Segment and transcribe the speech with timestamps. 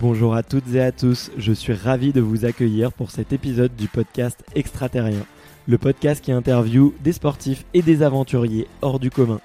[0.00, 3.74] Bonjour à toutes et à tous, je suis ravi de vous accueillir pour cet épisode
[3.74, 5.26] du podcast Extraterrien,
[5.66, 9.40] le podcast qui interviewe des sportifs et des aventuriers hors du commun.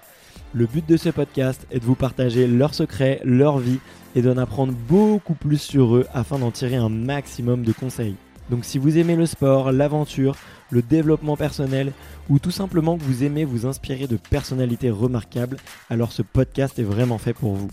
[0.53, 3.79] Le but de ce podcast est de vous partager leurs secrets, leur vie
[4.15, 8.15] et d'en apprendre beaucoup plus sur eux afin d'en tirer un maximum de conseils.
[8.51, 10.35] Donc si vous aimez le sport, l'aventure,
[10.69, 11.93] le développement personnel
[12.29, 15.57] ou tout simplement que vous aimez vous inspirer de personnalités remarquables,
[15.89, 17.69] alors ce podcast est vraiment fait pour vous.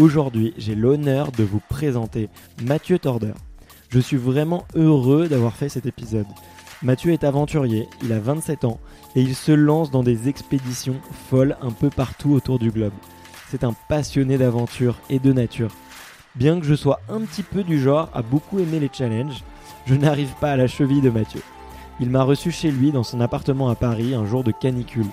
[0.00, 2.30] Aujourd'hui, j'ai l'honneur de vous présenter
[2.62, 3.34] Mathieu Torder.
[3.90, 6.24] Je suis vraiment heureux d'avoir fait cet épisode.
[6.82, 8.80] Mathieu est aventurier, il a 27 ans
[9.14, 10.96] et il se lance dans des expéditions
[11.28, 12.94] folles un peu partout autour du globe.
[13.50, 15.70] C'est un passionné d'aventure et de nature.
[16.34, 19.44] Bien que je sois un petit peu du genre à beaucoup aimer les challenges,
[19.84, 21.42] je n'arrive pas à la cheville de Mathieu.
[22.00, 25.04] Il m'a reçu chez lui dans son appartement à Paris un jour de canicule.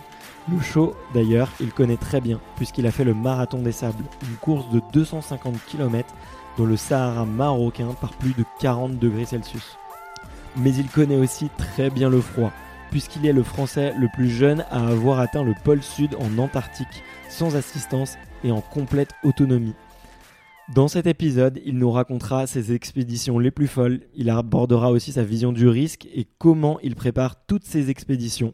[0.49, 4.37] Le show, d'ailleurs, il connaît très bien, puisqu'il a fait le Marathon des Sables, une
[4.37, 6.13] course de 250 km
[6.57, 9.77] dans le Sahara marocain par plus de 40 degrés Celsius.
[10.55, 12.53] Mais il connaît aussi très bien le froid,
[12.91, 17.03] puisqu'il est le Français le plus jeune à avoir atteint le pôle Sud en Antarctique,
[17.27, 19.75] sans assistance et en complète autonomie.
[20.73, 25.23] Dans cet épisode, il nous racontera ses expéditions les plus folles, il abordera aussi sa
[25.23, 28.53] vision du risque et comment il prépare toutes ses expéditions.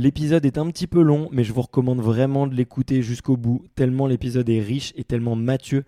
[0.00, 3.64] L'épisode est un petit peu long, mais je vous recommande vraiment de l'écouter jusqu'au bout,
[3.74, 5.82] tellement l'épisode est riche et tellement Mathieu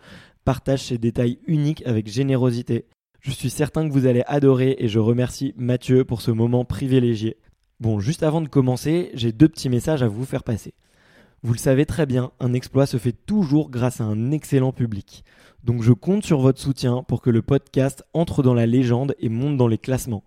[0.45, 2.87] partage ses détails uniques avec générosité.
[3.21, 7.37] Je suis certain que vous allez adorer et je remercie Mathieu pour ce moment privilégié.
[7.79, 10.75] Bon, juste avant de commencer, j'ai deux petits messages à vous faire passer.
[11.45, 15.23] Vous le savez très bien, un exploit se fait toujours grâce à un excellent public.
[15.63, 19.29] Donc je compte sur votre soutien pour que le podcast entre dans la légende et
[19.29, 20.25] monte dans les classements.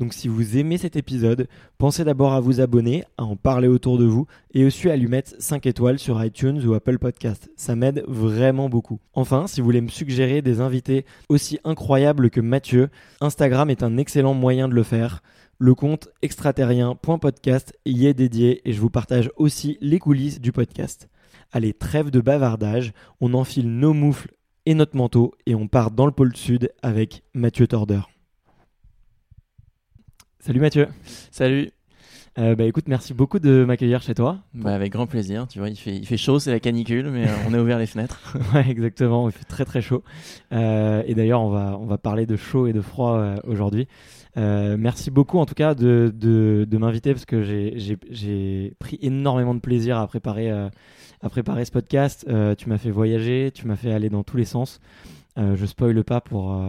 [0.00, 1.46] Donc si vous aimez cet épisode,
[1.78, 5.06] pensez d'abord à vous abonner, à en parler autour de vous et aussi à lui
[5.06, 7.48] mettre 5 étoiles sur iTunes ou Apple Podcast.
[7.56, 8.98] Ça m'aide vraiment beaucoup.
[9.12, 12.88] Enfin, si vous voulez me suggérer des invités aussi incroyables que Mathieu,
[13.20, 15.22] Instagram est un excellent moyen de le faire.
[15.58, 21.08] Le compte extraterrien.podcast y est dédié et je vous partage aussi les coulisses du podcast.
[21.52, 24.34] Allez, trêve de bavardage, on enfile nos moufles
[24.66, 28.13] et notre manteau et on part dans le pôle sud avec Mathieu Torder.
[30.44, 30.88] Salut Mathieu.
[31.30, 31.70] Salut.
[32.38, 34.40] Euh, bah écoute, merci beaucoup de m'accueillir chez toi.
[34.52, 35.48] Bah, avec grand plaisir.
[35.48, 37.78] Tu vois, il fait, il fait chaud, c'est la canicule, mais euh, on a ouvert
[37.78, 38.36] les fenêtres.
[38.54, 39.26] ouais, exactement.
[39.26, 40.02] Il fait très très chaud.
[40.52, 43.88] Euh, et d'ailleurs, on va, on va parler de chaud et de froid euh, aujourd'hui.
[44.36, 49.60] Merci beaucoup en tout cas de, de, de m'inviter parce que j'ai pris énormément de
[49.60, 50.70] plaisir à préparer, à
[51.30, 52.26] préparer ce podcast.
[52.58, 54.80] Tu m'as fait voyager, tu m'as fait aller dans tous les sens.
[55.38, 56.60] je spoile pas pour,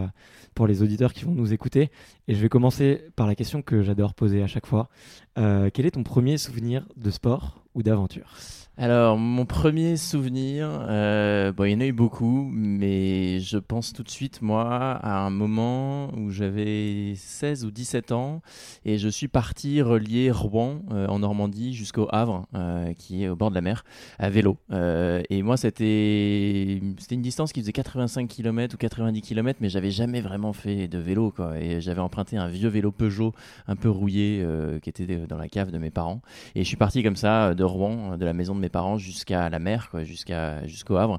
[0.56, 1.90] pour les auditeurs qui vont nous écouter.
[2.26, 4.88] Et je vais commencer par la question que j'adore poser à chaque fois.
[5.36, 8.34] quel est ton premier souvenir de sport ou d'aventure?
[8.78, 13.94] Alors, mon premier souvenir, euh, bon, il y en a eu beaucoup, mais je pense
[13.94, 14.66] tout de suite, moi,
[15.02, 18.42] à un moment où j'avais 16 ou 17 ans
[18.84, 23.34] et je suis parti relier Rouen, euh, en Normandie, jusqu'au Havre, euh, qui est au
[23.34, 23.82] bord de la mer,
[24.18, 24.58] à vélo.
[24.70, 29.90] Euh, et moi, c'était une distance qui faisait 85 km ou 90 km, mais j'avais
[29.90, 31.58] jamais vraiment fait de vélo, quoi.
[31.58, 33.32] Et j'avais emprunté un vieux vélo Peugeot
[33.68, 36.20] un peu rouillé euh, qui était dans la cave de mes parents.
[36.54, 39.48] Et je suis parti comme ça de Rouen, de la maison de mes parents jusqu'à
[39.48, 41.18] la mer, jusqu'à jusqu'au Havre.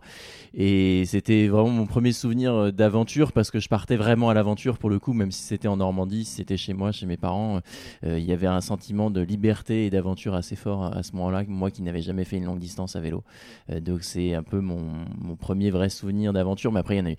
[0.54, 4.78] Et c'était vraiment mon premier souvenir euh, d'aventure parce que je partais vraiment à l'aventure
[4.78, 7.60] pour le coup, même si c'était en Normandie, si c'était chez moi, chez mes parents,
[8.04, 11.44] euh, il y avait un sentiment de liberté et d'aventure assez fort à ce moment-là,
[11.48, 13.24] moi qui n'avais jamais fait une longue distance à vélo.
[13.70, 14.82] Euh, donc c'est un peu mon,
[15.20, 16.72] mon, premier vrai souvenir d'aventure.
[16.72, 17.18] Mais après, il y en a eu,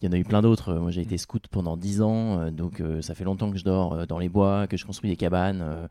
[0.00, 0.74] il y en a eu plein d'autres.
[0.74, 4.18] Moi, j'ai été scout pendant 10 ans, donc ça fait longtemps que je dors dans
[4.18, 5.88] les bois, que je construis des cabanes,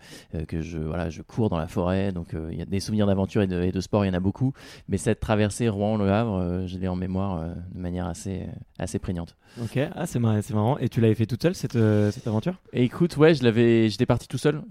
[0.48, 2.14] que je voilà, je cours dans la forêt.
[2.14, 4.16] Donc il y a des souvenirs d'aventure et de, et de sport, il y en
[4.16, 4.54] a beaucoup.
[4.90, 7.44] Mais cette traversée Rouen-Le Havre, je l'ai en mémoire
[7.74, 8.48] de manière assez,
[8.80, 9.36] assez prégnante.
[9.62, 10.78] Ok, ah, c'est marrant, marrant.
[10.80, 11.78] Et tu l'avais fait toute seule cette,
[12.12, 12.56] cette aventure?
[12.74, 14.62] Et Écoute, ouais, je l'avais, j'étais parti tout seul.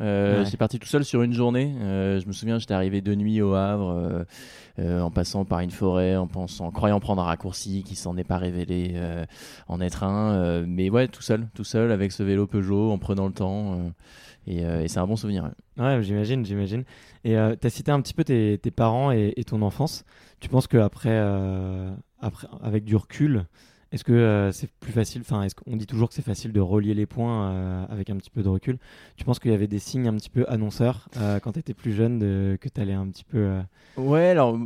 [0.44, 1.74] J'étais parti tout seul sur une journée.
[1.80, 4.24] je me souviens, j'étais arrivé de nuit au Havre.
[4.80, 8.16] Euh, en passant par une forêt, en pensant, en croyant prendre un raccourci qui s'en
[8.16, 9.24] est pas révélé euh,
[9.68, 10.32] en être un.
[10.32, 13.78] Euh, mais ouais, tout seul, tout seul avec ce vélo Peugeot, en prenant le temps.
[14.46, 15.50] Et, c'est un bon souvenir.
[15.78, 16.84] Ouais, j'imagine, j'imagine.
[17.24, 20.04] Et tu as cité un petit peu tes, parents et, ton enfance.
[20.40, 21.18] Tu penses qu'après,
[22.20, 23.46] après, avec du recul,
[23.94, 26.58] est-ce que euh, c'est plus facile Enfin, est-ce qu'on dit toujours que c'est facile de
[26.58, 28.76] relier les points euh, avec un petit peu de recul?
[29.16, 31.74] Tu penses qu'il y avait des signes un petit peu annonceurs euh, quand tu étais
[31.74, 33.60] plus jeune de, que tu allais un petit peu
[33.96, 34.58] Ouais, alors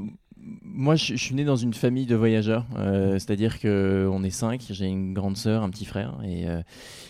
[0.62, 4.62] moi, je, suis né dans une famille de voyageurs, euh, c'est-à-dire qu'on est cinq.
[4.70, 6.62] J'ai une grande sœur, un petit frère, euh,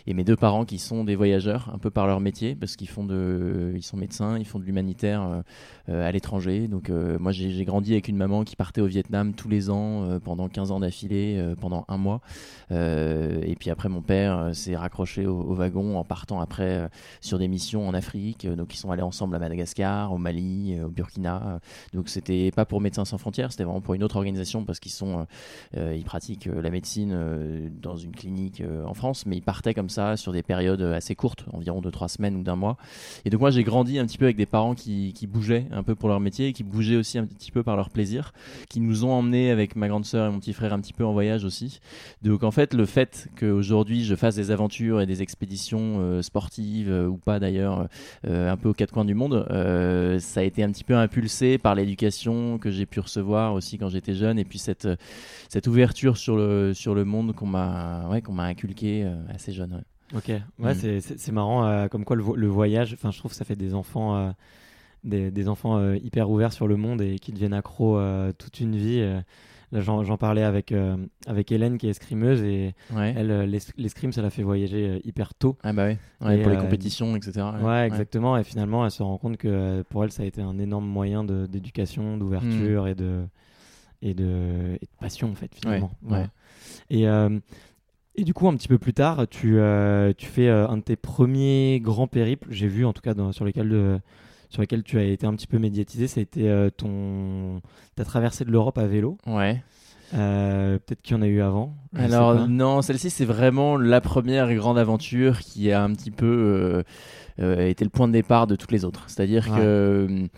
[0.06, 2.88] et, mes deux parents qui sont des voyageurs, un peu par leur métier, parce qu'ils
[2.88, 5.42] font de, ils sont médecins, ils font de l'humanitaire
[5.88, 6.66] euh, à l'étranger.
[6.66, 10.48] Donc, moi, j'ai grandi avec une maman qui partait au Vietnam tous les ans pendant
[10.48, 12.20] 15 ans d'affilée, pendant un mois.
[12.70, 16.88] et puis après, mon père s'est raccroché au, au, wagon en partant après
[17.20, 18.46] sur des missions en Afrique.
[18.46, 21.60] donc, ils sont allés ensemble à Madagascar, au Mali, au Burkina.
[21.92, 24.92] donc, c'était pas pour Médecins sans frontières, c'était vraiment pour une autre organisation parce qu'ils
[24.92, 25.24] sont, euh,
[25.76, 27.16] euh, ils pratiquent euh, la médecine
[27.80, 31.44] dans une clinique en France, mais ils partaient comme ça sur des périodes assez courtes,
[31.52, 32.76] environ de trois semaines ou d'un mois.
[33.24, 35.82] Et donc moi j'ai grandi un petit peu avec des parents qui, qui, bougeaient un
[35.82, 38.32] peu pour leur métier et qui bougeaient aussi un petit peu par leur plaisir,
[38.68, 41.04] qui nous ont emmenés avec ma grande sœur et mon petit frère un petit peu
[41.04, 41.80] en voyage aussi.
[42.22, 47.16] Donc en fait le fait qu'aujourd'hui je fasse des aventures et des expéditions sportives ou
[47.16, 47.88] pas d'ailleurs,
[48.24, 49.46] un peu aux quatre coins du monde,
[50.20, 53.17] ça a été un petit peu impulsé par l'éducation que j'ai pu recevoir
[53.52, 54.88] aussi quand j'étais jeune et puis cette,
[55.48, 59.82] cette ouverture sur le, sur le monde qu'on m'a ouais, m'a inculqué euh, assez jeune.
[60.14, 60.28] Ok,
[60.58, 61.00] ouais, mm.
[61.00, 63.74] c'est marrant euh, comme quoi le, le voyage, enfin je trouve que ça fait des
[63.74, 64.30] enfants, euh,
[65.04, 68.00] des, des, enfants hyper ouverts sur le monde et qui deviennent accros
[68.38, 69.06] toute une vie.
[69.72, 70.74] J'en parlais avec,
[71.26, 75.56] avec Hélène qui est escrimeuse et elle, l'escrime, ça l'a fait voyager hyper tôt.
[75.62, 77.46] Ah bah ouais, pour les compétitions, etc.
[77.62, 78.36] Ouais, exactement.
[78.36, 81.24] Et finalement, elle se rend compte que pour elle, ça a été un énorme moyen
[81.24, 82.88] d'éducation, d'ouverture mm.
[82.88, 83.24] et, de,
[84.02, 85.90] et, de, et de passion, en fait, finalement.
[86.90, 89.58] Et, et du coup, un petit peu plus tard, tu,
[90.16, 93.44] tu fais un de tes premiers grands périples, j'ai vu en tout cas dans, sur
[93.44, 94.00] lesquels
[94.48, 97.60] sur lesquels tu as été un petit peu médiatisé, ça a été euh, ton
[97.96, 99.18] ta traversée de l'Europe à vélo.
[99.26, 99.62] Ouais.
[100.14, 101.74] Euh, peut-être qu'il y en a eu avant.
[101.94, 106.82] Alors non, celle-ci c'est vraiment la première grande aventure qui a un petit peu
[107.40, 109.04] euh, été le point de départ de toutes les autres.
[109.08, 110.28] C'est-à-dire que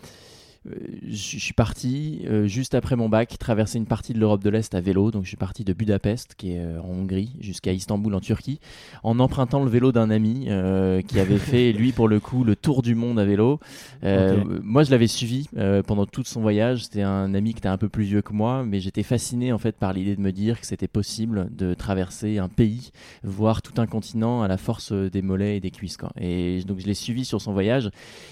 [0.66, 4.74] je suis parti euh, juste après mon bac traverser une partie de l'Europe de l'Est
[4.74, 5.10] à vélo.
[5.10, 8.60] Donc je suis parti de Budapest, qui est euh, en Hongrie, jusqu'à Istanbul en Turquie,
[9.02, 10.48] en empruntant le vélo d'un ami
[11.06, 13.58] qui avait fait lui pour le coup le tour du monde à vélo.
[14.02, 15.48] Moi je l'avais suivi
[15.86, 16.84] pendant tout son voyage.
[16.84, 19.58] C'était un ami qui était un peu plus vieux que moi, mais j'étais fasciné en
[19.58, 22.90] fait par l'idée de me dire que c'était possible de traverser un pays,
[23.22, 25.96] voire tout un continent à la force des mollets et des cuisses.
[25.96, 26.12] Quoi.
[26.20, 27.90] Et donc je l'ai suivi sur son voyage.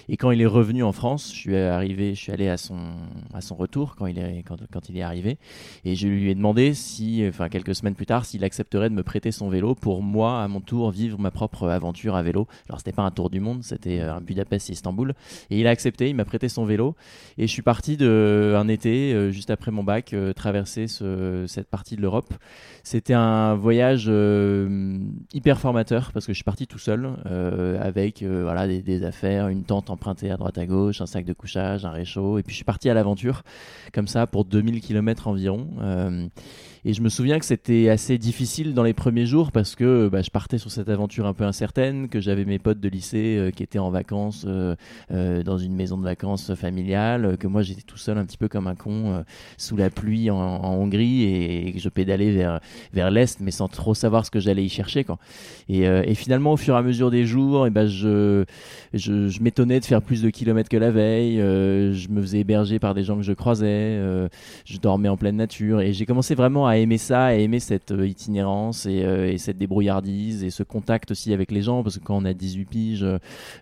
[0.08, 3.54] Et quand il est revenu en France, je suis arrivé je suis allé à son,
[3.56, 5.38] retour quand il, est, arrivé
[5.84, 9.02] et je lui ai demandé si, enfin quelques semaines plus tard, s'il accepterait de me
[9.02, 12.48] prêter son vélo pour moi, à mon tour, vivre ma propre aventure à vélo.
[12.68, 15.14] Alors c'était pas un tour du monde, c'était euh, un Budapest-Istanbul
[15.50, 16.96] et il a accepté, il m'a prêté son vélo
[17.38, 21.44] et je suis parti de, un été, euh, juste après mon bac, euh, traverser ce,
[21.46, 22.34] cette partie de l'Europe.
[22.82, 24.10] C'était un voyage
[25.34, 27.10] hyper formateur parce que je suis parti tout seul
[27.80, 31.34] avec voilà, des, des, affaires, une tente empruntée à droite à gauche, un sac de
[31.34, 33.42] couchage, un et puis je suis parti à l'aventure,
[33.92, 35.68] comme ça, pour 2000 km environ.
[36.84, 40.08] Euh, et je me souviens que c'était assez difficile dans les premiers jours parce que
[40.08, 43.36] bah, je partais sur cette aventure un peu incertaine, que j'avais mes potes de lycée
[43.38, 47.82] euh, qui étaient en vacances euh, dans une maison de vacances familiale, que moi j'étais
[47.82, 49.24] tout seul un petit peu comme un con
[49.56, 52.60] sous la pluie en, Hongrie et, que je pédalais vers,
[52.92, 55.04] vers l'est mais sans trop savoir ce que j'allais y chercher.
[55.04, 55.18] Quoi.
[55.68, 58.44] Et, et, finalement, au fur et à mesure des jours, et ben je,
[58.94, 62.78] je, je m'étonnais de faire plus de kilomètres que la veille je me faisais héberger
[62.78, 64.28] par des gens que je croisais, euh,
[64.64, 67.92] je dormais en pleine nature et j'ai commencé vraiment à aimer ça, à aimer cette
[67.92, 72.04] euh, itinérance euh, et, cette débrouillardise et ce contact aussi avec les gens parce que
[72.04, 73.06] quand on a 18 piges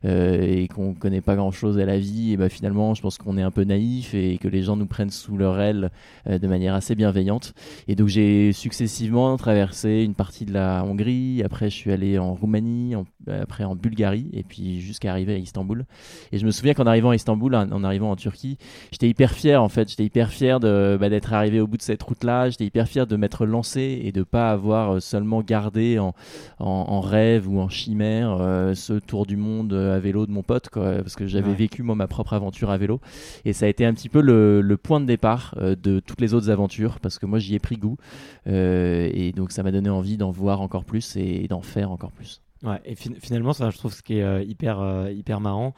[0.05, 3.37] et qu'on connaît pas grand chose à la vie, et ben finalement je pense qu'on
[3.39, 5.91] est un peu naïf et que les gens nous prennent sous leur aile
[6.27, 7.55] de manière assez bienveillante.
[7.89, 12.35] Et donc j'ai successivement traversé une partie de la Hongrie, après je suis allé en
[12.35, 12.95] Roumanie,
[13.29, 15.85] après en Bulgarie et puis jusqu'à arriver à Istanbul.
[16.33, 18.59] Et je me souviens qu'en arrivant à Istanbul, en arrivant en Turquie,
[18.91, 19.89] j'étais hyper fier en fait.
[19.89, 22.51] J'étais hyper fier bah, d'être arrivé au bout de cette route-là.
[22.51, 26.15] J'étais hyper fier fier de m'être lancé et de pas avoir seulement gardé en,
[26.59, 28.39] en, rêve ou en chimère
[28.75, 31.95] ce tour du monde à vélo de mon pote, quoi, parce que j'avais vécu moi
[31.95, 33.01] ma propre aventure à vélo.
[33.45, 36.33] Et ça a été un petit peu le, le point de départ de toutes les
[36.33, 37.99] autres aventures, parce que moi j'y ai pris goût.
[38.47, 42.41] et donc ça m'a donné envie d'en voir encore plus et d'en faire encore plus.
[42.63, 45.75] Ouais, et finalement, ça, je trouve ce qui est hyper, hyper marrant,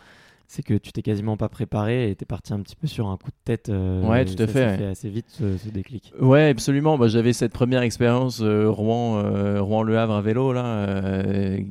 [0.50, 3.18] c'est que tu t'es quasiment pas préparé et t'es parti un petit peu sur un
[3.18, 3.68] coup de tête.
[3.68, 4.78] Euh, ouais, tout à fait.
[4.78, 6.10] fait assez vite ce, déclic.
[6.18, 6.96] Ouais, absolument.
[6.96, 10.86] Bah, j'avais cette première expérience euh, Rouen, euh, Rouen Le Havre à vélo là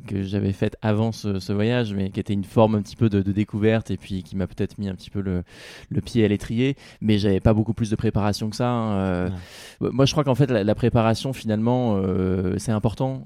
[0.06, 3.20] que j'avais faite avant ce, voyage, mais qui était une forme un petit peu de,
[3.20, 5.42] découverte et puis qui m'a peut-être mis un petit peu le,
[5.90, 6.76] le pied à l'étrier.
[7.00, 8.70] Mais j'avais pas beaucoup plus de préparation que ça.
[8.70, 9.32] Hein,
[9.80, 12.00] moi, je crois qu'en fait, la, préparation finalement,
[12.58, 13.24] c'est important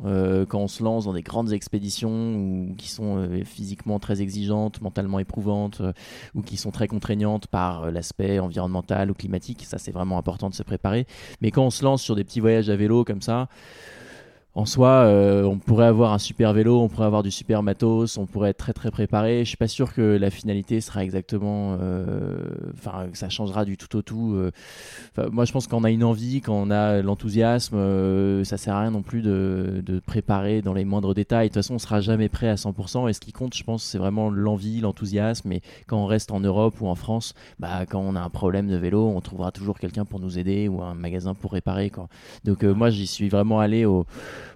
[0.49, 5.19] quand on se lance dans des grandes expéditions ou qui sont physiquement très exigeantes, mentalement
[5.19, 5.93] éprouvantes euh,
[6.35, 9.65] ou qui sont très contraignantes par euh, l'aspect environnemental ou climatique.
[9.65, 11.07] Ça, c'est vraiment important de se préparer.
[11.41, 13.49] Mais quand on se lance sur des petits voyages à vélo comme ça,
[14.55, 18.19] en soi, euh, on pourrait avoir un super vélo, on pourrait avoir du super matos,
[18.19, 19.45] on pourrait être très très préparé.
[19.45, 22.37] Je suis pas sûr que la finalité sera exactement, euh,
[22.75, 24.35] enfin, ça changera du tout au tout.
[24.35, 24.51] Euh.
[25.31, 28.91] moi, je pense qu'on a une envie, quand on a l'enthousiasme, ça sert à rien
[28.91, 31.49] non plus de, de, préparer dans les moindres détails.
[31.49, 33.09] De toute façon, on sera jamais prêt à 100%.
[33.09, 35.51] Et ce qui compte, je pense, c'est vraiment l'envie, l'enthousiasme.
[35.53, 38.69] Et quand on reste en Europe ou en France, bah, quand on a un problème
[38.69, 41.89] de vélo, on trouvera toujours quelqu'un pour nous aider ou un magasin pour réparer.
[41.89, 42.09] Quoi.
[42.45, 44.05] Donc, moi, j'y suis vraiment allé au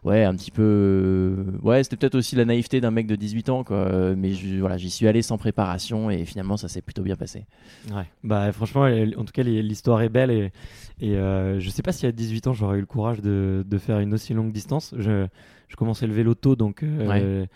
[0.05, 0.63] ouais, un petit peu.
[0.63, 4.15] Euh, ouais, c'était peut-être aussi la naïveté d'un mec de 18 ans, quoi.
[4.17, 7.47] Mais voilà, j'y suis allé sans préparation et finalement, ça s'est plutôt bien passé.
[7.91, 10.53] Ouais, bah franchement, en tout cas, l'histoire est belle et,
[11.01, 13.79] et euh, je sais pas si à 18 ans, j'aurais eu le courage de, de,
[13.79, 14.95] faire une aussi longue distance.
[14.99, 15.27] Je,
[15.69, 17.47] je commençais le vélo tôt, donc euh,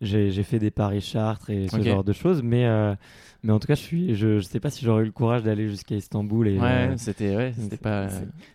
[0.00, 2.66] j'ai fait des Paris-Chartres et ce genre de choses, mais.
[3.42, 5.42] Mais en tout cas, je suis, je, je sais pas si j'aurais eu le courage
[5.44, 6.48] d'aller jusqu'à Istanbul.
[6.48, 8.08] Et, ouais, c'était, ouais, c'était pas.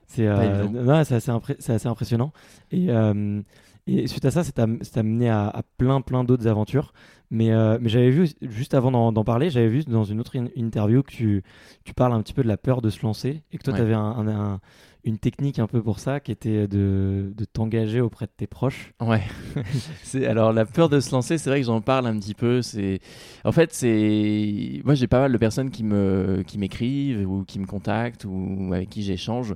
[0.07, 2.33] C'est, euh, assez, assez, impressionnant.
[2.71, 3.41] Et, euh,
[3.87, 4.59] et suite à ça, c'est
[4.97, 6.93] amené à, à, plein, plein d'autres aventures.
[7.31, 11.01] Mais, euh, mais j'avais vu, juste avant d'en parler, j'avais vu dans une autre interview
[11.01, 11.43] que tu,
[11.83, 13.81] tu parles un petit peu de la peur de se lancer et que toi, tu
[13.81, 14.59] avais un, un,
[15.03, 18.93] une technique un peu pour ça qui était de, de t'engager auprès de tes proches.
[19.01, 19.24] Ouais.
[20.03, 22.62] c'est alors la peur de se lancer, c'est vrai que j'en parle un petit peu.
[22.62, 23.00] C'est
[23.43, 27.60] en fait c'est moi j'ai pas mal de personnes qui me qui m'écrivent ou qui
[27.60, 29.55] me contactent ou avec qui j'échange,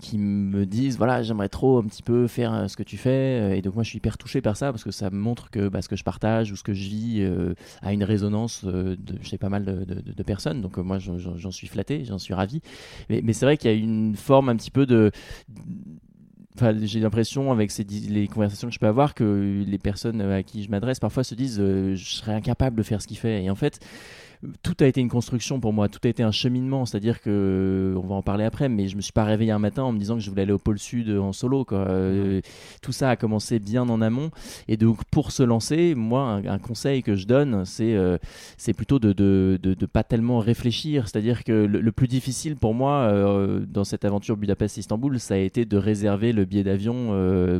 [0.00, 3.56] qui me disent voilà j'aimerais trop un petit peu faire euh, ce que tu fais
[3.56, 5.82] et donc moi je suis hyper touché par ça parce que ça montre que bah,
[5.82, 9.22] ce que je partage ou ce que je vis euh, a une résonance euh, de
[9.22, 10.60] chez pas mal de, de, personnes.
[10.60, 12.60] Donc moi j'en suis flatté, j'en suis ravi.
[13.08, 14.86] Mais, mais c'est vrai qu'il y a une forme un petit peu
[16.54, 20.42] Enfin, j'ai l'impression avec ces, les conversations que je peux avoir que les personnes à
[20.42, 23.44] qui je m'adresse parfois se disent euh, je serais incapable de faire ce qu'il fait.
[23.44, 23.78] Et en fait
[24.62, 26.86] tout a été une construction pour moi, tout a été un cheminement.
[26.86, 29.82] C'est-à-dire que, on va en parler après, mais je me suis pas réveillé un matin
[29.82, 31.64] en me disant que je voulais aller au pôle Sud en solo.
[31.64, 31.78] Quoi.
[31.78, 32.40] Euh,
[32.82, 34.30] tout ça a commencé bien en amont.
[34.68, 38.18] Et donc, pour se lancer, moi, un, conseil que je donne, c'est euh,
[38.56, 41.08] c'est plutôt de, de, de, pas tellement réfléchir.
[41.08, 45.64] C'est-à-dire que le, plus difficile pour moi euh, dans cette aventure Budapest-Istanbul, ça a été
[45.64, 47.08] de réserver le billet d'avion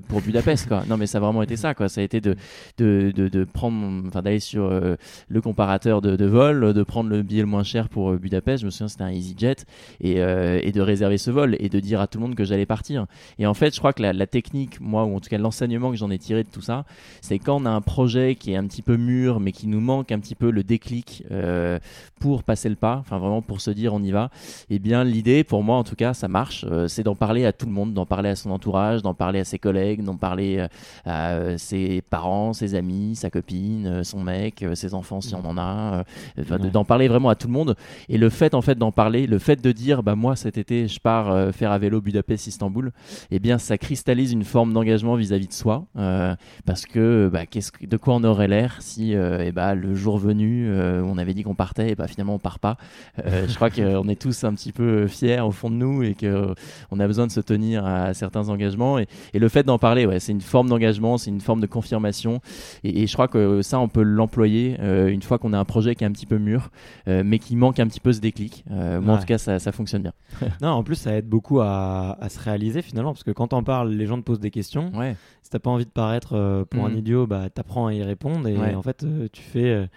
[0.09, 0.69] pour Budapest.
[0.69, 0.85] Quoi.
[0.89, 1.75] Non, mais ça a vraiment été ça.
[1.75, 1.89] Quoi.
[1.89, 2.37] Ça a été de,
[2.79, 7.41] de, de, prendre, enfin, d'aller sur le comparateur de, de vol de prendre le billet
[7.41, 9.57] le moins cher pour euh, Budapest, je me souviens c'était un EasyJet,
[10.01, 12.45] et, euh, et de réserver ce vol et de dire à tout le monde que
[12.45, 13.07] j'allais partir.
[13.39, 15.97] Et en fait, je crois que la, technique, moi, ou en tout cas l'enseignement que
[15.97, 16.85] j'en ai tiré de tout ça,
[17.21, 19.81] c'est quand on a un projet qui est un petit peu mûr, mais qui nous
[19.81, 21.79] manque un petit peu le déclic euh,
[22.21, 24.31] pour passer le pas, enfin vraiment pour se dire on y va,
[24.71, 27.53] et eh bien l'idée, pour moi en tout cas, ça marche, c'est d'en parler à
[27.53, 30.67] tout le monde, d'en parler à son entourage, d'en parler à ses collègues, d'en parler
[31.05, 36.05] à ses parents, ses amis, sa copine, son mec, ses enfants si on en a,
[36.59, 37.77] d'en parler vraiment à tout le monde.
[38.09, 40.89] Et le fait en fait d'en parler, le fait de dire bah moi cet été
[40.89, 42.93] je pars euh, faire à vélo Budapest-Istanbul,
[43.31, 46.35] eh bien ça cristallise une forme d'engagement vis-à-vis de soi, euh,
[46.67, 50.19] parce que bah, qu'est-ce de quoi on aurait l'air si euh, eh bah, le jour
[50.19, 52.77] venu on avait dit qu'on partait et bah finalement on part pas.
[53.25, 56.55] je crois qu'on est tous un petit peu fiers au fond de nous et que
[56.91, 60.07] on a besoin de se tenir à certains engagements et, et le fait d'en parler,
[60.07, 62.41] ouais, c'est une forme d'engagement, c'est une forme de confirmation
[62.85, 65.95] et, et, je crois que ça on peut l'employer une fois qu'on a un projet
[65.95, 66.48] qui est un petit peu mûr
[67.09, 68.65] euh, mais qui manque un petit peu ce déclic.
[68.71, 70.13] Euh, moi, en tout cas, ça, ça fonctionne bien.
[70.63, 73.63] non, en plus, ça aide beaucoup à, à, se réaliser finalement, parce que quand on
[73.63, 74.91] parle, les gens te posent des questions.
[74.95, 75.17] Ouais.
[75.43, 76.99] Si t'as pas envie de paraître euh, pour un mm.
[76.99, 79.89] idiot, bah t'apprends à y répondre et en fait, tu fais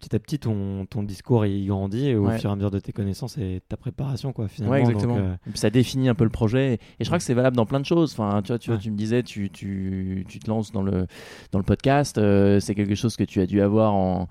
[0.00, 2.38] petit à petit ton, ton discours il grandit au Ouais.
[2.38, 4.72] fur et à mesure de tes connaissances et ta préparation quoi finalement.
[4.72, 5.18] Ouais, Donc, exactement.
[5.18, 6.74] euh, Et puis ça définit un peu le projet.
[6.98, 8.12] Et je crois que c'est valable dans plein de choses.
[8.12, 8.82] Enfin, tu vois, tu, vois, Ouais.
[8.82, 11.06] tu me disais, tu, tu, tu te lances dans le,
[11.52, 12.16] dans le podcast.
[12.16, 14.28] euh, c'est quelque chose que tu as dû avoir en,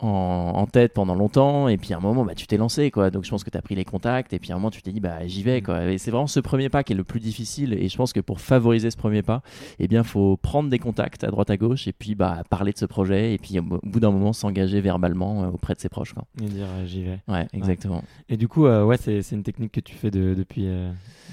[0.00, 1.68] en, en tête pendant longtemps.
[1.68, 2.90] Et puis à un moment, bah, tu t'es lancé.
[2.90, 3.10] Quoi.
[3.10, 4.32] Donc je pense que tu as pris les contacts.
[4.32, 5.62] Et puis à un moment, tu t'es dit, bah, j'y vais.
[5.62, 5.84] Quoi.
[5.86, 7.72] Et c'est vraiment ce premier pas qui est le plus difficile.
[7.74, 9.42] Et je pense que pour favoriser ce premier pas,
[9.78, 11.88] eh bien, faut prendre des contacts à droite à gauche.
[11.88, 13.32] Et puis bah, parler de ce projet.
[13.34, 16.12] Et puis au bout d'un moment, s'engager verbalement euh, auprès de ses proches.
[16.12, 16.24] Quoi.
[16.42, 17.18] et dire euh, j'y vais.
[17.28, 18.02] Ouais, exactement.
[18.28, 20.64] Et du coup, euh, ouais, c'est une technique que tu fais de- depuis.
[20.66, 20.90] euh,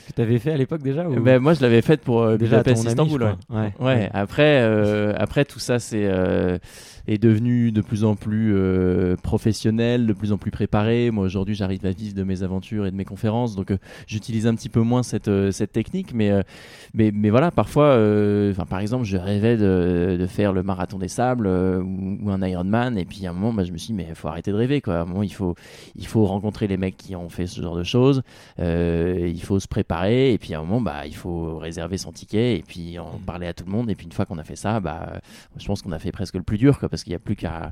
[0.07, 1.17] que tu avais fait à l'époque déjà ou...
[1.22, 3.31] Ben, moi, je l'avais faite pour Déjà à ton ami, ouais.
[3.50, 3.74] Ouais.
[3.79, 4.62] Ouais, après,
[5.17, 6.10] après tout ça, c'est
[7.07, 11.12] est devenu de plus en plus euh, professionnel, de plus en plus préparé.
[11.12, 14.48] Moi, aujourd'hui, j'arrive à vivre de mes aventures et de mes conférences, donc euh, j'utilise
[14.48, 16.32] un petit peu moins cette, euh, cette technique, mais,
[16.94, 17.98] mais, mais voilà, parfois,
[18.70, 22.98] par exemple, je rêvais de, de faire le marathon des sables ou, ou un Ironman,
[22.98, 24.58] et puis à un moment, bah, je me suis dit, mais il faut arrêter de
[24.58, 24.96] rêver, quoi.
[24.96, 25.56] À un moment, il faut,
[25.96, 28.24] il faut rencontrer les mecs qui ont fait ce genre de choses,
[28.58, 32.58] il faut se préparer, et puis à un moment, bah, il faut réserver son ticket,
[32.58, 34.56] et puis en parler à tout le monde, et puis une fois qu'on a fait
[34.56, 35.20] ça, bah,
[35.58, 37.36] je pense qu'on a fait presque le plus dur, quoi, parce qu'il n'y a plus
[37.36, 37.72] qu'à.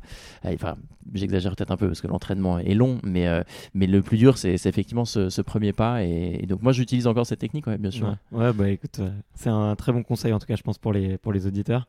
[0.62, 0.78] Enfin,
[1.14, 3.42] j'exagère peut-être un peu parce que l'entraînement est long, mais, euh,
[3.74, 6.04] mais le plus dur, c'est effectivement ce, ce premier pas.
[6.04, 8.16] Et, et donc, moi, j'utilise encore cette technique, ouais, bien sûr.
[8.32, 8.46] Ouais.
[8.46, 10.94] Ouais, bah écoute, euh, c'est un très bon conseil en tout cas, je pense, pour
[10.94, 11.88] les, pour les auditeurs.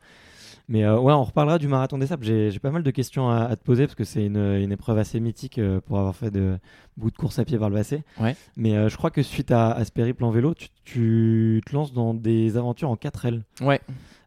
[0.69, 2.23] Mais euh, ouais, on reparlera du marathon des sables.
[2.25, 4.97] J'ai pas mal de questions à, à te poser parce que c'est une, une épreuve
[4.97, 6.57] assez mythique pour avoir fait de
[6.95, 8.03] beaucoup de courses à pied par le passé.
[8.17, 8.35] Ouais.
[8.55, 11.75] Mais euh, je crois que suite à, à ce périple en vélo, tu, tu te
[11.75, 13.41] lances dans des aventures en 4L.
[13.61, 13.81] Ouais.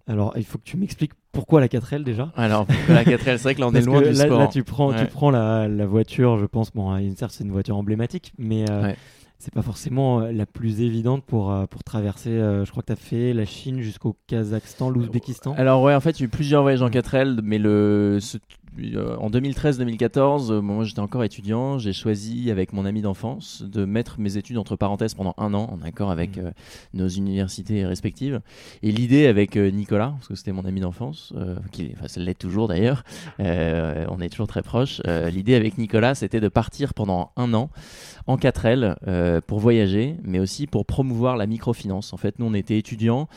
[0.06, 2.32] Alors, il faut que tu m'expliques pourquoi la 4L déjà.
[2.36, 4.38] Alors, la 4L, c'est vrai que là, on est loin du là, sport.
[4.38, 6.72] là, tu prends, tu prends la, la voiture, je pense.
[6.72, 8.96] Bon, certes, c'est une voiture emblématique, mais euh, Ouais.
[9.38, 12.30] c'est pas forcément euh, la plus évidente pour, euh, pour traverser.
[12.30, 15.54] euh, je crois que tu as fait la Chine jusqu'au Kazakhstan, l'Ouzbékistan.
[15.56, 18.38] Alors ouais, en fait, il y a eu plusieurs voyages en 4L, mais le ce-
[19.20, 24.20] en 2013-2014, euh, moi j'étais encore étudiant, j'ai choisi avec mon ami d'enfance de mettre
[24.20, 26.46] mes études entre parenthèses pendant un an, en accord avec Mhm.
[26.46, 26.50] euh,
[26.94, 28.40] nos universités respectives.
[28.82, 32.20] Et l'idée avec euh, Nicolas, parce que c'était mon ami d'enfance, euh, qui, enfin ça
[32.20, 33.02] l'est toujours d'ailleurs,
[33.40, 35.00] euh, on est toujours très proches.
[35.06, 37.70] euh, l'idée avec Nicolas, c'était de partir pendant un an
[38.26, 42.12] en 4L euh, pour voyager, mais aussi pour promouvoir la microfinance.
[42.12, 43.28] En fait, nous on était étudiants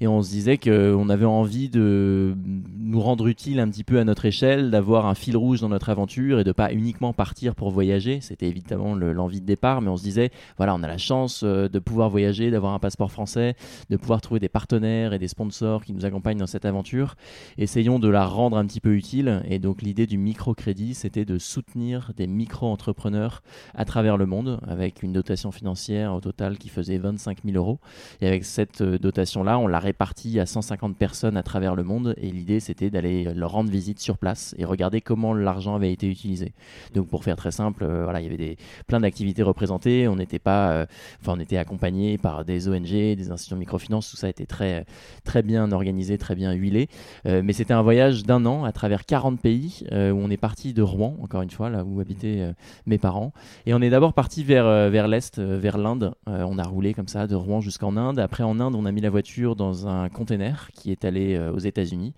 [0.00, 2.34] et on se disait qu'on avait envie de
[2.78, 5.88] nous rendre utile un petit peu à notre échelle, d'avoir un fil rouge dans notre
[5.90, 8.20] aventure et de pas uniquement partir pour voyager.
[8.20, 11.42] C'était évidemment le- l'envie de départ, mais on se disait, voilà, on a la chance
[11.44, 13.54] euh, de pouvoir voyager, d'avoir un passeport français,
[13.90, 17.14] de pouvoir trouver des partenaires et des sponsors qui nous accompagnent dans cette aventure.
[17.58, 19.42] Essayons de la rendre un petit peu utile.
[19.48, 23.42] Et donc l'idée du microcrédit, c'était de soutenir des micro-entrepreneurs
[23.74, 27.78] à travers le monde avec une dotation financière au total qui faisait 25 000 euros.
[28.20, 32.14] Et avec cette euh, dotation-là, on l'a répartie à 150 personnes à travers le monde.
[32.18, 36.08] Et l'idée, c'était d'aller leur rendre visite sur place et regarder comment l'argent avait été
[36.08, 36.52] utilisé.
[36.94, 38.56] Donc, pour faire très simple, euh, voilà, il y avait des,
[38.86, 40.08] plein d'activités représentées.
[40.08, 40.86] On n'était pas, euh,
[41.20, 44.10] enfin, on était accompagné par des ONG, des institutions de microfinance.
[44.10, 44.86] Tout ça était très,
[45.24, 46.88] très bien organisé, très bien huilé.
[47.26, 50.72] Euh, mais c'était un voyage d'un an à travers 40 pays où on est parti
[50.72, 52.52] de Rouen, encore une fois, là où habitaient
[52.86, 53.32] mes parents.
[53.66, 56.14] Et on est d'abord parti vers, vers l'Est, vers l'Inde.
[56.26, 58.18] On a roulé comme ça de Rouen jusqu'en Inde.
[58.18, 61.58] Après, en Inde, on a mis la voiture dans un container qui est allé aux
[61.58, 62.14] États-Unis.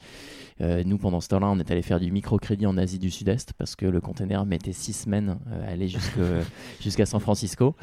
[0.60, 3.76] Nous, pendant ce temps-là, on est allé faire du microcrédit en Asie du Sud-Est parce
[3.76, 5.88] que le container mettait six semaines euh, à aller
[6.80, 7.74] jusqu'à San Francisco.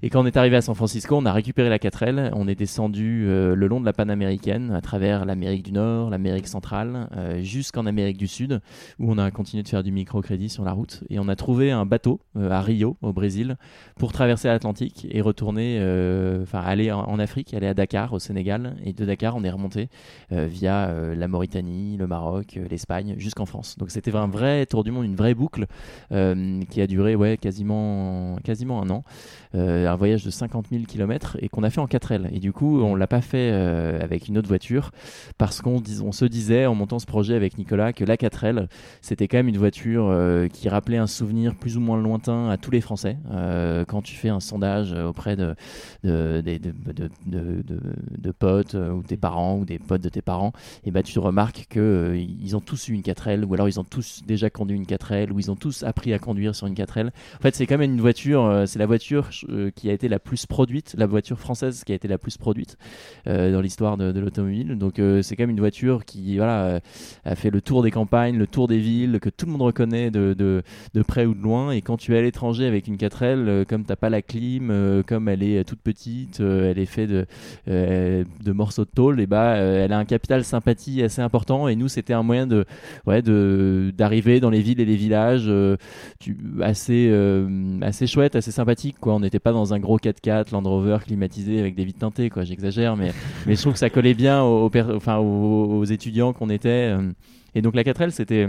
[0.00, 2.54] Et quand on est arrivé à San Francisco, on a récupéré la 4L, on est
[2.54, 7.42] descendu euh, le long de la Panaméricaine, à travers l'Amérique du Nord, l'Amérique centrale, euh,
[7.42, 8.60] jusqu'en Amérique du Sud,
[9.00, 11.02] où on a continué de faire du microcrédit sur la route.
[11.10, 13.56] Et on a trouvé un bateau euh, à Rio, au Brésil,
[13.96, 15.78] pour traverser l'Atlantique et retourner,
[16.42, 18.76] enfin aller en, en Afrique, aller à Dakar, au Sénégal.
[18.84, 19.88] Et de Dakar, on est remonté
[20.30, 23.76] via la Mauritanie, le Maroc, l'Espagne, jusqu'en France.
[23.78, 25.66] Donc c'était un vrai tour du monde, une vraie boucle
[26.10, 29.04] qui a duré ouais, quasiment, quasiment un an.
[29.88, 32.28] Un voyage de 50 000 km et qu'on a fait en 4L.
[32.32, 34.90] Et du coup, on l'a pas fait euh, avec une autre voiture
[35.38, 38.68] parce qu'on se disait en montant ce projet avec Nicolas que la 4L,
[39.00, 42.56] c'était quand même une voiture euh, qui rappelait un souvenir plus ou moins lointain à
[42.56, 43.16] tous les Français.
[43.30, 45.54] Euh, quand tu fais un sondage auprès de,
[46.04, 50.52] de, de, de, potes ou tes parents ou des potes de tes parents,
[50.84, 53.84] et ben tu remarques que ils ont tous eu une 4L ou alors ils ont
[53.84, 57.08] tous déjà conduit une 4L ou ils ont tous appris à conduire sur une 4L.
[57.08, 59.30] En fait, c'est quand même une voiture, c'est la voiture
[59.78, 62.76] qui a été la plus produite, la voiture française qui a été la plus produite
[63.26, 64.76] dans l'histoire de, l'automobile.
[64.76, 66.80] Donc c'est quand même une voiture qui voilà
[67.24, 70.10] a fait le tour des campagnes, le tour des villes, que tout le monde reconnaît
[70.10, 71.70] de, de, près ou de loin.
[71.70, 75.28] Et quand tu es à l'étranger avec une 4L, comme t'as pas la clim, comme
[75.28, 77.26] elle est toute petite, elle est faite de,
[77.66, 81.68] de morceaux de tôle, et bah elle a un capital sympathie assez important.
[81.68, 82.64] Et nous, c'était un moyen de
[83.06, 85.50] ouais de d'arriver dans les villes et les villages
[86.60, 87.12] assez
[87.82, 89.14] assez chouette, assez sympathique quoi.
[89.14, 92.44] On n'était pas dans un gros 4x4 Land Rover climatisé avec des vitres teintées quoi.
[92.44, 93.12] J'exagère, mais
[93.46, 96.94] mais je trouve que ça collait bien aux, aux, étudiants qu'on était.
[97.54, 98.46] Et donc la 4L, c'était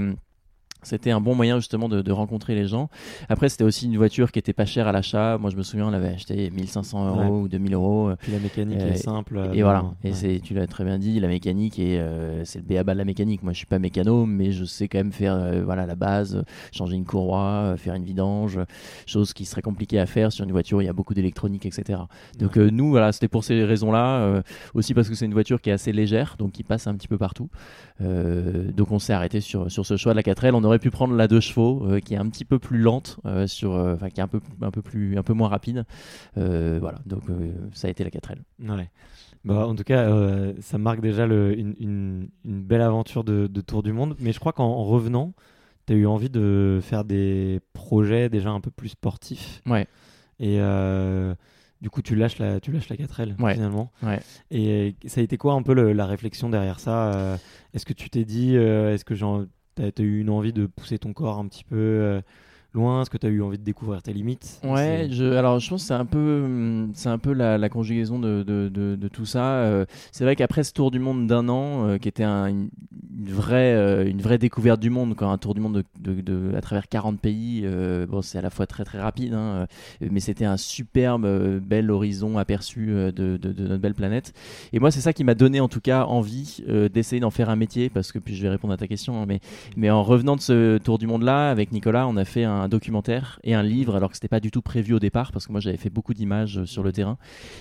[0.83, 2.89] c'était un bon moyen justement de, rencontrer les gens.
[3.27, 5.37] Après, c'était aussi une voiture qui était pas chère à l'achat.
[5.37, 8.11] Moi, je me souviens, on l'avait acheté 1500 euros ou 2000 euros.
[8.19, 9.49] Puis la mécanique est euh, simple.
[9.53, 9.85] Et voilà.
[10.03, 12.97] Et c'est, tu l'as très bien dit, la mécanique et euh, c'est le béaba de
[12.97, 13.43] la mécanique.
[13.43, 16.43] Moi, je suis pas mécano, mais je sais quand même faire euh, voilà la base,
[16.71, 18.59] changer une courroie, faire une vidange,
[19.05, 20.79] chose qui serait compliquée à faire sur une voiture.
[20.79, 21.99] où Il y a beaucoup d'électronique, etc.
[22.37, 24.41] Donc nous, voilà, c'était pour ces raisons-là.
[24.73, 27.07] aussi parce que c'est une voiture qui est assez légère, donc qui passe un petit
[27.07, 27.49] peu partout.
[27.99, 30.53] donc on s'est arrêté sur sur ce choix de la 4L.
[30.53, 33.19] On aurait pu prendre la 2 chevaux euh, qui est un petit peu plus lente,
[33.25, 35.85] euh, sur, euh, enfin qui est un peu, un peu, plus, un peu moins rapide.
[36.35, 37.23] voilà, donc
[37.73, 38.37] ça a été la 4L.
[38.59, 38.89] Ouais.
[39.45, 40.07] Bah, en tout cas,
[40.61, 44.15] ça marque déjà le, une, une, belle aventure de, de, Tour du Monde.
[44.19, 45.33] Mais je crois qu'en revenant,
[45.87, 49.61] tu as eu envie de faire des projets déjà un peu plus sportifs.
[49.65, 49.87] Ouais.
[50.39, 50.59] Et
[51.81, 53.91] du coup, tu lâches la, tu lâches la 4L finalement.
[54.03, 54.19] Ouais.
[54.51, 57.39] Et ça a été quoi un peu la réflexion derrière ça
[57.73, 60.99] Est-ce que tu t'es dit, est-ce que genre, tu as, eu une envie de pousser
[60.99, 62.21] ton corps un petit peu euh,
[62.73, 64.59] loin Est-ce que tu as eu envie de découvrir tes limites?
[64.63, 68.43] Ouais, je, alors je pense que c'est un peu, c'est un peu la, conjugaison de,
[68.43, 69.45] de, de, tout ça.
[69.45, 72.69] Euh, c'est vrai qu'après ce tour du monde d'un an, euh, qui était un, une,
[73.25, 76.87] vraie, euh, une vraie découverte du monde, quand un tour du monde de, à travers
[76.87, 77.65] 40 pays,
[78.07, 79.67] bon, c'est à la fois très très rapide, hein,
[80.01, 81.27] mais c'était un superbe,
[81.59, 84.33] bel horizon aperçu de, notre belle planète.
[84.73, 87.55] Et moi, c'est ça qui m'a donné en tout cas envie d'essayer d'en faire un
[87.55, 89.39] métier, parce que puis je vais répondre à ta question, hein, mais,
[89.75, 92.58] mais en revenant de ce tour du monde là, avec Nicolas, on a fait un
[92.59, 95.47] un documentaire et un livre, alors que c'était pas du tout prévu au départ, parce
[95.47, 97.17] que moi j'avais fait beaucoup d'images euh, sur le terrain.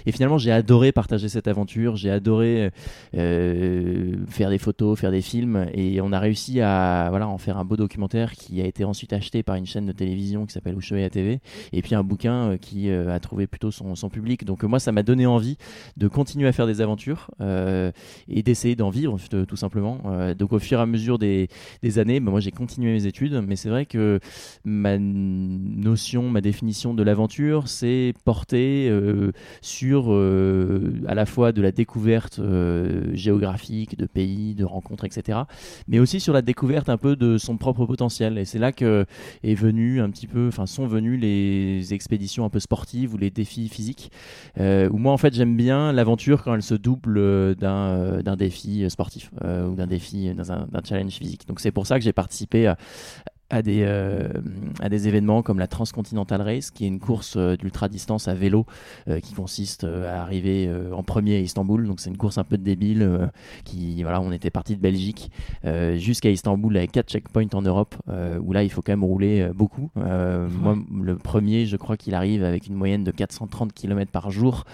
[0.06, 2.70] Et finalement, j'ai adoré partager cette aventure, j'ai adoré
[3.16, 7.58] euh, faire des photos, faire des films, et on a réussi à voilà en faire
[7.58, 10.76] un beau documentaire qui a été ensuite acheté par une chaîne de télévision qui s'appelle
[10.76, 11.40] Ushuaïa TV,
[11.72, 14.44] et puis un bouquin euh, qui a trouvé plutôt son, son public.
[14.44, 15.56] Donc moi, ça m'a donné envie
[15.96, 20.00] de continuer à faire des aventures et d'essayer d'en vivre tout simplement.
[20.38, 21.48] donc au fur et à mesure des,
[21.82, 24.20] des années, bah, moi j'ai continué mes études, mais c'est vrai que
[24.64, 31.52] ma ma notion, ma définition de l'aventure, c'est porter euh, sur euh, à la fois
[31.52, 35.40] de la découverte euh, géographique, de pays, de rencontres, etc.,
[35.88, 38.38] mais aussi sur la découverte un peu de son propre potentiel.
[38.38, 39.04] Et c'est là que
[39.42, 43.30] est venu un petit peu, enfin sont venues les expéditions un peu sportives ou les
[43.30, 44.10] défis physiques.
[44.58, 49.74] où moi en fait j'aime bien l'aventure quand elle se double d'un défi sportif ou
[49.74, 51.46] d'un défi, d'un challenge physique.
[51.46, 52.76] Donc c'est pour ça que j'ai participé à,
[53.50, 54.28] à des, euh,
[54.80, 58.34] à des événements comme la Transcontinental Race, qui est une course euh, d'ultra distance à
[58.34, 58.66] vélo
[59.08, 61.86] euh, qui consiste à arriver en premier à Istanbul.
[61.86, 63.30] Donc c'est une course un peu débile.
[63.64, 65.30] qui voilà, on était parti de Belgique
[65.96, 67.94] jusqu'à Istanbul avec quatre checkpoints en Europe,
[68.40, 69.90] où là il faut quand même rouler beaucoup.
[69.96, 74.64] Moi, le premier, je crois qu'il arrive avec une moyenne de 430 km par jour.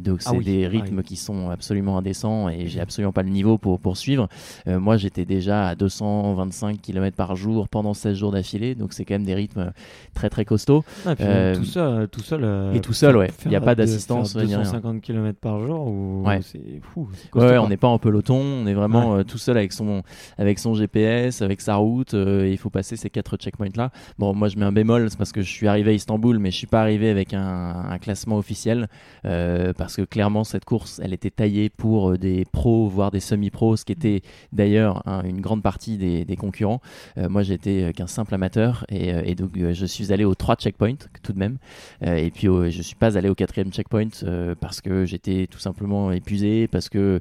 [0.00, 3.30] donc ah c'est des ah rythmes qui sont absolument indécents et j'ai absolument pas le
[3.30, 4.28] niveau pour poursuivre.
[4.66, 9.14] moi j'étais déjà à 225 km par jour pendant 16 jours d'affilée, donc c'est quand
[9.14, 9.72] même des rythmes
[10.14, 10.84] très très costauds.
[11.06, 12.40] Ah, euh, tout seul, tout seul.
[12.44, 13.30] Euh, et tout seul, ouais.
[13.44, 14.36] Il n'y a pas d'assistance.
[14.36, 16.24] 250 km par jour, ou...
[16.26, 16.40] ouais.
[16.42, 17.08] c'est fou.
[17.34, 20.02] Ouais, on n'est pas en peloton, on est vraiment euh, tout seul avec son
[20.36, 22.14] avec son GPS, avec sa route.
[22.14, 23.90] et il faut passer ces quatre checkpoints là.
[24.18, 26.50] Bon, moi je mets un bémol, c'est parce que je suis arrivé à Istanbul, mais
[26.50, 28.88] je suis pas arrivé avec un, un classement officiel
[29.22, 33.84] parce que clairement cette course, elle était taillée pour des pros, voire des semi-pros, ce
[33.84, 36.80] qui était d'ailleurs une grande partie des, des concurrents.
[37.16, 40.96] moi j'étais qu'un simple amateur et, euh, donc euh, je suis allé aux trois checkpoints
[41.22, 41.58] tout de même.
[42.04, 44.08] Euh, et puis je suis pas allé au quatrième checkpoint
[44.60, 47.20] parce que j'étais tout simplement épuisé parce que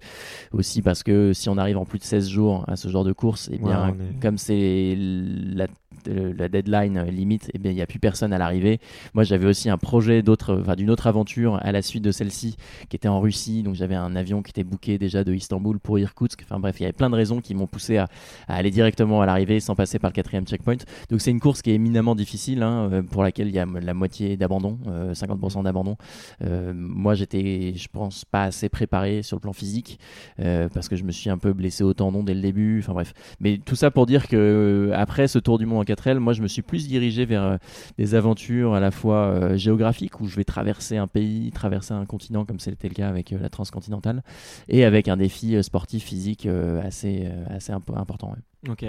[0.52, 3.13] aussi parce que si on arrive en plus de 16 jours à ce genre de
[3.13, 5.67] course et eh bien comme c'est la
[6.07, 8.79] la deadline limite, eh bien, il n'y a plus personne à l'arrivée.
[9.13, 12.55] Moi, j'avais aussi un projet d'autre, enfin, d'une autre aventure à la suite de celle-ci,
[12.89, 13.63] qui était en Russie.
[13.63, 16.41] Donc, j'avais un avion qui était booké déjà de Istanbul pour Irkoutsk.
[16.43, 18.07] Enfin, bref, il y avait plein de raisons qui m'ont poussé à,
[18.47, 20.77] aller directement à l'arrivée sans passer par le quatrième checkpoint.
[21.09, 23.65] Donc, c'est une course qui est éminemment difficile, hein, euh, pour laquelle il y a
[23.65, 25.97] la moitié d'abandon, 50% euh, d'abandon.
[26.43, 29.99] Euh, moi, j'étais, je pense, pas assez préparé sur le plan physique,
[30.37, 32.79] parce que je me suis un peu blessé au tendon dès le début.
[32.79, 33.13] Enfin, bref.
[33.39, 36.19] Mais tout ça pour dire que après ce tour du monde en 4L.
[36.19, 37.57] Moi, je me suis plus dirigé vers euh,
[37.97, 42.05] des aventures à la fois euh, géographiques où je vais traverser un pays, traverser un
[42.05, 44.23] continent comme c'était le cas avec euh, la transcontinentale,
[44.67, 46.47] et avec un défi sportif physique
[46.83, 48.31] assez assez imp- important.
[48.31, 48.71] ouais.
[48.71, 48.86] Ok.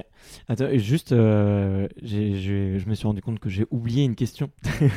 [0.49, 4.51] Attends, juste, euh, je me suis rendu compte que j'ai oublié une question.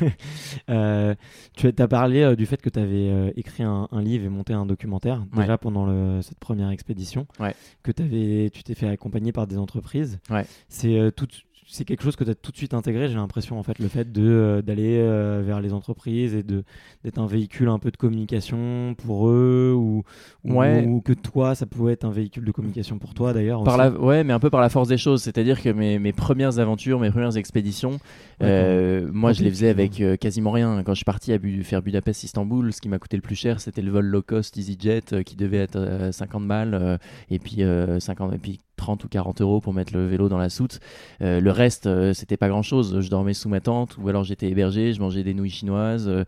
[0.70, 1.16] Euh,
[1.56, 4.54] tu as parlé euh, du fait que tu avais écrit un, un livre et monté
[4.54, 5.42] un documentaire Ouais.
[5.42, 7.26] déjà pendant le- cette première expédition.
[7.40, 7.56] Ouais.
[7.84, 10.20] Que avais, tu t'es fait accompagner par des entreprises.
[10.30, 10.46] Ouais.
[10.70, 11.28] C'est tout.
[11.74, 13.88] C'est quelque chose que tu as tout de suite intégré, j'ai l'impression, en fait, le
[13.88, 16.64] fait de, euh, d'aller euh, vers les entreprises et de,
[17.06, 20.04] d'être un véhicule un peu de communication pour eux, ou,
[20.44, 20.86] ou, Ouais.
[20.86, 23.64] ou que toi, ça pouvait être un véhicule de communication pour toi d'ailleurs.
[23.64, 23.84] Par aussi.
[23.98, 25.22] la, ouais, mais un peu par la force des choses.
[25.24, 28.00] C'est-à-dire que mes, mes premières aventures, mes premières expéditions,
[28.44, 30.84] euh, moi, je les faisais avec quasiment rien.
[30.84, 33.62] Quand je suis parti à Bu- faire Budapest-Istanbul, ce qui m'a coûté le plus cher,
[33.62, 38.00] c'était le vol low cost EasyJet qui devait être euh, 50 balles et puis euh,
[38.00, 40.80] 50 et puis 30 ou 40 euros pour mettre le vélo dans la soute.
[41.22, 43.00] Euh, le reste, euh, c'était pas grand-chose.
[43.00, 46.24] Je dormais sous ma tente ou alors j'étais hébergé, je mangeais des nouilles chinoises, euh,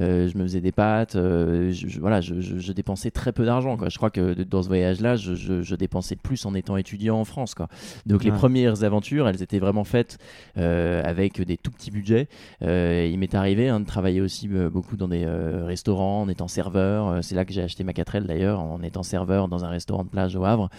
[0.00, 1.12] euh, je me faisais des pâtes.
[1.14, 3.76] je, je- voilà, je, dépensais très peu d'argent.
[3.76, 3.90] quoi.
[3.90, 7.54] Je crois que de- dans ce voyage-là, je, dépensais plus en étant étudiant en France.
[7.54, 7.68] Quoi.
[8.06, 10.16] Donc les premières aventures, elles étaient vraiment faites
[10.56, 12.28] avec des tout petits budgets.
[12.62, 17.22] Il m'est arrivé hein, de travailler aussi beaucoup dans des restaurants, en étant serveur.
[17.22, 20.08] C'est là que j'ai acheté ma 4L d'ailleurs, en étant serveur dans un restaurant de
[20.08, 20.70] plage au Havre,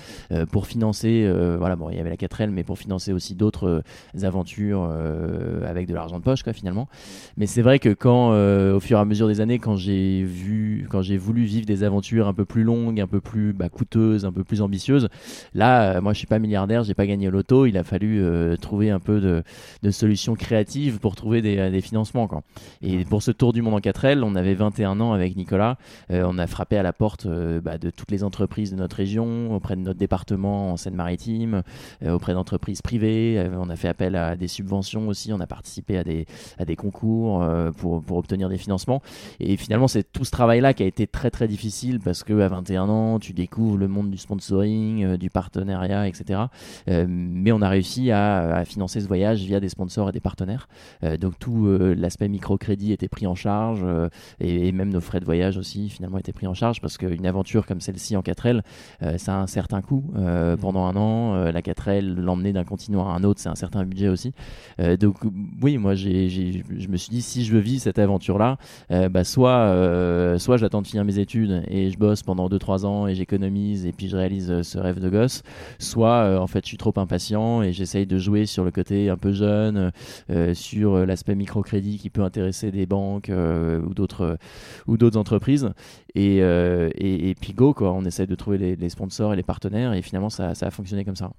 [0.51, 3.83] pour financer, euh, voilà, bon, il y avait la 4L, mais pour financer aussi d'autres
[4.15, 6.87] euh, aventures euh, avec de l'argent de poche, quoi, finalement.
[7.37, 10.87] Mais c'est vrai que quand, au fur et à mesure des années, quand j'ai vu,
[10.89, 14.25] quand j'ai voulu vivre des aventures un peu plus longues, un peu plus bah, coûteuses,
[14.25, 15.09] un peu plus ambitieuses,
[15.53, 17.65] là, moi, je suis pas milliardaire, j'ai pas gagné au loto.
[17.65, 18.23] Il a fallu
[18.61, 19.43] trouver un peu de,
[19.83, 22.41] de solutions créatives pour trouver des, des financements, quoi.
[22.81, 25.77] Et pour ce tour du monde en 4L, on avait 21 ans avec Nicolas.
[26.11, 28.95] Euh, on a frappé à la porte euh, bah, de toutes les entreprises de notre
[28.95, 31.08] région, auprès de notre département en Seine-Maritime,
[32.03, 33.37] euh, auprès d'entreprises privées.
[33.37, 35.33] Euh, on a fait appel à des subventions aussi.
[35.33, 36.25] On a participé à des,
[36.57, 39.01] à des concours euh, pour, pour obtenir des financements.
[39.39, 42.47] Et finalement, c'est tout ce travail-là qui a été très très difficile parce que à
[42.47, 46.41] 21 ans, tu découvres le monde du sponsoring, du partenariat, etc.
[46.87, 50.67] Mais on a réussi à, à financer ce voyage via des sponsors et des partenaires.
[51.19, 53.85] Donc tout l'aspect microcrédit était pris en charge
[54.39, 57.65] et, même nos frais de voyage aussi finalement étaient pris en charge parce qu'une aventure
[57.65, 58.61] comme celle-ci en 4L,
[59.03, 60.98] euh, ça a un certain coût euh, pendant un an.
[60.99, 64.33] Euh, la 4L, l'emmener d'un continent à un autre, c'est un certain budget aussi.
[64.79, 65.17] Euh, donc
[65.61, 68.57] oui, moi j'ai, je me suis dit si je veux vivre cette aventure-là,
[68.91, 69.75] euh, bah, soit,
[70.37, 73.91] soit j'attends de finir mes études et je bosse pendant 2-3 ans et j'économise et
[73.91, 75.43] puis je réalise ce rêve de gosse,
[75.79, 79.17] soit en fait je suis trop impatient et j'essaye de jouer sur le côté un
[79.17, 79.91] peu jeune,
[80.53, 84.37] sur l'aspect microcrédit qui peut intéresser des banques ou d'autres
[84.87, 85.69] ou d'autres entreprises.
[86.15, 87.91] Et, et, puis go quoi.
[87.93, 90.71] On essaie de trouver les, les sponsors et les partenaires et finalement ça, ça a
[90.71, 90.88] fonctionné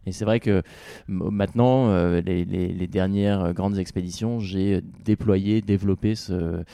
[0.07, 0.63] et c'est vrai que
[1.09, 6.65] maintenant euh, les, dernières euh, grandes expéditions j'ai déployé développé ce,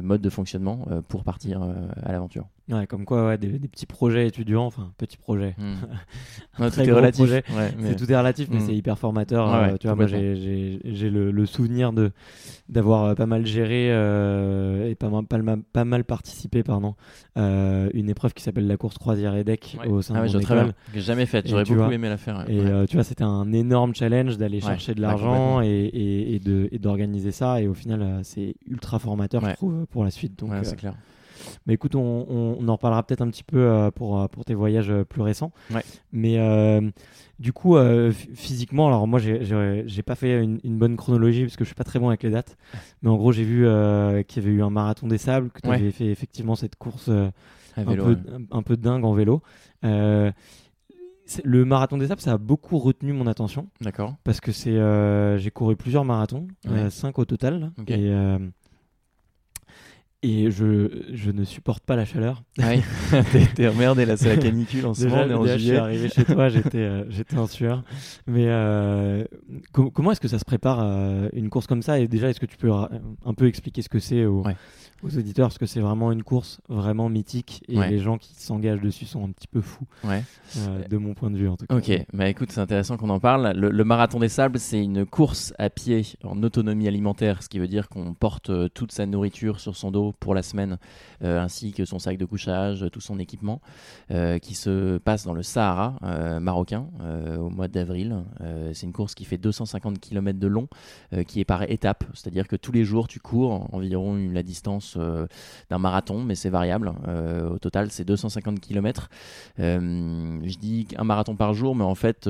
[0.00, 3.68] mode de fonctionnement euh, pour partir euh, à l'aventure Ouais, comme quoi, ouais, des, des
[3.68, 5.56] petits projets étudiants, enfin, petits projets.
[6.58, 7.42] Ouais, tout très est gros projet.
[7.56, 8.66] Ouais, mais- tout est relatif, mais Mm.
[8.66, 9.54] c'est hyper formateur.
[9.54, 10.78] Euh, tu vois, moi, j'ai-
[11.10, 12.10] le, le souvenir de
[12.68, 16.94] d'avoir euh, pas mal géré euh, et pas mal, pas, mal, pas mal participé, pardon,
[17.38, 20.72] euh, une épreuve qui s'appelle la course croisière EDEC au sein ah de mon école.
[20.94, 22.44] j'ai jamais fait Et j'aurais beaucoup vois, aimé la faire.
[22.48, 26.40] Et tu vois, c'était un énorme challenge d'aller chercher de ouais, l'argent et,
[26.78, 27.60] d'organiser ça.
[27.62, 29.50] Et au final, c'est ultra formateur, Ouais.
[29.50, 30.38] je trouve, pour la suite.
[30.38, 30.94] Donc, Ouais, c'est clair
[31.66, 34.44] mais écoute, on, on- on en reparlera peut-être un petit peu euh, pour, euh, pour
[34.44, 35.52] tes voyages euh, plus récents.
[35.72, 35.82] Ouais.
[36.12, 36.38] Mais
[37.38, 41.64] du coup, ph- physiquement, alors moi, j'ai- pas fait une, une bonne chronologie parce que
[41.64, 42.56] je suis pas très bon avec les dates.
[43.02, 43.66] Mais en gros, j'ai vu
[44.26, 45.76] qu'il y avait eu un marathon des sables, que tu Ouais.
[45.76, 47.32] avais fait effectivement cette course un,
[47.84, 48.38] vélo, peu, ouais.
[48.50, 49.42] un, peu dingue en vélo.
[49.84, 50.30] Euh,
[51.44, 55.38] le marathon des sables, ça a beaucoup retenu mon attention d'accord parce que c'est euh,
[55.38, 56.90] j'ai couru plusieurs marathons, Ouais.
[56.90, 57.60] 5 au total.
[57.60, 57.70] là.
[57.78, 57.90] Ok.
[57.92, 58.38] Et, euh,
[60.22, 62.42] et je, je ne supporte pas la chaleur.
[62.60, 62.82] Ah oui,
[63.54, 65.62] t'es- emmerdé là, c'est la canicule en ce moment, Déjà, on est en déjà, je
[65.64, 67.82] suis arrivé chez toi, j'étais euh, j'étais en sueur.
[68.26, 69.24] Mais euh,
[69.72, 71.98] com- comment est-ce que ça se prépare euh, une course comme ça?
[71.98, 74.56] Et déjà, est-ce que tu peux un peu expliquer ce que c'est aux, Ouais.
[75.02, 77.88] Aux auditeurs Parce que c'est vraiment une course vraiment mythique et Ouais.
[77.88, 80.22] les gens qui s'engagent dessus sont un petit peu fous, Ouais.
[80.58, 81.76] euh, de mon point de vue en tout cas.
[81.76, 83.52] Ok, bah écoute, c'est intéressant qu'on en parle.
[83.56, 87.58] Le, le marathon des sables, c'est une course à pied en autonomie alimentaire, ce qui
[87.58, 90.78] veut dire qu'on porte euh, toute sa nourriture sur son dos pour la semaine,
[91.22, 93.60] ainsi que son sac de couchage, tout son équipement,
[94.42, 95.96] qui se passe dans le Sahara
[96.40, 96.86] marocain
[97.38, 98.16] au mois d'avril.
[98.72, 100.68] c'est une course qui fait 250 km de long,
[101.26, 105.78] qui est par étapes, c'est-à-dire que tous les jours tu cours environ la distance d'un
[105.78, 106.92] marathon, mais c'est variable.
[107.50, 109.08] au total, c'est 250 km.
[109.58, 112.28] je dis un marathon par jour, mais en fait,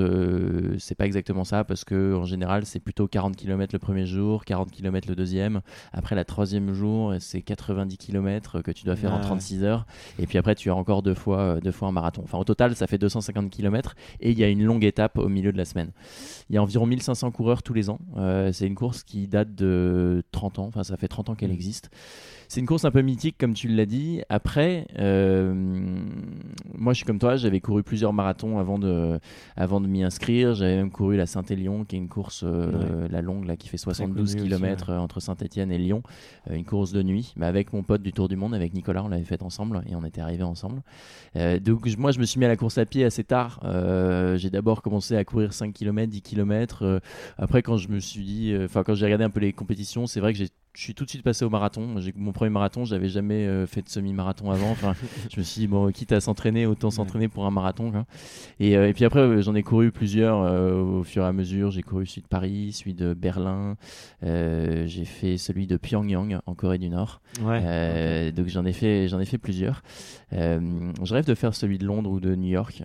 [0.79, 4.45] c'est pas exactement ça parce que en général, c'est plutôt 40 km le premier jour,
[4.45, 5.61] 40 km le deuxième.
[5.93, 9.87] Après, la troisième jour, c'est 90 km que tu dois faire en 36 heures.
[10.19, 12.23] Et puis après, tu as encore deux fois, euh, deux fois un marathon.
[12.25, 15.29] Enfin, au total, ça fait 250 km et il y a une longue étape au
[15.29, 15.91] milieu de la semaine.
[16.49, 17.99] Il y a environ 1500 coureurs tous les ans.
[18.17, 20.67] Euh, c'est une course qui date de 30 ans.
[20.67, 21.55] Enfin, ça fait 30 ans qu'elle mmh.
[21.55, 21.91] existe.
[22.51, 24.23] C'est une course un peu mythique, comme tu l'as dit.
[24.29, 25.55] Après, euh,
[26.75, 29.21] moi, je suis comme toi, j'avais couru plusieurs marathons avant de,
[29.55, 30.55] avant de m'y inscrire.
[30.55, 33.77] J'avais même couru la Saint-Élion, qui est une course, euh, la longue, là, qui fait
[33.77, 36.03] 72 km entre Saint-Étienne et Lyon.
[36.51, 39.05] Euh, une course de nuit, mais avec mon pote du Tour du Monde, avec Nicolas,
[39.05, 40.83] on l'avait fait ensemble et on était arrivés ensemble.
[41.61, 43.61] donc, moi, je me suis mis à la course à pied assez tard.
[44.35, 47.01] j'ai d'abord commencé à courir 5 km, 10 km.
[47.39, 50.19] après, quand je me suis dit, enfin, quand j'ai regardé un peu les compétitions, c'est
[50.19, 52.01] vrai que j'ai je suis tout de suite passé au marathon.
[52.01, 54.71] J'ai mon premier marathon, j'avais jamais euh, fait de semi-marathon avant.
[54.71, 54.95] Enfin,
[55.33, 57.93] je me suis dit bon, quitte à s'entraîner, autant s'entraîner pour un marathon.
[58.61, 61.71] Et, euh, et, puis après, euh, j'en ai couru plusieurs au fur et à mesure.
[61.71, 63.77] J'ai couru celui de Paris, celui de Berlin.
[64.23, 67.21] j'ai fait celui de Pyongyang en Corée du Nord.
[67.39, 69.83] Donc j'en ai fait, j'en ai fait plusieurs.
[70.31, 72.83] je rêve de faire celui de Londres ou de New York.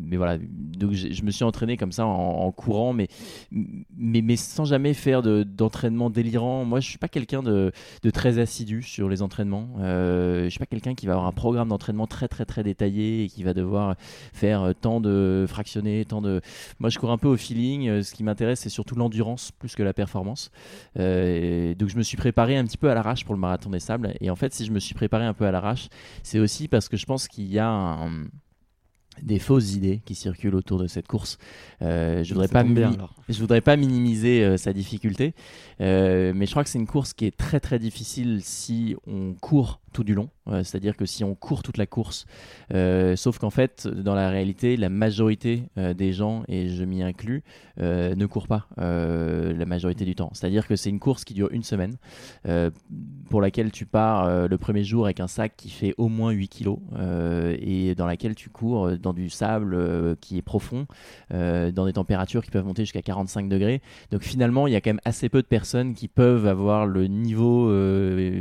[0.00, 3.08] mais voilà, donc je me suis entraîné comme ça en, courant, mais,
[3.50, 6.64] mais, mais sans jamais faire d'entraînement délirant.
[6.64, 7.72] Moi, je suis pas quelqu'un de,
[8.12, 9.68] très assidu sur les entraînements.
[9.80, 13.24] Euh, je suis pas quelqu'un qui va avoir un programme d'entraînement très très très détaillé
[13.24, 13.96] et qui va devoir
[14.32, 16.40] faire tant de fractionnés, tant de.
[16.78, 17.88] Moi, je cours un peu au feeling.
[17.88, 20.50] Euh, ce qui m'intéresse, c'est surtout l'endurance plus que la performance.
[20.98, 23.80] Euh, donc, je me suis préparé un petit peu à l'arrache pour le marathon des
[23.80, 24.14] sables.
[24.20, 25.88] Et en fait, si je me suis préparé un peu à l'arrache,
[26.22, 28.10] c'est aussi parce que je pense qu'il y a un
[29.22, 31.38] des fausses idées qui circulent autour de cette course.
[31.82, 32.64] Euh, je voudrais pas
[33.28, 35.34] je voudrais pas minimiser euh, sa difficulté,
[35.80, 39.34] euh, mais je crois que c'est une course qui est très très difficile si on
[39.34, 40.30] court tout du long.
[40.64, 42.26] C'est-à-dire que si on court toute la course,
[42.72, 47.02] euh, sauf qu'en fait, dans la réalité, la majorité euh, des gens, et je m'y
[47.02, 47.42] inclus,
[47.80, 50.30] euh, ne courent pas la majorité du temps.
[50.32, 51.96] C'est-à-dire que c'est une course qui dure une semaine,
[53.28, 56.48] pour laquelle tu pars le premier jour avec un sac qui fait au moins 8
[56.48, 56.78] kilos,
[57.60, 60.86] et dans laquelle tu cours dans du sable qui est profond,
[61.30, 63.82] dans des températures qui peuvent monter jusqu'à 45 degrés.
[64.10, 67.06] Donc finalement, il y a quand même assez peu de personnes qui peuvent avoir le
[67.06, 67.70] niveau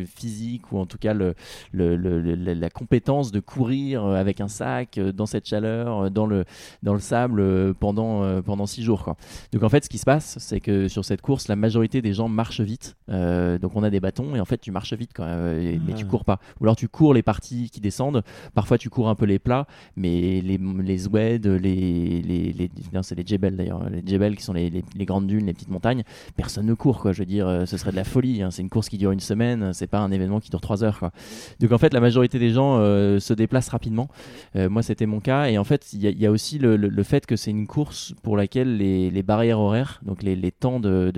[0.06, 1.34] physique, ou en tout cas le
[1.74, 6.46] la compétence de courir euh, avec un sac euh, dans cette chaleur, euh, dans le,
[6.84, 9.04] dans le sable pendant, pendant six jours.
[9.04, 9.16] Quoi.
[9.54, 12.14] Donc en fait, ce qui se passe, c'est que sur cette course, la majorité des
[12.14, 12.96] gens marchent vite.
[13.08, 16.06] donc on a des bâtons et en fait, tu marches vite quand même, mais tu
[16.06, 16.40] cours pas.
[16.60, 18.24] Ou alors tu cours les parties qui descendent.
[18.54, 22.70] Parfois, tu cours un peu les plats, mais les, les Zwed, les, les, les
[23.02, 26.04] c'est les Jebel d'ailleurs, les Jebel qui sont les, les, grandes dunes, les petites montagnes,
[26.36, 27.00] personne ne court.
[27.00, 27.12] Quoi.
[27.12, 28.42] Je veux dire, ce serait de la folie.
[28.42, 28.52] Hein.
[28.52, 31.00] C'est une course qui dure une semaine, c'est pas un événement qui dure trois heures.
[31.00, 31.12] Quoi.
[31.60, 34.08] Donc en fait, la majorité des gens euh, se déplacent rapidement.
[34.56, 35.50] Euh, moi, c'était mon cas.
[35.50, 38.78] Et en fait, il y, a aussi le, fait que c'est une course pour laquelle
[38.78, 41.12] les, barrières horaires, donc les, temps de,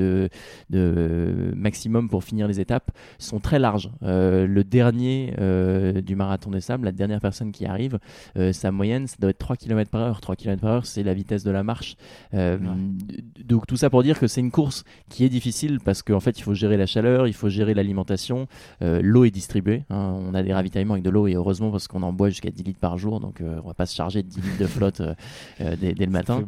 [0.70, 3.92] de, maximum pour finir les étapes, sont très larges.
[4.04, 5.34] Euh, le dernier
[6.02, 8.00] du marathon des sables, la dernière personne qui arrive,
[8.52, 10.22] sa moyenne, ça doit être 3 km par heure.
[10.22, 11.96] 3 km par heure, c'est la vitesse de la marche.
[12.34, 16.40] Donc tout ça pour dire que c'est une course qui est difficile parce qu'en fait,
[16.40, 18.48] il faut gérer la chaleur, il faut gérer l'alimentation,
[18.82, 19.84] l'eau est distribuée.
[19.90, 20.01] Hein.
[20.02, 22.64] On a des ravitaillements avec de l'eau et heureusement parce qu'on en boit jusqu'à 10
[22.64, 25.02] litres par jour donc euh, on va pas se charger de 10 litres de flotte
[25.02, 25.14] euh,
[25.62, 26.44] euh, dès, le matin.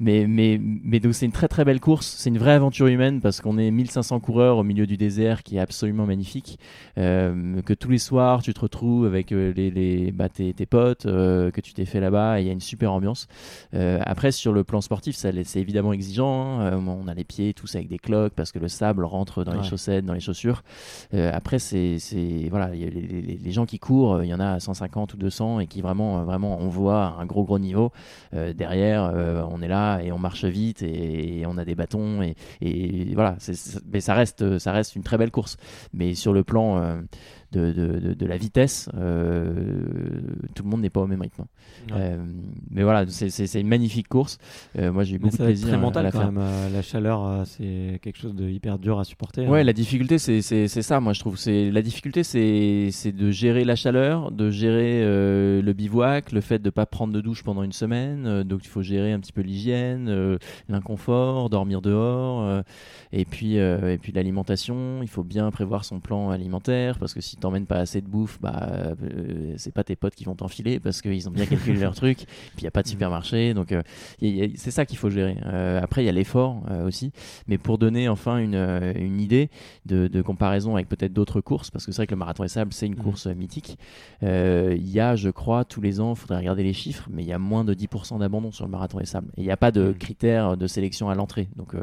[0.00, 3.20] mais, mais, mais donc c'est une très très belle course, c'est une vraie aventure humaine
[3.20, 6.58] parce qu'on est 1500 coureurs au milieu du désert qui est absolument magnifique.
[6.96, 11.74] que tous les soirs tu te retrouves avec les, les bah, tes, potes que tu
[11.74, 13.26] t'es fait là-bas il y a une super ambiance.
[13.72, 16.82] après sur le plan sportif c'est évidemment exigeant, hein.
[16.86, 19.62] on a les pieds tous avec des cloques parce que le sable rentre dans les
[19.62, 20.62] chaussettes, dans les chaussures.
[21.12, 21.98] après c'est
[22.50, 25.80] voilà, les, gens qui courent, euh, il y en a 150 ou 200 et qui
[25.80, 27.92] vraiment, euh, vraiment, on voit un gros, gros niveau.
[28.34, 29.12] Euh, derrière,
[29.50, 33.36] on est là et on marche vite et, on a des bâtons et, voilà.
[33.90, 34.24] mais ça
[34.58, 35.56] ça reste une très belle course.
[35.92, 37.02] Mais sur le plan
[37.52, 39.82] de, de, la vitesse, euh,
[40.54, 41.44] tout le monde n'est pas au même rythme.
[41.92, 42.16] Euh,
[42.70, 44.38] mais voilà, c'est une magnifique course.
[44.78, 45.68] Euh, moi, j'ai eu beaucoup de plaisir.
[45.68, 46.44] Très mental à la quand même.
[46.72, 49.46] la chaleur, c'est quelque chose de hyper dur à supporter.
[49.46, 49.64] Ouais, hein.
[49.64, 51.00] la difficulté, c'est ça.
[51.00, 51.36] Moi, je trouve.
[51.36, 56.70] C'est la difficulté, c'est de gérer la chaleur, de gérer le bivouac, le fait de
[56.70, 58.42] pas prendre de douche pendant une semaine.
[58.44, 60.38] donc il faut gérer un petit peu l'hygiène,
[60.68, 62.62] l'inconfort, dormir dehors,
[63.12, 65.00] et puis et puis l'alimentation.
[65.02, 68.38] Il faut bien prévoir son plan alimentaire parce que si t'emmènes pas assez de bouffe,
[68.40, 71.94] bah euh, c'est pas tes potes qui vont t'enfiler parce qu'ils ont bien calculé leur
[72.02, 72.18] truc.
[72.18, 72.26] Puis
[72.58, 73.82] il y a pas de supermarché, donc euh,
[74.54, 75.36] c'est ça qu'il faut gérer.
[75.46, 77.12] Euh, après il y a l'effort euh, aussi,
[77.46, 78.54] mais pour donner enfin une
[78.96, 79.50] une idée
[79.86, 82.48] de, de comparaison avec peut-être d'autres courses, parce que c'est vrai que le marathon des
[82.48, 83.02] sables, c'est une Mhm.
[83.02, 83.78] course mythique.
[84.22, 87.28] Il y a, je crois, tous les ans, il faudrait regarder les chiffres, mais il
[87.28, 89.28] y a moins de 10% d'abandon sur le marathon des sables.
[89.36, 89.94] Et il n'y a pas de Mhm.
[89.94, 91.48] critères de sélection à l'entrée.
[91.56, 91.74] Donc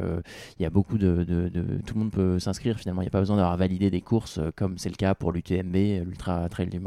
[0.58, 3.02] il y a beaucoup de, de- de- Tout le monde peut s'inscrire finalement.
[3.02, 6.06] Il n'y a pas besoin d'avoir validé des courses comme c'est le cas pour l'UTMB,
[6.06, 6.80] l'Ultra Trail du,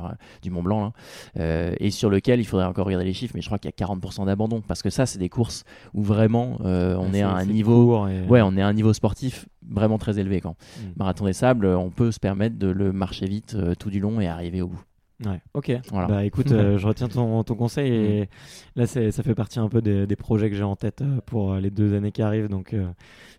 [0.52, 0.91] Mont Blanc, là.
[1.39, 3.84] Euh, et sur lequel il faudrait encore regarder les chiffres, mais je crois qu'il y
[3.84, 4.62] a 40% d'abandon.
[4.67, 7.86] Parce que ça, c'est des courses où vraiment euh, on est à un niveau.
[7.86, 10.56] court et- Ouais, on est à un niveau sportif vraiment très élevé quand.
[10.78, 10.82] Mm.
[10.97, 14.19] Marathon des sables, on peut se permettre de le marcher vite euh, tout du long
[14.19, 14.82] et arriver au bout.
[15.25, 15.71] Ouais, ok.
[15.91, 16.07] Voilà.
[16.07, 18.29] Bah écoute, euh, je retiens ton, ton conseil et
[18.75, 21.19] là c'est- ça fait partie un peu des, des projets que j'ai en tête euh,
[21.25, 22.49] pour euh, les deux années qui arrivent.
[22.49, 22.86] Donc euh,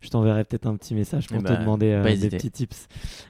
[0.01, 2.89] je t'enverrai peut-être un petit message pour Eh te bah, demander des petits tips.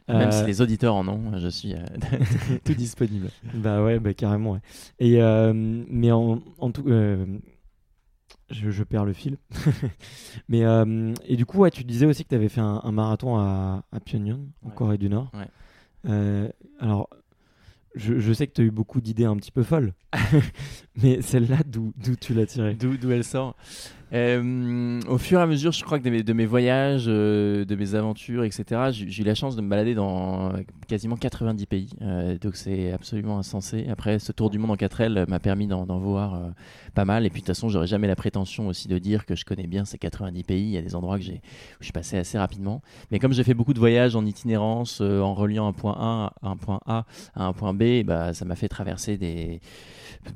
[0.08, 1.74] Même si les auditeurs en ont, je suis
[2.64, 3.28] tout disponible.
[3.54, 4.52] Bah ouais, bah carrément.
[4.52, 4.60] Ouais.
[5.00, 5.18] Et
[5.52, 6.84] mais en, en tout,
[8.50, 9.38] je, je perds le fil.
[10.48, 10.62] mais
[11.26, 13.84] et du coup, ouais, tu disais aussi que tu avais fait un, un marathon à,
[13.92, 14.70] à Pyongyang, en.
[14.70, 15.30] Corée du Nord.
[16.80, 17.08] Alors,
[17.94, 19.94] je, sais que tu as eu beaucoup d'idées un petit peu folles,
[21.02, 22.74] mais celle-là, d'où tu l'as tirée?
[22.74, 23.56] D'où elle sort?
[24.14, 27.74] Euh, Au fur et à mesure, je crois que de mes, de voyages, euh, de
[27.74, 30.52] mes aventures, etc., j'ai eu la chance de me balader dans
[30.86, 31.90] quasiment 90 pays.
[32.00, 33.86] Euh, donc c'est absolument insensé.
[33.90, 36.50] Après, ce tour du monde en 4 L m'a permis d'en voir euh,
[36.94, 37.26] pas mal.
[37.26, 39.66] Et puis de toute façon, j'aurais jamais la prétention aussi de dire que je connais
[39.66, 40.62] bien ces 90 pays.
[40.62, 42.82] Il y a des endroits que j'ai où je suis passé assez rapidement.
[43.10, 46.32] Mais comme j'ai fait beaucoup de voyages en itinérance, euh, en reliant un point A
[46.42, 47.04] à un point A
[47.34, 49.60] à un point B, bah, ça m'a fait traverser des,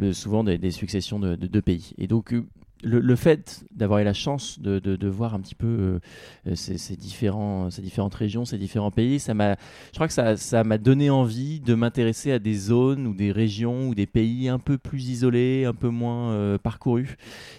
[0.03, 1.93] euh, souvent des, successions de, de deux pays.
[1.99, 2.35] Et donc,
[2.83, 5.99] le, le fait d'avoir eu la chance de, de, de voir un petit peu euh,
[6.47, 10.13] euh, ces, ces différents, ces différentes régions, ces différents pays, ça m'a, je crois que
[10.13, 14.07] ça, ça m'a donné envie de m'intéresser à des zones ou des régions ou des
[14.07, 17.17] pays un peu plus isolés, un peu moins euh, parcourus.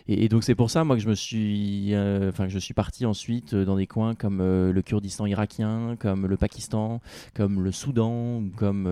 [0.07, 2.73] Et, donc c'est pour ça moi que je me suis, euh, enfin que je suis
[2.73, 7.01] parti ensuite euh, dans des coins comme le Kurdistan irakien, comme le Pakistan,
[7.33, 8.89] comme le Soudan ou comme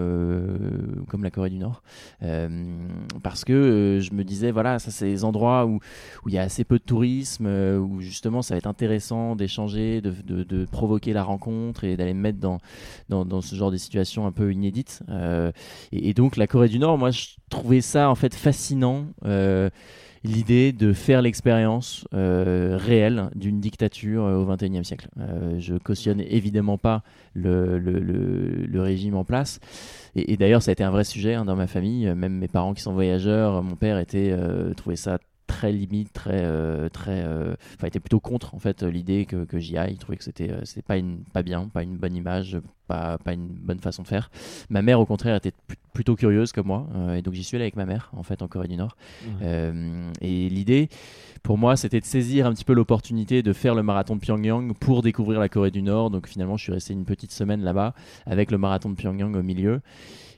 [1.07, 1.83] comme la Corée du Nord,
[3.23, 5.79] parce que je me disais voilà ça c'est des endroits où
[6.25, 9.35] où il y a assez peu de tourisme, euh, où justement ça va être intéressant
[9.35, 10.11] d'échanger, de,
[10.43, 12.59] de- provoquer la rencontre et d'aller me mettre dans,
[13.09, 15.01] dans, dans ce genre de situations un peu inédites.
[15.09, 15.51] Euh,
[15.91, 19.05] et, donc la Corée du Nord, moi je trouvais ça en fait fascinant.
[19.25, 19.69] euh,
[20.23, 25.07] L'idée de faire l'expérience réelle d'une dictature au XXIe siècle.
[25.57, 27.03] Je cautionne évidemment pas
[27.33, 29.59] le, le, le- régime en place.
[30.15, 32.07] Et, d'ailleurs, ça a été un vrai sujet hein, dans ma famille.
[32.15, 34.35] Même mes parents qui sont voyageurs, mon père était
[34.75, 35.19] trouvait ça
[35.57, 39.57] très limite, très, euh, très, euh, enfin, était plutôt contre en fait l'idée que, que
[39.57, 39.93] j'y aille.
[39.93, 43.17] Il trouvait que c'était, euh, c'était pas une, pas bien, pas une bonne image, pas,
[43.17, 44.29] pas une bonne façon de faire.
[44.69, 47.63] Ma mère, au contraire, était pl- plutôt curieuse comme moi, et donc j'y suis allé
[47.63, 48.95] avec ma mère en fait en Corée du Nord.
[49.41, 50.89] Et l'idée,
[51.47, 54.73] pour moi, c'était de saisir un petit peu l'opportunité de faire le marathon de Pyongyang
[54.73, 56.09] pour découvrir la Corée du Nord.
[56.09, 57.93] Donc finalement, je suis resté une petite semaine là-bas
[58.25, 59.79] avec le marathon de Pyongyang au milieu.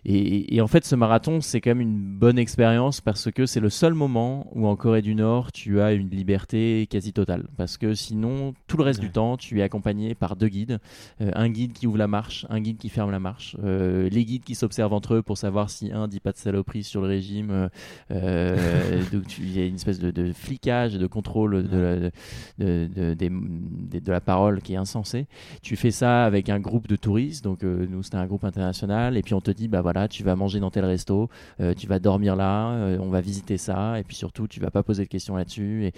[0.06, 3.60] Et, et en fait, ce marathon, c'est quand même une bonne expérience parce que c'est
[3.60, 7.48] le seul moment où en Corée du Nord, tu as une liberté quasi totale.
[7.58, 9.08] Parce que sinon, tout le reste Ouais.
[9.08, 10.80] du temps, tu es accompagné par deux guides.
[11.20, 13.58] Euh, un guide qui ouvre la marche, un guide qui ferme la marche.
[13.62, 16.84] Euh, les guides qui s'observent entre eux pour savoir si un dit pas de saloperie
[16.86, 17.70] sur le régime.
[18.12, 22.12] euh, donc il y a une espèce de, de flicage, de contrôle de,
[22.60, 25.26] la- de, de, la parole qui est insensé.
[25.62, 29.18] Tu fais ça avec un groupe de touristes, donc euh, nous c'était un groupe international,
[29.18, 31.30] et puis on te dit bah voilà, tu vas manger dans tel resto,
[31.62, 34.72] euh, tu vas dormir là, euh, on va visiter ça, et puis surtout tu vas
[34.72, 35.94] pas poser de questions là-dessus, et,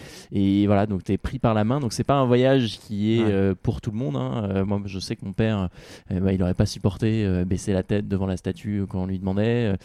[0.61, 3.17] et voilà, donc tu es pris par la main, donc c'est pas un voyage qui
[3.17, 3.55] est Ouais.
[3.61, 4.15] pour tout le monde.
[4.15, 4.63] hein.
[4.65, 5.69] Moi je sais que mon père,
[6.09, 9.75] bah, il aurait pas supporté baisser la tête devant la statue quand on lui demandait.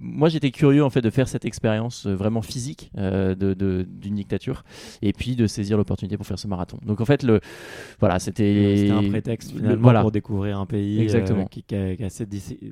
[0.00, 3.54] Moi j'étais curieux en fait de faire cette expérience vraiment physique de-
[4.14, 4.64] d'une dictature
[5.02, 6.78] et puis de saisir l'opportunité pour faire ce marathon.
[6.86, 7.40] Donc en fait le
[8.00, 10.00] voilà c'était C'était un prétexte le- finalement voilà.
[10.02, 11.46] pour découvrir un pays euh, Exactement.
[11.46, 12.26] qui, qui assez,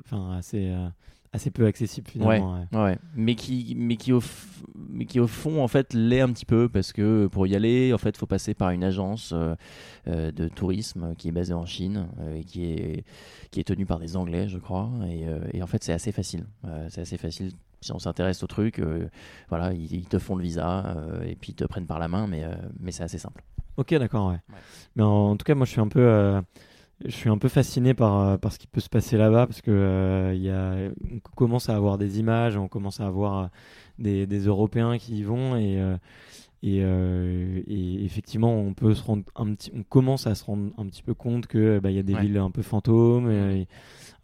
[0.05, 0.87] enfin, assez, euh,
[1.31, 2.59] assez peu accessible finalement.
[2.71, 2.77] ouais.
[2.79, 6.31] Ouais, mais qui, mais qui au, f- mais qui au fond en fait l'est un
[6.31, 10.31] petit peu parce que pour y aller, en fait, faut passer par une agence euh,
[10.31, 13.03] de tourisme qui est basée en Chine euh, et qui est
[13.51, 14.89] qui est tenue par des Anglais, je crois.
[15.09, 16.45] Et, euh, et en fait, c'est assez facile.
[16.89, 17.51] C'est assez facile
[17.83, 18.79] si on s'intéresse au truc.
[18.79, 19.07] euh,
[19.49, 22.07] voilà, ils, ils te font le visa euh, et puis ils te prennent par la
[22.07, 23.43] main, mais euh, mais c'est assez simple.
[23.77, 24.39] Ok, d'accord, ouais.
[24.95, 26.41] Mais en, en tout cas, moi, je suis un peu.
[27.03, 30.33] je suis un peu fasciné par, par ce qui peut se passer là-bas parce que
[30.35, 33.49] y a, on commence à avoir des images, on commence à avoir
[33.99, 35.81] des, des Européens qui y vont et
[36.65, 40.85] et, et, effectivement, on peut se rendre un petit, on commence à se rendre un
[40.85, 43.29] petit peu compte que bah, il y a des villes un peu fantômes.
[43.29, 43.67] Et,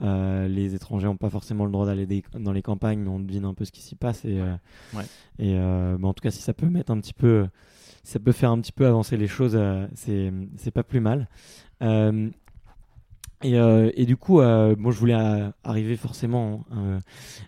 [0.02, 3.46] euh, les étrangers n'ont pas forcément le droit d'aller dans les campagnes, mais on devine
[3.46, 4.24] un peu ce qui s'y passe.
[4.26, 4.56] Et, euh,
[5.40, 7.48] et euh, en tout cas, si ça peut mettre un petit peu,
[8.04, 9.60] ça peut faire un petit peu avancer les choses,
[9.96, 11.28] c'est pas plus mal.
[13.42, 16.66] Et, et, du coup, bon, je voulais arriver forcément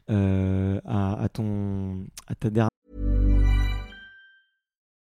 [0.07, 2.69] à, à, ton, à ta dernière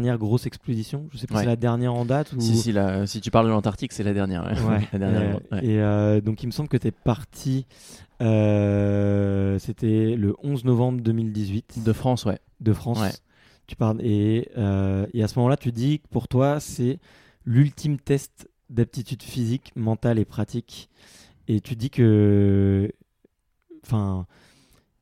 [0.00, 1.08] Dernière grosse expédition.
[1.12, 2.40] Je sais pas si c'est la dernière en date ou.
[2.40, 2.74] Si, si,
[3.06, 4.44] si tu parles de l'Antarctique, c'est la dernière.
[4.92, 7.66] la dernière Et euh, donc, il me semble que tu es parti.
[8.22, 11.82] Euh, c'était le 11 novembre 2018.
[11.84, 12.38] De France, ouais.
[12.60, 13.22] De France.
[13.66, 14.00] Tu parles.
[14.02, 16.98] Et, euh, et à ce moment-là, tu dis que pour toi, c'est
[17.44, 20.88] l'ultime test d'aptitude physique, mentale et pratique.
[21.48, 22.90] Et tu dis que.
[23.84, 24.26] Enfin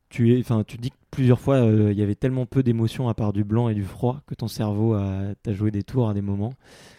[0.08, 3.08] tu es, enfin, tu dis que plusieurs fois, euh, il y avait tellement peu d'émotions
[3.08, 6.08] à part du blanc et du froid que ton cerveau a, t'a joué des tours
[6.08, 6.52] à des moments.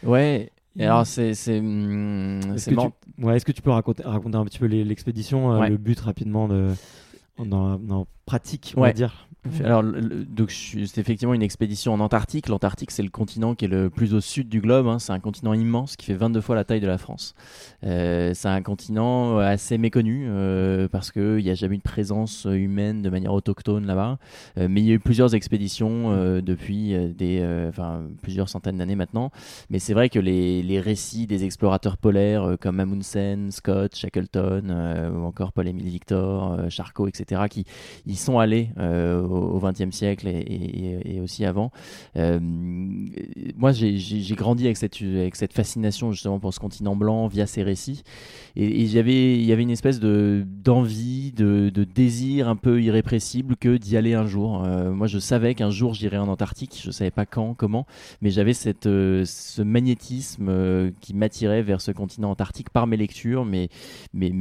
[0.03, 0.51] Ouais.
[0.78, 4.38] Et alors c'est c'est hmm, est-ce, que tu, ouais, est-ce que tu peux raconter, raconter
[4.38, 6.70] un petit peu l'expédition, euh, le but rapidement de
[7.38, 9.28] dans, dans pratique, on va dire?
[9.64, 9.84] Alors,
[10.50, 12.47] c'est effectivement une expédition en Antarctique.
[12.47, 14.88] L'Antarctique, c'est le continent qui est le plus au sud du globe.
[14.88, 15.00] Hein.
[15.00, 17.36] C'est un continent immense qui fait 22 fois la taille de la France.
[17.84, 22.45] Euh, c'est un continent assez méconnu euh, parce qu'il n'y a jamais eu de présence
[22.50, 24.18] humaine de manière autochtone là-bas.
[24.58, 26.95] Euh, mais il y a eu plusieurs expéditions euh, depuis
[28.22, 29.32] plusieurs centaines d'années maintenant.
[29.70, 35.26] Mais c'est vrai que les, les, récits des explorateurs polaires comme Amundsen, Scott, Shackleton ou
[35.26, 37.66] encore Paul-Émile Victor, Charcot, etc., qui
[38.06, 41.72] y sont allés au XXe siècle et, aussi avant.
[42.16, 42.40] Euh,
[43.58, 48.04] moi, j'ai grandi avec cette, fascination justement pour ce continent blanc via ces récits.
[48.56, 54.14] Et, il y avait une espèce d'envie, de, désir un peu irrépressible que d'y aller
[54.14, 54.64] un jour.
[54.64, 56.80] Euh, moi, je savais qu'un jour j'irais en Antarctique.
[56.84, 57.86] Je savais pas quand, comment,
[58.22, 58.54] mais j'avais
[58.86, 63.70] euh, ce magnétisme qui m'attirait vers ce continent antarctique par mes lectures, mais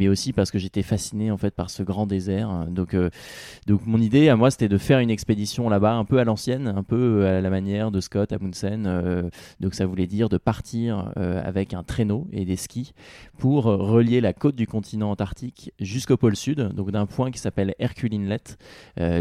[0.08, 2.66] aussi parce que j'étais fasciné en fait par ce grand désert.
[2.70, 2.94] Donc
[3.86, 6.82] mon idée à moi c'était de faire une expédition là-bas un peu à l'ancienne, un
[6.82, 8.84] peu euh, à la manière de Scott Amundsen.
[8.86, 9.28] Euh,
[9.60, 12.92] donc ça voulait dire de partir euh, avec un traîneau et des skis
[13.38, 17.74] pour relier la côte du continent antarctique jusqu'au pôle sud, donc d'un point qui s'appelle
[17.78, 18.42] Hercule Inlet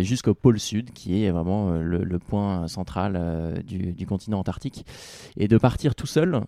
[0.01, 4.87] jusqu'au pôle sud, qui est vraiment le, point central du, continent antarctique,
[5.37, 6.41] et de partir tout seul,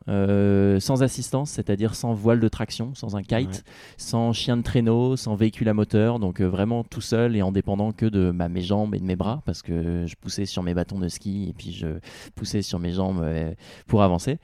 [0.79, 3.63] sans assistance, c'est-à-dire sans voile de traction, sans un kite,
[3.97, 7.91] sans chien de traîneau, sans véhicule à moteur, donc vraiment tout seul et en dépendant
[7.91, 10.99] que de bah, mes jambes de mes bras parce que je poussais sur mes bâtons
[10.99, 11.99] de ski et puis je
[12.35, 13.53] poussais sur mes jambes euh,
[13.87, 14.39] pour avancer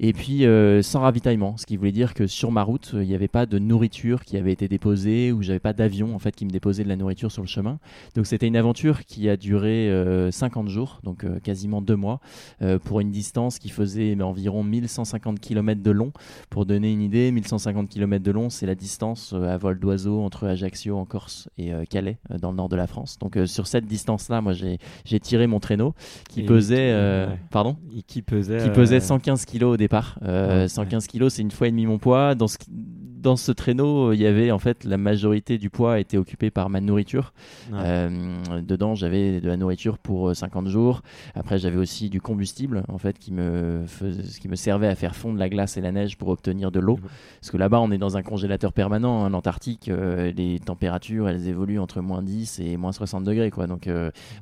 [0.00, 3.14] et puis euh, sans ravitaillement, ce qui voulait dire que sur ma route, il n'y
[3.14, 6.44] avait pas de nourriture qui avait été déposée ou j'avais pas d'avion en fait qui
[6.44, 7.78] me déposait de la nourriture sur le chemin.
[8.14, 9.90] Donc c'était une aventure qui a duré
[10.30, 12.20] 50 euh, jours, donc euh, quasiment deux mois,
[12.84, 16.12] pour une distance qui faisait environ 1150 km de long.
[16.50, 20.46] Pour donner une idée, 1150 km de long, c'est la distance à vol d'oiseau entre
[20.46, 23.18] Ajaccio en Corse et Calais dans le nord de la France.
[23.18, 25.94] Donc sur cette distance-là, moi j'ai tiré mon traîneau
[26.28, 27.76] qui pesait, pardon,
[28.06, 30.18] qui pesait, qui pesait 115 kg au départ.
[30.22, 32.34] 115 euh, kilos, c'est une fois et demi mon poids.
[32.34, 32.56] Dans ce,
[33.24, 36.68] dans ce traîneau, il y avait en fait la majorité du poids était occupé par
[36.68, 37.32] ma nourriture.
[37.72, 41.02] Euh, dedans, j'avais de la nourriture pour 50 euh, jours.
[41.34, 43.84] Après, j'avais aussi du combustible en fait qui me
[44.40, 47.00] qui me servait à faire fondre la glace et la neige pour obtenir de l'eau.
[47.40, 49.22] Parce que là-bas, on est dans un congélateur permanent.
[49.22, 53.66] En Antarctique, les températures, elles évoluent entre moins 10 et moins 60 degrés, quoi.
[53.66, 53.88] Donc,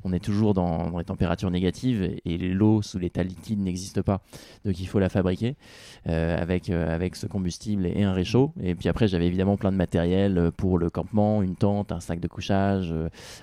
[0.03, 4.01] on est toujours dans, dans les températures négatives et, et l'eau sous l'état liquide n'existe
[4.01, 4.21] pas.
[4.65, 5.55] Donc, il faut la fabriquer
[6.09, 8.51] euh, avec, euh, avec ce combustible et, un réchaud.
[8.61, 11.99] Et puis après, j'avais évidemment plein de matériel euh, pour le campement, une tente, un
[11.99, 12.93] sac de couchage,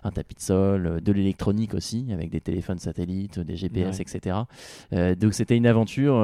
[0.05, 4.37] un tapis de sol, de l'électronique aussi, avec des téléphones satellites, des GPS, etc.
[4.93, 6.14] donc c'était une aventure,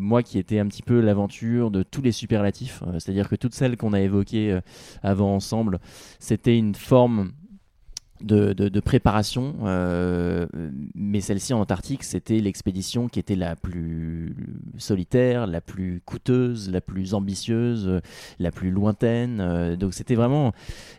[0.00, 3.76] moi qui était un petit peu l'aventure de tous les superlatifs, c'est-à-dire que toutes celles
[3.76, 4.58] qu'on a évoquées
[5.02, 5.78] avant ensemble,
[6.18, 7.32] c'était une forme
[8.22, 10.46] de, préparation, euh,
[10.94, 14.34] mais celle-ci en Antarctique, c'était l'expédition qui était la plus
[14.78, 18.00] solitaire, la plus coûteuse, la plus ambitieuse, euh,
[18.38, 19.40] la plus lointaine.
[19.40, 20.52] Euh, donc c'était vraiment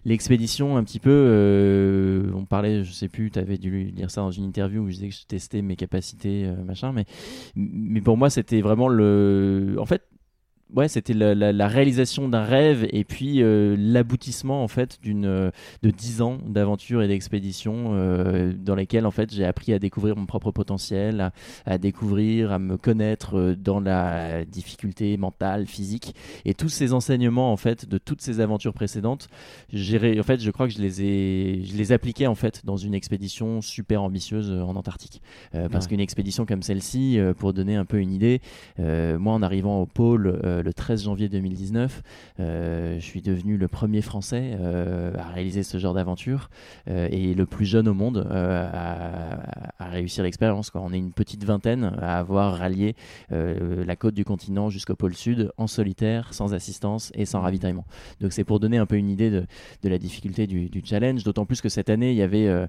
[0.06, 1.10] l'expédition un petit peu.
[1.12, 4.90] euh, on parlait, je sais plus, tu avais dû dire ça dans une interview où
[4.90, 6.92] je disais que je testais mes capacités, euh, machin.
[6.92, 7.06] Mais,
[7.56, 9.76] mais pour moi, c'était vraiment le.
[9.80, 10.04] En fait,
[10.76, 15.26] ouais, c'était la, la- la réalisation d'un rêve et puis euh, l'aboutissement en fait d'une
[15.26, 15.52] euh,
[15.84, 20.16] de 10 ans d'aventure et d'expédition euh, dans lesquelles en fait j'ai appris à découvrir
[20.16, 21.32] mon propre potentiel, à,
[21.66, 26.16] à découvrir, à me connaître euh, dans la difficulté mentale, physique
[26.46, 29.28] et tous ces enseignements en fait de toutes ces aventures précédentes,
[29.72, 32.78] j'ai en fait je crois que je les ai je les appliquais en fait dans
[32.78, 35.90] une expédition super ambitieuse en Antarctique parce Ouais.
[35.90, 38.40] qu'une expédition comme celle-ci pour donner un peu une idée
[38.78, 42.02] moi, en arrivant au pôle le 13 janvier 2019,
[42.40, 46.50] euh, je suis devenu le premier Français euh, à réaliser ce genre d'aventure
[46.90, 48.70] euh, et le plus jeune au monde euh,
[49.80, 50.72] à, réussir l'expérience.
[50.74, 52.96] On est une petite vingtaine à avoir rallié
[53.32, 57.86] euh, la côte du continent jusqu'au pôle sud en solitaire, sans assistance et sans ravitaillement.
[58.20, 59.46] Donc c'est pour donner un peu une idée de,
[59.84, 62.68] la difficulté du, challenge, d'autant plus que cette année, il y avait, euh,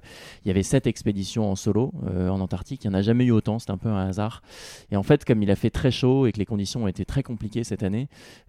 [0.63, 2.83] sept expéditions en solo euh, en Antarctique.
[2.83, 4.41] Il n'y en a jamais eu autant, c'était un peu un hasard.
[4.91, 7.05] Et en fait, comme il a fait très chaud et que les conditions ont été
[7.05, 7.82] très compliquées cette année,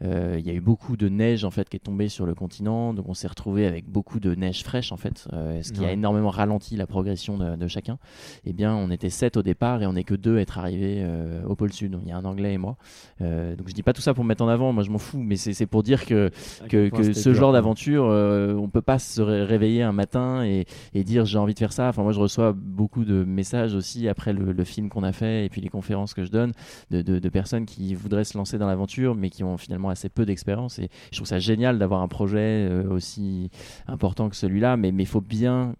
[0.03, 2.35] euh, il y a eu beaucoup de neige en fait qui est tombée sur le
[2.35, 2.95] continent.
[2.95, 5.93] Donc on s'est retrouvé avec beaucoup de neige fraîche en fait, euh, ce qui a
[5.93, 7.99] énormément ralenti la progression de, de chacun.
[8.45, 10.99] Eh bien, on était sept au départ et on n'est que deux à être arrivés
[10.99, 11.99] euh, au pôle sud.
[12.03, 12.76] Il y a un Anglais et moi.
[13.20, 14.72] Donc je dis pas tout ça pour me mettre en avant.
[14.72, 16.30] Moi, je m'en fous, mais c'est pour dire que
[16.62, 21.05] À que, ce genre d'aventure, on peut pas se ré- réveiller un matin et, et
[21.05, 21.89] dire j'ai envie de faire ça.
[21.89, 25.45] Enfin, moi, je reçois beaucoup de messages aussi après le, le film qu'on a fait
[25.45, 26.53] et puis les conférences que je donne
[26.91, 30.11] de, de- de personnes qui voudraient se lancer dans l'aventure, mais qui ont finalement assez
[30.11, 30.79] peu d'expérience.
[30.79, 33.51] Et je trouve ça génial d'avoir un projet euh, aussi
[33.87, 35.75] important que celui-là, mais il faut bien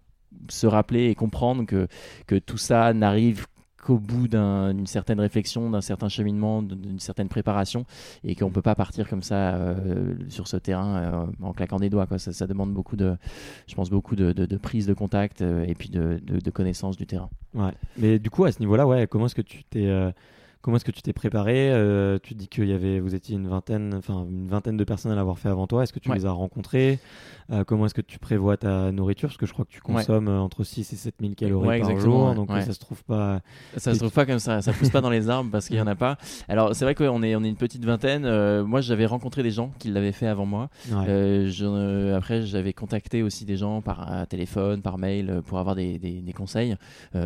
[0.49, 1.87] se rappeler et comprendre que,
[2.25, 3.45] que tout ça n'arrive
[3.83, 7.85] qu'au bout d'un- d'une certaine réflexion, d'un certain cheminement, d'une certaine préparation,
[8.23, 11.91] et qu'on peut pas partir comme ça euh, sur ce terrain euh, en claquant des
[11.91, 12.07] doigts.
[12.17, 13.15] Ça, demande beaucoup de,
[13.67, 17.05] je pense beaucoup de, de- de prise de contact et puis de, de, connaissance du
[17.05, 17.29] terrain.
[17.53, 17.73] Ouais.
[17.97, 19.87] Mais du coup, à ce niveau-là, ouais, comment est-ce que tu t'es
[20.65, 23.47] comment est-ce que tu t'es préparé Euh, Tu dis qu'il y avait, vous étiez une
[23.47, 25.83] vingtaine, enfin une vingtaine de personnes à l'avoir fait avant toi.
[25.83, 26.15] Est-ce que tu Ouais.
[26.17, 26.97] les as rencontrés
[27.51, 30.27] Euh, Comment est-ce que tu prévois ta nourriture Parce que je crois que tu consommes
[30.27, 33.41] euh, entre 6 et 7 000 calories Ouais, par jour, donc ça se trouve pas.
[33.77, 35.81] Ça se trouve pas comme ça, ça pousse pas dans les arbres parce qu'il y
[35.81, 36.17] en a pas.
[36.47, 38.25] Alors c'est vrai qu'on est on est une petite vingtaine.
[38.25, 40.69] Euh, moi j'avais rencontré des gens qui l'avaient fait avant moi.
[40.89, 46.21] Je- après, j'avais contacté aussi des gens par téléphone, par mail, pour avoir des, des-
[46.21, 46.75] des conseils,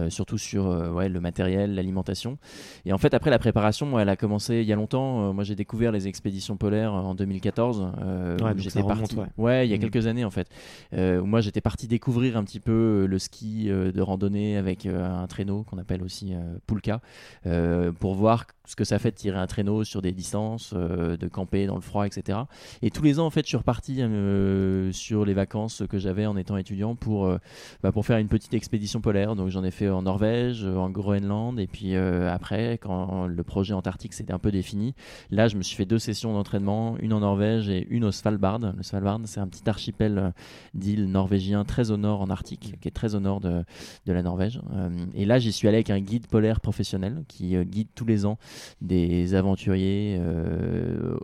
[0.10, 2.38] surtout sur ouais, le matériel, l'alimentation.
[2.86, 5.30] Et en fait, après la préparation, moi, elle a commencé il y a longtemps.
[5.30, 7.92] Euh, moi, j'ai découvert les expéditions polaires en 2014.
[8.02, 9.16] euh, Ouais, j'étais parti.
[9.38, 9.68] ouais.
[9.68, 9.82] il y a Mhm.
[9.90, 10.48] quelques années en fait.
[10.94, 14.86] Euh, moi, j'étais parti découvrir un petit peu euh, le ski euh, de randonnée avec
[14.86, 17.02] euh, un traîneau qu'on appelle aussi euh, Pulka,
[17.46, 21.18] euh, pour voir ce que ça fait de tirer un traîneau sur des distances, euh,
[21.18, 22.38] de camper dans le froid, etc.
[22.84, 26.28] Et tous les ans, en fait, je suis reparti euh, sur les vacances que j'avais
[26.28, 27.38] en étant étudiant pour, euh,
[27.82, 29.36] bah, pour faire une petite expédition polaire.
[29.36, 33.44] Donc, j'en ai fait en Norvège, euh, en Groenland, et puis euh, après, quand le
[33.44, 34.94] projet antarctique s'était un peu défini,
[35.32, 38.60] là, je me suis fait deux sessions d'entraînement, une en Norvège et une au Svalbard.
[38.60, 40.30] Le Svalbard, c'est un petit archipel euh,
[40.74, 43.64] d'îles norvégiens très au nord en Arctique, qui est très au nord de,
[44.06, 44.62] de la Norvège.
[44.74, 48.06] Euh, et là, j'y suis allé avec un guide polaire professionnel qui euh, guide tous
[48.06, 48.38] les ans
[48.82, 50.20] des aventuriers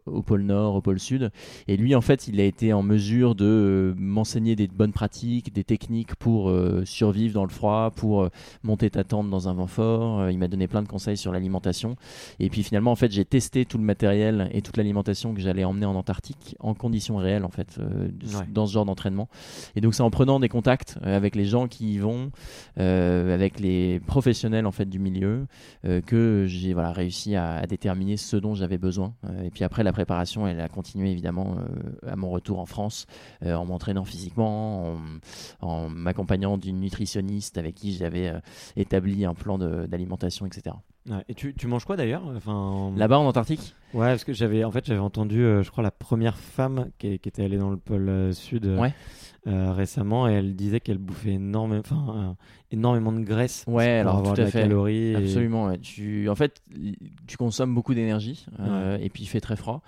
[0.05, 1.31] au pôle Nord, au pôle Sud.
[1.67, 5.63] Et lui, en fait, il a été en mesure de m'enseigner des bonnes pratiques, des
[5.63, 6.51] techniques pour
[6.83, 8.29] survivre dans le froid, pour
[8.63, 10.29] monter ta tente dans un vent fort.
[10.29, 11.74] Il m'a donné plein de conseils sur l'alimentation.
[12.39, 15.63] Et puis finalement, en fait, j'ai testé tout le matériel et toute l'alimentation que j'allais
[15.63, 18.45] emmener en Antarctique en conditions réelles, en fait, euh, Ouais.
[18.51, 19.27] dans ce genre d'entraînement.
[19.75, 22.31] Et donc, c'est en prenant des contacts euh, avec les gens qui y vont,
[22.79, 25.47] euh, avec les professionnels en fait du milieu,
[25.85, 29.13] euh, que j'ai voilà réussi à, à déterminer ce dont j'avais besoin.
[29.43, 31.57] Et puis après, la préparation, elle a continué évidemment
[32.07, 33.05] à mon retour en France,
[33.45, 34.95] en m'entraînant physiquement,
[35.61, 38.33] en, en m'accompagnant d'une nutritionniste avec qui j'avais
[38.75, 40.75] établi un plan d'alimentation, etc.
[41.09, 41.23] Ouais.
[41.29, 43.75] Et tu, tu manges quoi d'ailleurs Enfin, Là-bas en Antarctique?
[43.93, 47.19] Ouais, parce que j'avais en fait j'avais entendu, euh, je crois la première femme qui,
[47.19, 48.93] qui était allée dans le pôle euh, sud euh, Ouais.
[49.45, 52.35] récemment et elle disait qu'elle bouffait énormément, enfin
[52.71, 54.61] énormément de graisse Ouais, pour alors avoir tout de à la fait.
[54.61, 55.11] calorie.
[55.11, 55.67] et- Absolument.
[55.67, 55.77] ouais.
[55.77, 56.61] Tu, en fait,
[57.27, 59.81] tu consommes beaucoup d'énergie euh, et puis il fait très froid.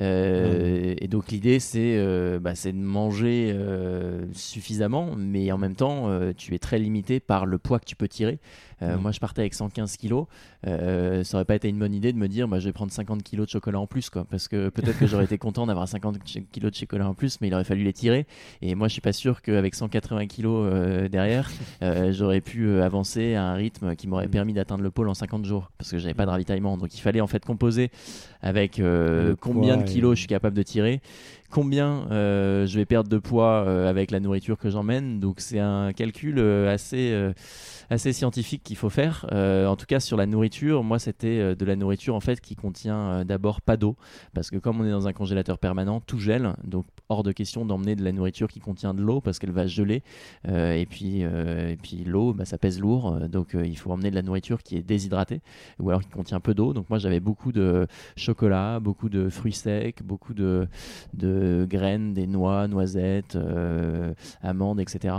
[0.00, 6.08] Euh, Et donc l'idée c'est euh, bah, de manger euh, suffisamment, mais en même temps
[6.36, 8.38] tu es très limité par le poids que tu peux tirer.
[8.80, 10.26] Moi je partais avec 115 kilos.
[10.64, 13.24] Ça aurait pas été une bonne idée de me dire bah, je vais prendre 50
[13.24, 16.18] kilos de chocolat en plus quoi, parce que peut-être que j'aurais été content d'avoir 50
[16.24, 18.26] ch- kilos de chocolat en plus, mais il aurait fallu les tirer.
[18.62, 21.50] Et moi je suis pas sûr qu'avec 180 kilos derrière,
[22.18, 24.30] j'aurais pu euh, avancer à un rythme qui m'aurait Mm.
[24.30, 26.76] permis d'atteindre le pôle en 50 jours, parce que j'avais pas de ravitaillement.
[26.76, 27.90] Donc il fallait en fait composer
[28.42, 31.00] avec euh, combien de kilos je suis capable de tirer,
[31.50, 35.20] combien euh, je vais perdre de poids euh, avec la nourriture que j'emmène.
[35.20, 37.16] Donc c'est un calcul euh, assez
[37.90, 39.26] assez scientifique qu'il faut faire.
[39.32, 43.24] En tout cas sur la nourriture, moi c'était de la nourriture en fait qui contient
[43.24, 43.96] d'abord pas d'eau,
[44.34, 47.64] parce que comme on est dans un congélateur permanent, tout gèle, donc hors de question
[47.64, 50.02] d'emmener de la nourriture qui contient de l'eau parce qu'elle va geler.
[50.46, 54.22] Et puis et puis l'eau, bah, ça pèse lourd, donc il faut emmener de la
[54.22, 55.40] nourriture qui est déshydratée
[55.78, 56.74] ou alors qui contient peu d'eau.
[56.74, 57.86] Donc moi j'avais beaucoup de
[58.16, 60.68] chocolat, beaucoup de fruits secs, beaucoup de,
[61.14, 65.14] de graines, des noix, noisettes, euh, amandes, etc.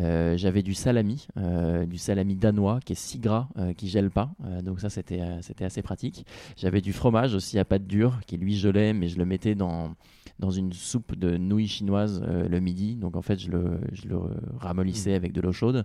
[0.00, 4.30] Euh, j'avais du salami, euh, du salami danois qui est si gras qui gèle pas.
[4.62, 6.26] Donc ça c'était c'était assez pratique.
[6.56, 9.94] J'avais du fromage aussi à pâte dure qui lui gelait, mais je le mettais dans
[10.40, 12.96] dans une soupe de nouilles chinoises euh, le midi.
[12.96, 14.18] Donc en fait je le, je le
[14.58, 15.84] ramollissais avec de l'eau chaude.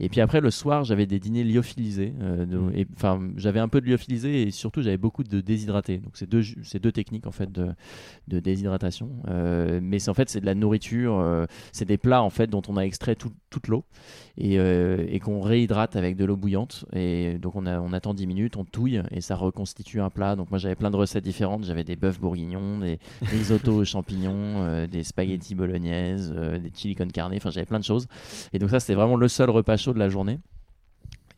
[0.00, 2.12] Et puis après le soir j'avais des dîners lyophilisés.
[2.20, 5.98] euh, et- Enfin j'avais un peu de lyophilisé et surtout j'avais beaucoup de déshydraté.
[5.98, 7.68] Donc c'est deux c'est deux techniques en fait de
[8.28, 9.10] de déshydratation.
[9.28, 12.62] Euh, mais en fait c'est de la nourriture, euh, c'est des plats en fait dont
[12.68, 13.84] on a extrait tout- toute l'eau
[14.38, 16.84] et, et qu'on réhydrate avec de l'eau bouillante.
[16.92, 20.36] Et donc on, a, on attend 10 minutes, on touille et ça reconstitue un plat.
[20.36, 21.64] Donc moi j'avais plein de recettes différentes.
[21.64, 26.94] J'avais des bœufs bourguignons, des risotto aux champignons, euh, des spaghettis bolognaises, euh, des chili
[26.94, 27.32] con carne.
[27.34, 28.06] Enfin j'avais plein de choses.
[28.52, 30.38] Et donc ça c'était vraiment le seul repas chaud de la journée.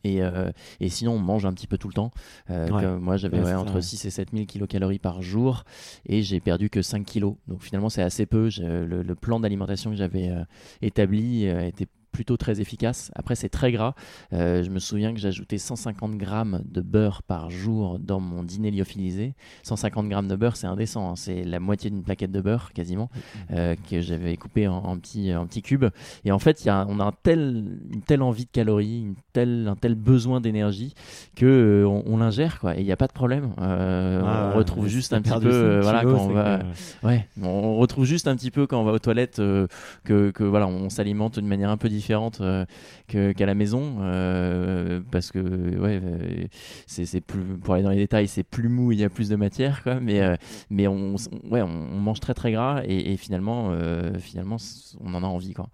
[0.05, 2.11] Et, euh, et sinon, on mange un petit peu tout le temps.
[2.49, 2.81] Euh, Ouais.
[2.83, 3.81] comme moi, j'avais Ouais, ouais, c'est ça, entre ouais.
[3.81, 5.65] 6 et 7 000 kilocalories par jour
[6.05, 7.35] et j'ai perdu que 5 kilos.
[7.49, 8.49] Donc finalement, c'est assez peu.
[8.49, 10.43] Je- le, le plan d'alimentation que j'avais euh,
[10.81, 13.11] établi était plutôt très efficace.
[13.15, 13.93] Après, c'est très gras.
[14.33, 18.71] Euh, je me souviens que j'ajoutais 150 grammes de beurre par jour dans mon dîner
[18.71, 19.33] lyophilisé.
[19.63, 21.09] 150 grammes de beurre, c'est indécent.
[21.11, 21.15] hein.
[21.15, 23.09] C'est la moitié d'une plaquette de beurre, quasiment,
[23.51, 25.85] euh, que j'avais coupé en, en petits, en petits cubes.
[26.25, 29.01] Et en fait, il y a, on a un tel, une telle envie de calories,
[29.01, 30.93] une telle, un tel besoin d'énergie
[31.35, 32.75] que euh, on, on l'ingère, quoi.
[32.77, 33.53] Et il n'y a pas de problème.
[33.57, 36.57] Ah, on retrouve juste un petit peu, 5 voilà, kilos, quand on va.
[36.59, 40.43] que- Ouais, on retrouve juste un petit peu quand on va aux toilettes que, que
[40.43, 41.98] voilà, on s'alimente d'une manière un peu différente
[42.41, 42.65] euh,
[43.07, 46.45] que- qu'à la maison euh, parce que ouais, euh,
[46.87, 49.29] c'est c'est plus pour aller dans les détails, c'est plus mou, il y a plus
[49.29, 50.35] de matière quoi, mais euh,
[50.69, 51.67] mais on, on- ouais, on,
[51.99, 54.57] mange très très gras et, et finalement euh, finalement
[55.01, 55.69] on en a envie quoi.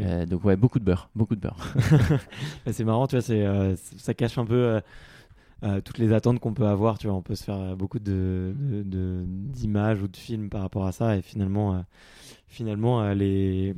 [0.00, 1.74] Euh, donc ouais, beaucoup de beurre, beaucoup de beurre.
[2.70, 4.80] C'est marrant, tu vois, c'est, euh, ça cache un peu euh,
[5.64, 7.16] euh, toutes les attentes qu'on peut avoir, tu vois.
[7.16, 8.54] On peut se faire euh, beaucoup de,
[8.84, 11.80] d'images ou de films par rapport à ça, et finalement, euh,
[12.46, 13.74] finalement euh, les...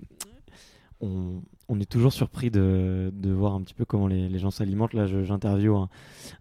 [1.00, 1.40] on,
[1.72, 4.92] on est toujours surpris de, de voir un petit peu comment les, les gens s'alimentent.
[4.92, 5.88] Là, j'interviewe un,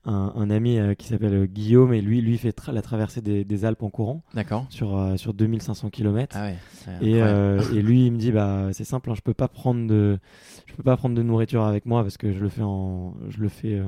[0.05, 3.21] un- un ami euh, qui s'appelle euh, Guillaume, et lui, lui fait tra- la traversée
[3.21, 4.65] des, des Alpes en courant D'accord.
[4.69, 6.35] sur, euh, sur 2500 km.
[6.37, 6.57] Ah ouais.
[7.01, 10.17] Et, euh, lui, il me dit bah c'est simple, hein, je peux pas prendre de,
[10.65, 13.39] je peux pas prendre de nourriture avec moi parce que je le fais en, je
[13.39, 13.87] le fais, euh,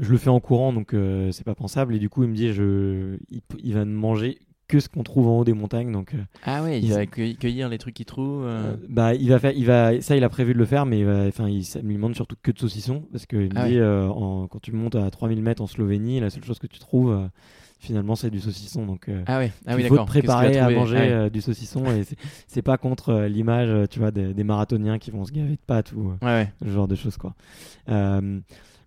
[0.00, 1.94] je le fais en courant, donc euh, c'est pas pensable.
[1.94, 3.18] Et du coup, il me dit je,
[3.58, 4.38] il va ne manger
[4.68, 7.68] que ce qu'on trouve en haut des montagnes, donc euh, ah ouais, il va cueillir,
[7.70, 8.44] les trucs qu'il trouve.
[8.44, 8.74] euh.
[8.74, 11.00] euh, bah il va faire, il va, ça il a prévu de le faire, mais
[11.00, 13.66] il va- enfin il, il me demande surtout que de saucissons parce que il Ah
[13.66, 13.80] dit ouais.
[13.80, 16.78] euh, en- quand tu montes à 3000 mètres en Slovénie, la seule chose que tu
[16.78, 17.26] trouves euh,
[17.80, 20.04] finalement c'est du saucisson, donc Ah ouais, ah oui il faut d'accord.
[20.06, 21.30] te préparer à manger Ah ouais.
[21.30, 22.02] du saucisson et
[22.46, 25.92] c'est- pas contre l'image tu vois des, des marathoniens qui vont se gaver de pâtes
[25.92, 27.34] ou ce genre de choses quoi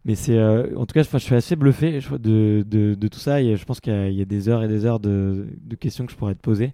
[0.05, 3.19] mais c'est euh, en tout cas je, je suis assez bluffé de, de, de tout
[3.19, 4.99] ça et je pense qu'il y, a- il y a des heures et des heures
[4.99, 6.73] de, de questions que je pourrais te poser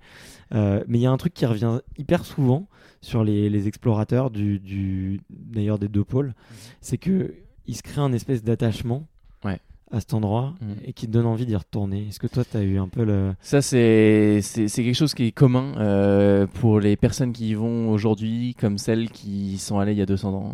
[0.56, 2.68] Euh, mais il y a un truc qui revient hyper souvent
[3.02, 6.34] sur les, les explorateurs du, d'ailleurs des deux pôles
[6.80, 7.34] c'est que
[7.66, 9.08] il se crée un espèce d'attachement
[9.44, 9.60] Ouais.
[9.92, 10.76] à cet endroit Mhm.
[10.86, 13.04] et qui te donne envie d'y retourner est-ce que toi tu as eu un peu
[13.04, 14.40] le Ça, c'est
[14.74, 19.10] quelque chose qui est commun euh, pour les personnes qui y vont aujourd'hui, comme celles
[19.10, 20.54] qui sont allées il y a 200 ans.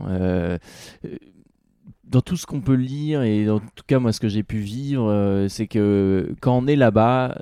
[2.04, 4.58] Dans tout ce qu'on peut lire, et en tout cas, moi, ce que j'ai pu
[4.58, 7.38] vivre, euh, c'est que quand on est là-bas,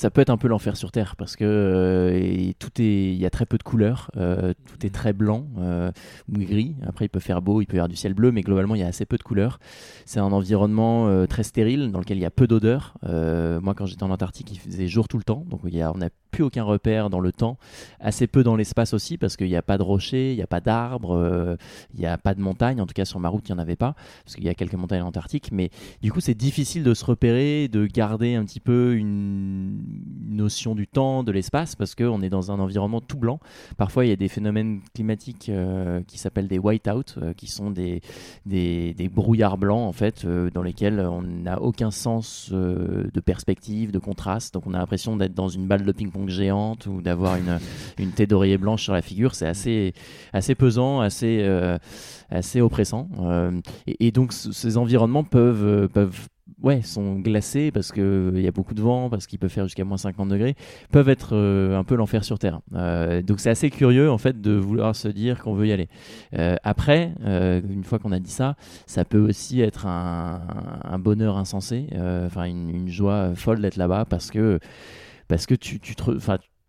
[0.00, 3.18] ça peut être un peu l'enfer sur terre parce que euh, et tout est, il
[3.18, 5.92] y a très peu de couleurs, euh, tout est très blanc euh,
[6.32, 6.74] ou gris.
[6.86, 8.80] Après, il peut faire beau, il peut y avoir du ciel bleu, mais globalement, il
[8.80, 9.60] y a assez peu de couleurs.
[10.06, 12.94] C'est un environnement très stérile dans lequel il y a peu d'odeurs.
[13.04, 15.82] Euh, moi, quand j'étais en Antarctique, il faisait jour tout le temps, donc il y
[15.82, 17.58] a, on n'a plus aucun repère dans le temps,
[17.98, 20.46] assez peu dans l'espace aussi parce qu'il n'y a pas de rochers, il n'y a
[20.46, 21.56] pas d'arbres,
[21.92, 22.80] il n'y a pas de montagnes.
[22.80, 23.94] En tout cas, sur ma route, il n'y en avait pas
[24.24, 25.70] parce qu'il y a quelques montagnes en Antarctique, mais
[26.00, 29.89] du coup, c'est difficile de se repérer, de garder un petit peu une,
[30.30, 33.40] notion du temps, de l'espace, parce qu'on est dans un environnement tout blanc.
[33.76, 37.70] Parfois, il y a des phénomènes climatiques euh, qui s'appellent des whiteouts, euh, qui sont
[37.70, 38.00] des,
[38.46, 43.90] des, des, brouillards blancs, en fait, euh, dans lesquels on n'a aucun sens de perspective,
[43.90, 44.54] de contraste.
[44.54, 47.58] Donc, on a l'impression d'être dans une balle de ping-pong géante ou d'avoir une,
[47.98, 49.34] une thé d'oreiller blanche sur la figure.
[49.34, 49.92] C'est assez,
[50.32, 51.46] assez pesant, assez,
[52.30, 53.08] assez oppressant.
[53.86, 56.28] Et, et, donc, ces environnements peuvent, peuvent
[56.62, 59.64] ouais, sont glacés parce qu'il euh, y a beaucoup de vent, parce qu'il peut faire
[59.64, 60.56] jusqu'à moins 50 degrés,
[60.90, 62.60] peuvent être euh, un peu l'enfer sur Terre.
[62.74, 65.88] Euh, donc c'est assez curieux en fait de vouloir se dire qu'on veut y aller.
[66.62, 68.56] après, une fois qu'on a dit ça,
[68.86, 70.40] ça peut aussi être un,
[70.98, 71.86] bonheur insensé,
[72.26, 74.58] enfin une, joie folle d'être là-bas parce que
[75.28, 76.10] parce que tu, tu te,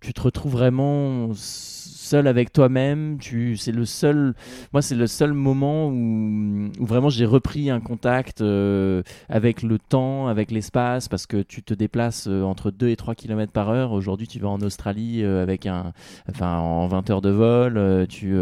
[0.02, 1.30] tu te retrouves vraiment
[2.12, 3.18] seul avec toi-même.
[3.20, 4.34] Tu, c'est le seul,
[4.74, 10.28] moi, c'est le seul moment où, vraiment j'ai repris un contact euh, avec le temps,
[10.28, 13.94] avec l'espace, parce que tu te déplaces euh, entre 2 et 3 km par heure.
[13.94, 15.94] Aujourd'hui, tu vas en Australie euh, avec un,
[16.30, 18.08] enfin, en 20 heures de vol.
[18.10, 18.36] tu,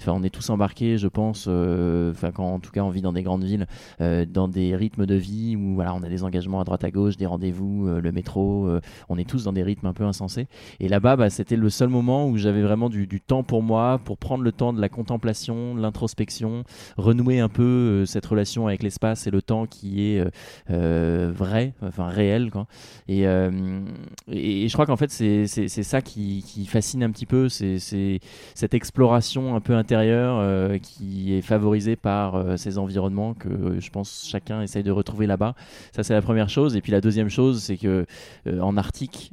[0.00, 3.12] enfin, on est tous embarqués, je pense, enfin, quand en tout cas on vit dans
[3.12, 3.66] des grandes villes,
[3.98, 7.18] dans des rythmes de vie où voilà, on a des engagements à droite à gauche,
[7.18, 8.68] des rendez-vous, le métro.
[9.10, 10.46] on est tous dans des rythmes un peu insensés.
[10.78, 14.00] Et là-bas, bah, c'était le seul moment où j'avais vraiment du, du temps pour moi,
[14.04, 16.62] pour prendre le temps de la contemplation, de l'introspection,
[16.96, 20.30] renouer un peu euh, cette relation avec l'espace et le temps qui est euh,
[20.70, 22.50] euh, vrai, enfin réel.
[22.50, 22.66] Quoi.
[23.08, 28.20] Et, et, je crois qu'en fait, c'est ça qui, qui, fascine un petit peu, c'est
[28.54, 34.62] cette exploration un peu intérieure qui est favorisée par ces environnements que je pense chacun
[34.62, 35.54] essaye de retrouver là-bas.
[35.92, 36.76] Ça, c'est la première chose.
[36.76, 38.06] Et puis la deuxième chose, c'est que
[38.46, 39.32] en Arctique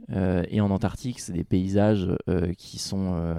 [0.49, 2.09] et en Antarctique, c'est des paysages
[2.57, 3.35] qui sont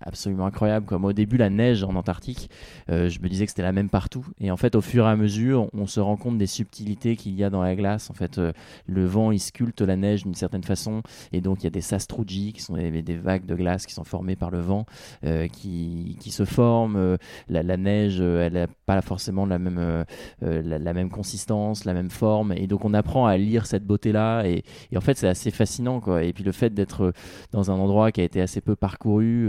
[0.00, 0.86] absolument incroyable.
[0.86, 2.50] Comme au début, la neige en Antarctique,
[2.90, 4.26] euh, je me disais que c'était la même partout.
[4.40, 7.34] Et en fait, au fur et à mesure, on se rend compte des subtilités qu'il
[7.34, 8.10] y a dans la glace.
[8.10, 8.52] En fait, euh,
[8.86, 11.02] le vent, il sculpte la neige d'une certaine façon.
[11.32, 14.04] Et donc, il y a des sastrugi, qui sont des, vagues de glace qui sont
[14.04, 14.86] formées par le vent,
[15.24, 17.16] euh, qui, qui, se forment.
[17.48, 20.04] La, neige, elle n'a pas forcément la même,
[20.40, 22.52] la, même consistance, la même forme.
[22.52, 24.44] Et donc, on apprend à lire cette beauté-là.
[24.44, 26.00] Et, et, en fait, c'est assez fascinant.
[26.00, 26.24] Quoi.
[26.24, 27.12] Et puis, le fait d'être
[27.52, 29.48] dans un endroit qui a été assez peu parcouru,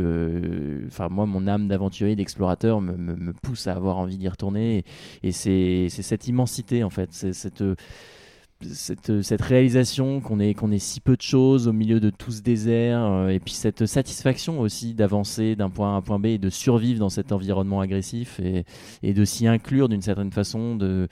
[0.87, 4.83] enfin moi mon âme d'aventurier d'explorateur me, pousse à avoir envie d'y retourner.
[5.23, 7.11] Et, et c'est cette immensité en fait.
[7.11, 7.63] Cette
[8.73, 12.31] cette, cette, réalisation qu'on est, qu'on est si peu de choses au milieu de tout
[12.31, 16.19] ce désert, euh, et puis cette satisfaction aussi d'avancer d'un point A à un point
[16.19, 18.65] B et de survivre dans cet environnement agressif et,
[19.03, 21.07] et de s'y inclure d'une certaine façon, de,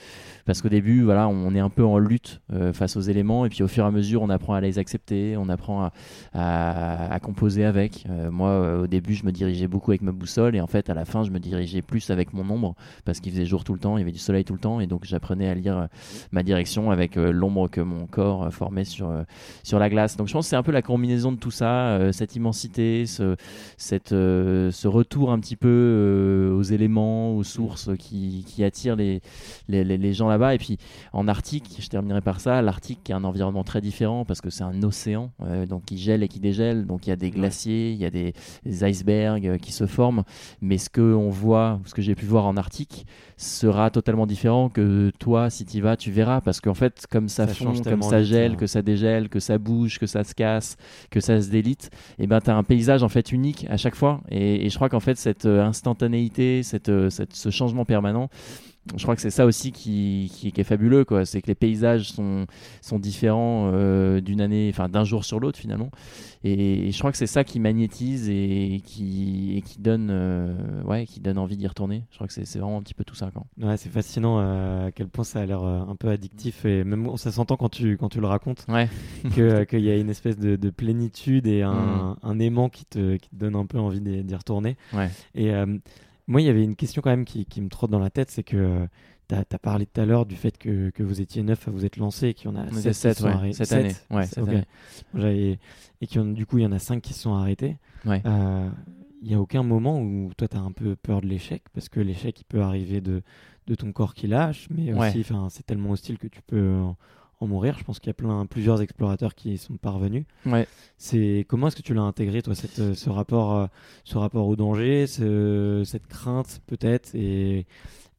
[0.45, 3.49] parce qu'au début, voilà, on est un peu en lutte euh, face aux éléments, et
[3.49, 5.89] puis au fur et à mesure, on apprend à les accepter, on apprend
[6.33, 8.05] à, à, composer avec.
[8.09, 10.93] Euh, moi, au début, je me dirigeais beaucoup avec ma boussole, et en fait, à
[10.93, 12.75] la fin, je me dirigeais plus avec mon ombre,
[13.05, 14.79] parce qu'il faisait jour tout le temps, il y avait du soleil tout le temps,
[14.79, 15.87] et donc j'apprenais à lire
[16.31, 19.23] ma direction avec l'ombre que mon corps euh, formait sur, euh,
[19.63, 20.15] sur la glace.
[20.17, 23.05] Donc je pense que c'est un peu la combinaison de tout ça, euh, cette immensité,
[23.05, 23.35] ce,
[23.77, 29.21] cette, ce retour un petit peu aux éléments, aux sources qui, qui attirent les,
[29.67, 30.55] les, les gens là-bas.
[30.55, 30.77] Et puis
[31.11, 34.49] en Arctique, je terminerai par ça, l'Arctique qui est un environnement très différent parce que
[34.49, 35.31] c'est un océan,
[35.67, 38.09] donc qui gèle et qui dégèle, donc il y a des glaciers, il y a
[38.09, 38.33] des,
[38.65, 40.23] des icebergs qui se forment,
[40.61, 43.05] mais ce que on voit, ce que j'ai pu voir en Arctique,
[43.37, 46.41] sera totalement différent que toi, si tu y vas, tu verras.
[46.41, 49.99] Parce qu'en fait, comme ça, fond, comme ça gèle, que ça dégèle, que ça bouge,
[49.99, 50.78] que ça se casse,
[51.09, 53.95] que ça se délite, et ben tu as un paysage en fait unique à chaque
[53.95, 54.21] fois.
[54.30, 58.30] Et, je crois qu'en fait, cette euh, instantanéité, cette, euh, cette, ce changement permanent,
[58.97, 61.25] je crois que c'est ça aussi qui, qui, est fabuleux, quoi.
[61.25, 62.45] C'est que les paysages sont,
[62.81, 65.89] sont différents euh, d'une année, enfin d'un jour sur l'autre finalement.
[66.43, 71.05] Et, je crois que c'est ça qui magnétise et qui, et qui donne, euh, ouais,
[71.05, 72.03] qui donne envie d'y retourner.
[72.11, 73.45] Je crois que c'est vraiment un petit peu tout ça, quoi.
[73.61, 77.15] Ouais, c'est fascinant euh, à quel point ça a l'air un peu addictif et même
[77.15, 78.65] ça s'entend quand tu quand tu le racontes.
[78.67, 78.89] Ouais.
[79.34, 82.15] qu'il y a une espèce de, de plénitude et un, mm.
[82.21, 84.75] un, aimant qui te, qui te donne un peu envie d'y retourner.
[84.93, 85.09] Ouais.
[85.36, 85.53] Et
[86.28, 88.32] moi, il y avait une question quand même qui, qui me trotte dans la tête,
[88.32, 88.88] c'est que euh,
[89.28, 91.86] tu as, parlé tout à l'heure du fait que, que, vous étiez neuf à vous
[91.86, 93.17] être lancé et qu'il y en a 7 7
[93.53, 93.95] cette année.
[94.09, 95.59] Ouais, cette année.
[96.01, 97.78] Et qui du coup, il y en a 5 qui se sont arrêtés.
[98.05, 98.21] Ouais.
[98.26, 98.69] Euh,
[99.21, 101.88] il n'y a aucun moment où toi, tu as un peu peur de l'échec, parce
[101.88, 103.21] que l'échec, il peut arriver de,
[103.67, 106.82] de ton corps qui lâche, mais aussi, c'est tellement hostile que tu peux
[107.43, 107.77] en mourir.
[107.77, 110.25] Je pense qu'il y a plein, plusieurs explorateurs qui y sont parvenus.
[110.45, 110.67] Ouais.
[110.97, 113.67] C'est comment est-ce que tu l'as intégré toi cette, euh, ce rapport, euh,
[114.03, 117.65] ce rapport au danger, ce, cette crainte peut-être et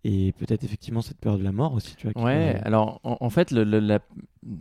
[0.07, 1.97] et peut-être effectivement cette peur de la mort aussi.
[1.97, 2.61] Tu vois, ouais.
[2.63, 4.01] Alors en, fait, le, la,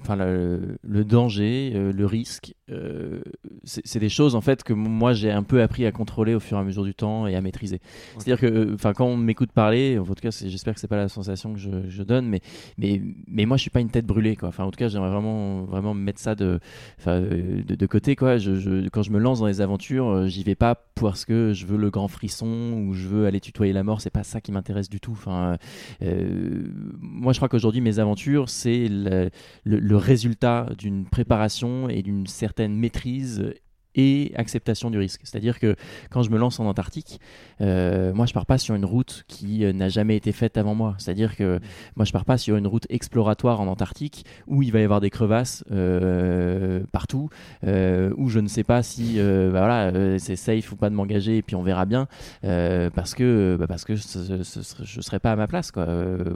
[0.01, 3.21] enfin le, le danger, euh, le risque, euh,
[3.63, 6.57] c'est des choses en fait que moi j'ai un peu appris à contrôler au fur
[6.57, 7.79] et à mesure du temps et à maîtriser.
[8.17, 10.97] C'est-à-dire que, euh, enfin, quand on m'écoute parler, en tout cas, j'espère que c'est pas
[10.97, 12.41] la sensation que je, je donne, mais,
[12.77, 14.49] mais, mais moi je suis pas une tête brûlée, quoi.
[14.49, 16.59] Enfin, en tout cas, j'aimerais vraiment, vraiment mettre ça de,
[17.05, 18.37] de, de côté, quoi.
[18.37, 21.65] Je, je- quand je me lance dans les aventures, j'y vais pas parce que je
[21.65, 24.01] veux le grand frisson ou je veux aller tutoyer la mort.
[24.01, 25.11] C'est pas ça qui m'intéresse du tout.
[25.11, 25.57] Enfin,
[26.01, 26.63] euh,
[26.99, 29.29] moi je crois qu'aujourd'hui mes aventures, c'est le,
[29.77, 33.53] le- résultat d'une préparation et d'une certaine maîtrise
[33.95, 35.21] et acceptation du risque.
[35.23, 35.75] C'est-à-dire que
[36.09, 37.19] quand je me lance en Antarctique,
[37.61, 40.75] euh, moi je pars pas sur une route qui euh, n'a jamais été faite avant
[40.75, 40.95] moi.
[40.97, 41.59] C'est-à-dire que
[41.95, 45.01] moi je pars pas sur une route exploratoire en Antarctique où il va y avoir
[45.01, 47.29] des crevasses euh, partout,
[47.63, 51.41] où je ne sais pas si bah voilà, c'est safe ou pas de m'engager et
[51.41, 52.07] puis on verra bien
[52.41, 55.87] parce que bah parce que je serais pas à ma place quoi.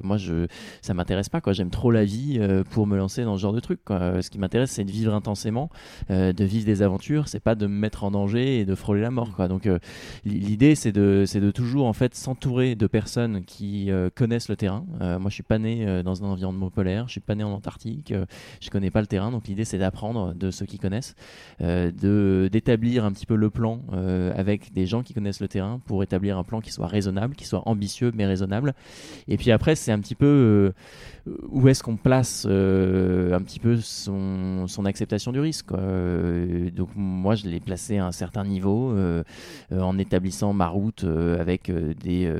[0.03, 0.47] Moi je
[0.81, 1.53] ça m'intéresse pas quoi.
[1.53, 2.39] J'aime trop la vie
[2.71, 4.21] pour me lancer dans ce genre de truc quoi.
[4.21, 5.69] Ce qui m'intéresse c'est de vivre intensément,
[6.09, 7.27] de vivre des aventures.
[7.27, 9.47] C'est de me mettre en danger et de frôler la mort.
[9.47, 9.79] Donc euh,
[10.25, 14.55] l'idée c'est de c'est de toujours en fait s'entourer de personnes qui euh, connaissent le
[14.55, 14.85] terrain.
[15.01, 17.51] Euh, moi je suis pas né dans un environnement polaire, je suis pas né en
[17.51, 18.13] Antarctique,
[18.61, 19.31] je connais pas le terrain.
[19.31, 21.15] Donc l'idée c'est d'apprendre de ceux qui connaissent,
[21.59, 23.81] de d'établir un petit peu le plan
[24.35, 27.45] avec des gens qui connaissent le terrain pour établir un plan qui soit raisonnable, qui
[27.45, 28.73] soit ambitieux mais raisonnable.
[29.27, 30.73] Et puis après c'est un petit peu
[31.49, 35.71] où est-ce qu'on place un petit peu son, son acceptation du risque.
[35.71, 39.23] donc moi, je l'ai placé à un certain niveau euh,
[39.71, 42.31] euh, en établissant ma route euh, avec des,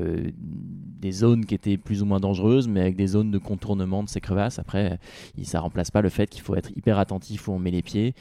[1.00, 4.08] des zones qui étaient plus ou moins dangereuses, mais avec des zones de contournement de
[4.08, 4.58] ces crevasses.
[4.58, 4.98] Après,
[5.42, 8.14] ça remplace pas le fait qu'il faut être hyper attentif où on met les pieds,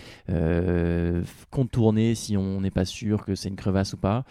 [1.49, 4.23] contourner si on n'est pas sûr que c'est une crevasse ou pas,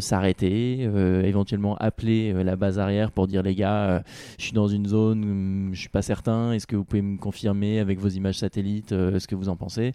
[0.00, 0.80] s'arrêter,
[1.24, 4.02] éventuellement appeler la base arrière pour dire les gars,
[4.38, 6.52] je suis dans une zone, hum, je suis pas certain.
[6.52, 9.92] Est-ce que vous pouvez me confirmer avec vos images satellites ce que vous en pensez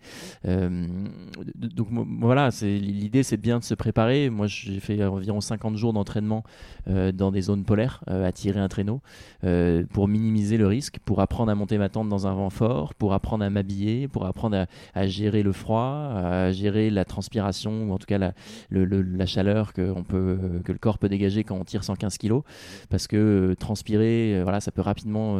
[1.58, 1.88] Donc
[2.20, 4.30] voilà, l'idée, c'est bien de se préparer.
[4.30, 6.44] Moi, j'ai fait environ 50 jours d'entraînement
[6.88, 9.02] euh, dans des zones polaires euh, à tirer un traîneau
[9.44, 12.94] euh, pour minimiser le risque, pour apprendre à monter ma tente dans un vent fort,
[12.94, 17.94] pour apprendre à m'habiller, pour apprendre à, gérer le froid, à gérer la transpiration ou
[17.94, 18.34] en tout cas la,
[18.72, 22.42] la chaleur que, on peut, que le corps peut dégager quand on tire 115 kg
[22.90, 25.38] parce que transpirer, voilà, ça peut rapidement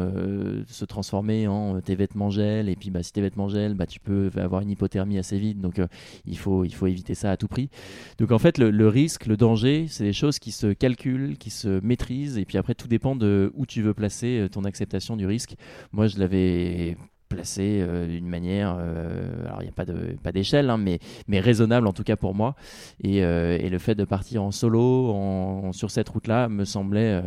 [0.68, 4.00] se transformer en tes vêtements gèlent, et puis bah, si tes vêtements gèlent, bah, tu
[4.00, 5.82] peux avoir une hypothermie assez vite, donc
[6.26, 7.70] il, faut, il faut éviter ça à tout prix.
[8.18, 11.80] Donc en fait, le, risque, le danger, c'est des choses qui se calculent, qui se
[11.84, 15.26] maîtrisent, et puis après, tout dépend de où tu veux placer euh, ton acceptation du
[15.26, 15.56] risque.
[15.92, 16.98] Moi, je l'avais
[17.28, 21.00] placé euh, d'une manière, euh, alors il n'y a pas de pas d'échelle, hein, mais
[21.28, 22.56] mais raisonnable en tout cas pour moi.
[23.04, 27.24] Et, et le fait de partir en solo en- sur cette route-là me semblait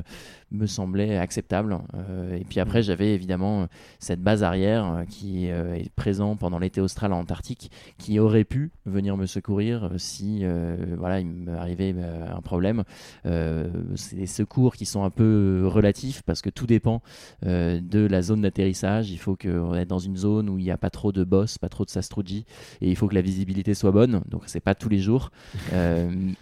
[0.51, 1.77] me semblait acceptable.
[1.95, 3.67] Euh, et puis après, j'avais évidemment euh,
[3.99, 8.45] cette base arrière euh, qui euh, est présente pendant l'été austral en Antarctique, qui aurait
[8.45, 11.95] pu venir me secourir si euh, voilà, il m'arrivait
[12.35, 12.85] un problème.
[13.25, 17.03] C'est des secours qui sont un peu relatifs parce que tout dépend
[17.43, 19.11] de la zone d'atterrissage.
[19.11, 21.59] Il faut qu'on est dans une zone où il n'y a pas trop de boss,
[21.59, 22.45] pas trop de sastrugi,
[22.81, 24.23] et il faut que la visibilité soit bonne.
[24.29, 25.31] Donc c'est pas tous les jours,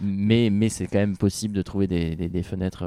[0.01, 2.85] mais mais c'est quand même possible de trouver des, des- des fenêtres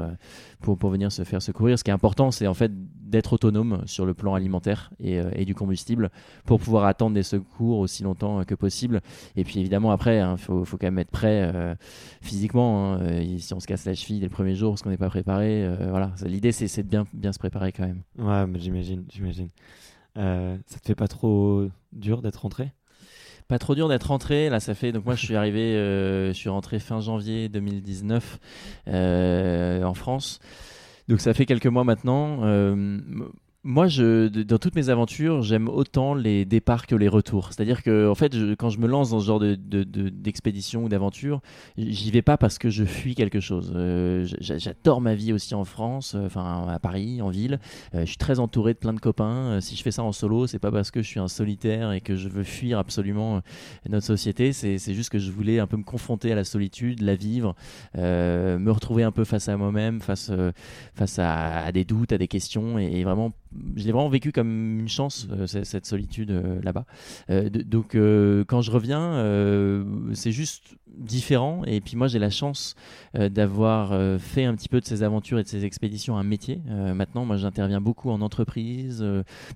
[0.61, 1.77] pour, pour venir se faire secourir.
[1.77, 2.71] Ce qui est important, c'est en fait
[3.11, 6.09] d'être autonome sur le plan alimentaire et, euh, du combustible
[6.45, 9.01] pour pouvoir attendre des secours aussi longtemps euh, que possible.
[9.35, 11.75] Et puis évidemment après, il faut, faut quand même être prêt euh,
[12.21, 12.93] physiquement.
[12.93, 13.21] hein.
[13.37, 15.67] Si on se casse la cheville dès le premier jour parce qu'on n'est pas préparé,
[15.89, 16.13] voilà.
[16.25, 18.03] L'idée c'est de bien, bien se préparer quand même.
[18.17, 19.49] Ouais, mais j'imagine, j'imagine.
[20.15, 22.71] Ça te fait pas trop dur d'être rentré?
[23.51, 24.49] Pas trop dur d'être rentré.
[24.49, 24.93] Là, ça fait.
[24.93, 25.75] Donc, moi, je suis arrivé.
[25.75, 28.39] euh, je suis rentré fin janvier 2019
[28.87, 30.39] euh, en France.
[31.09, 32.45] Donc, ça fait quelques mois maintenant.
[32.45, 32.97] Euh,
[33.63, 37.49] moi, je, dans toutes mes aventures, j'aime autant les départs que les retours.
[37.53, 40.85] C'est-à-dire que, en fait, quand je me lance dans ce genre de, de- de- d'expédition
[40.85, 41.41] ou d'aventure,
[41.77, 43.71] j'y vais pas parce que je fuis quelque chose.
[43.75, 47.59] Euh, j'a- j'adore ma vie aussi en France, euh, enfin à Paris, en ville.
[47.93, 49.61] Euh, je suis très entouré de plein de copains.
[49.61, 52.01] Si je fais ça en solo, c'est pas parce que je suis un solitaire et
[52.01, 53.41] que je veux fuir absolument
[53.87, 54.53] notre société.
[54.53, 57.53] C'est juste que je voulais un peu me confronter à la solitude, la vivre,
[57.95, 60.31] me retrouver un peu face à moi-même, face,
[60.95, 62.79] face à, des doutes, à des questions.
[62.79, 63.31] Et vraiment,
[63.75, 66.85] je l'ai vraiment vécu comme une chance, euh, cette solitude euh, là-bas.
[67.29, 67.97] Euh, donc,
[68.47, 68.91] quand je reviens,
[70.13, 71.63] c'est juste différents.
[71.65, 72.75] Et puis moi, j'ai la chance
[73.13, 76.61] d'avoir fait un petit peu de ces aventures et de ces expéditions un métier.
[76.67, 79.05] Maintenant, moi, j'interviens beaucoup en entreprise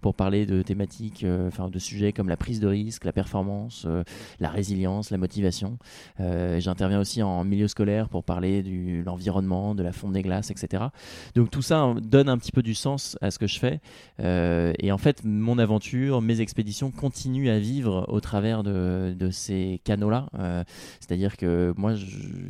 [0.02, 3.88] pour parler de thématiques, enfin de sujets comme la prise de risque, la performance,
[4.40, 5.78] la résilience, la motivation.
[6.20, 10.86] j'interviens aussi en milieu scolaire pour parler de l'environnement, de la fonte des glaces, etc.
[11.36, 13.80] Donc tout ça donne un petit peu du sens à ce que je fais.
[14.20, 19.82] Et en fait, mon aventure, mes expéditions continuent à vivre au travers de, de ces
[19.84, 20.28] canaux-là.
[21.00, 21.94] C'est-à-dire que moi,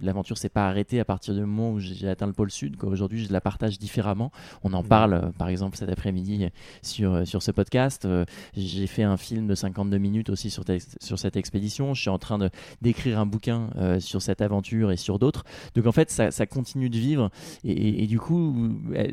[0.01, 2.75] l'aventure s'est pas arrêtée à partir du moment où j'ai atteint le pôle sud.
[2.83, 4.31] Aujourd'hui, je la partage différemment.
[4.63, 6.47] On en parle, euh, par exemple, cet après-midi
[6.81, 8.05] sur, euh, sur ce podcast.
[8.05, 8.25] Euh,
[8.55, 10.63] j'ai fait un film de 52 minutes aussi sur,
[11.01, 11.93] sur cette expédition.
[11.93, 12.49] Je suis en train
[12.81, 13.69] d'écrire un bouquin
[13.99, 15.43] sur cette aventure et sur d'autres.
[15.75, 17.29] Donc en fait, ça, ça, continue de vivre.
[17.63, 18.55] Et, du coup,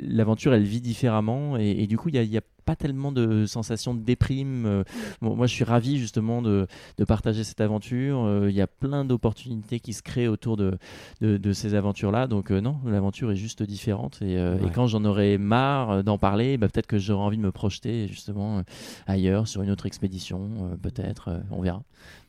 [0.02, 1.56] l'aventure, elle vit différemment.
[1.56, 4.66] Et, du coup, il y a, pas tellement de sensation de déprime.
[4.66, 4.84] Euh,
[5.20, 8.24] moi, je suis ravi justement de, de partager cette aventure.
[8.24, 10.78] Euh, il y a plein d'opportunités qui se créent autour de,
[11.20, 12.26] de, ces aventures-là.
[12.26, 14.20] Donc euh, non, l'aventure est juste différente.
[14.22, 17.52] Et, et quand j'en aurai marre d'en parler, bah, peut-être que j'aurai envie de me
[17.52, 18.62] projeter justement
[19.06, 21.40] ailleurs, sur une autre expédition, peut-être.
[21.50, 21.82] on verra.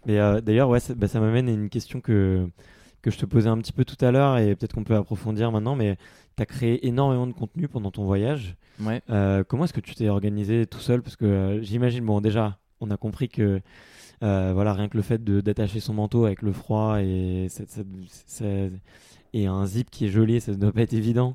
[0.05, 2.47] Mais d'ailleurs, ouais, ça, bah, ça m'amène à une question que
[3.03, 5.51] que je te posais un petit peu tout à l'heure et peut-être qu'on peut approfondir
[5.51, 5.97] maintenant, mais
[6.35, 8.55] tu as créé énormément de contenu pendant ton voyage.
[8.81, 9.01] Ouais.
[9.09, 11.03] Euh, comment est-ce que tu t'es organisé tout seul?
[11.03, 13.61] Parce que euh, j'imagine, bon, déjà, on a compris que
[14.23, 17.47] euh, voilà, rien que le fait d'attacher son manteau avec le froid et
[19.33, 21.33] et un zip qui est gelé, ça ne doit pas être évident.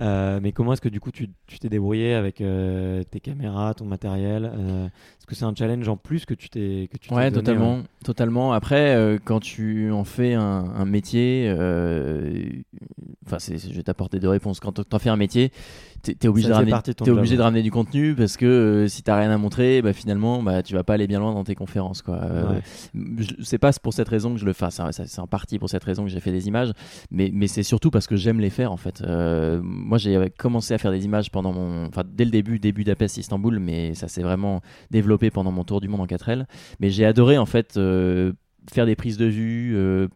[0.00, 1.28] Euh, mais comment est-ce que du coup tu
[1.60, 5.96] t'es débrouillé avec euh, tes caméras, ton matériel euh, Est-ce que c'est un challenge en
[5.96, 8.52] plus que tu t'es que tu Ouais, totalement, totalement.
[8.52, 11.50] Après, quand tu en fais un, un métier,
[13.26, 14.60] enfin, je vais t'apporter deux réponses.
[14.60, 15.50] Quand tu en fais un métier,
[16.02, 19.18] tu es, obligé, de ramener, es obligé de ramener du contenu parce que si t'as
[19.18, 22.02] rien à montrer, bah, finalement, bah, tu vas pas aller bien loin dans tes conférences.
[22.02, 22.20] Quoi.
[23.42, 24.66] c'est pas pour cette raison que je le fais.
[24.90, 26.72] C'est en partie pour cette raison que j'ai fait des images,
[27.10, 29.02] mais mais c'est surtout parce que j'aime les faire en fait.
[29.02, 32.84] Euh, moi j'ai commencé à faire des images pendant mon, enfin dès le début, début
[32.84, 36.46] d'Apes Istanbul, mais ça s'est vraiment développé pendant mon tour du monde en 4L.
[36.80, 38.32] Mais j'ai adoré en fait euh,
[38.72, 40.08] faire des prises de vue, euh,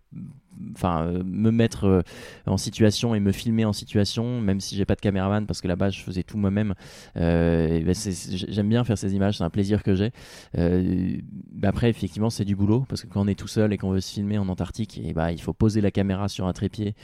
[0.75, 2.03] enfin euh, me mettre euh,
[2.47, 5.69] en situation et me filmer en situation même si j'ai pas de caméraman parce que
[5.69, 6.75] là-bas je faisais tout moi-même
[7.17, 10.13] euh, ben, j'aime bien faire ces images c'est un plaisir que j'ai.
[10.55, 13.91] Ben après effectivement c'est du boulot parce que quand on est tout seul et qu'on
[13.91, 16.95] veut se filmer en Antarctique et bah, il faut poser la caméra sur un trépied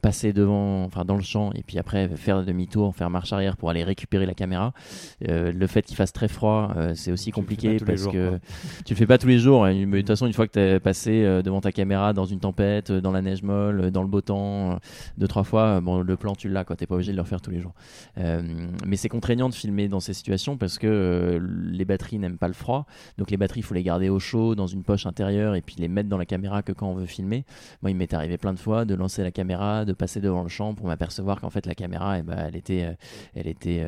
[0.00, 3.70] passer devant enfin dans le champ et puis après faire demi-tour faire marche arrière pour
[3.70, 4.72] aller récupérer la caméra.
[5.20, 8.38] Le fait qu'il fasse très froid c'est aussi compliqué parce que
[8.84, 10.60] tu le fais pas tous les jours mais de toute façon une fois que tu
[10.60, 14.20] es passé devant ta caméra dans une tempête dans la neige molle, dans le beau
[14.20, 14.76] temps, euh,
[15.18, 16.74] deux, trois fois, bon, le plan, tu l'as, quoi.
[16.74, 17.74] T'es pas obligé de le refaire tous les jours.
[18.18, 18.42] Euh,
[18.84, 21.38] mais c'est contraignant de filmer dans ces situations parce que euh,
[21.70, 22.86] les batteries n'aiment pas le froid.
[23.18, 25.76] Donc les batteries, il faut les garder au chaud dans une poche intérieure et puis
[25.78, 27.44] les mettre dans la caméra que quand on veut filmer.
[27.82, 30.48] Moi, il m'est arrivé plein de fois de lancer la caméra, de passer devant le
[30.48, 32.96] champ pour m'apercevoir qu'en fait la caméra, eh ben, elle était,
[33.34, 33.86] elle était,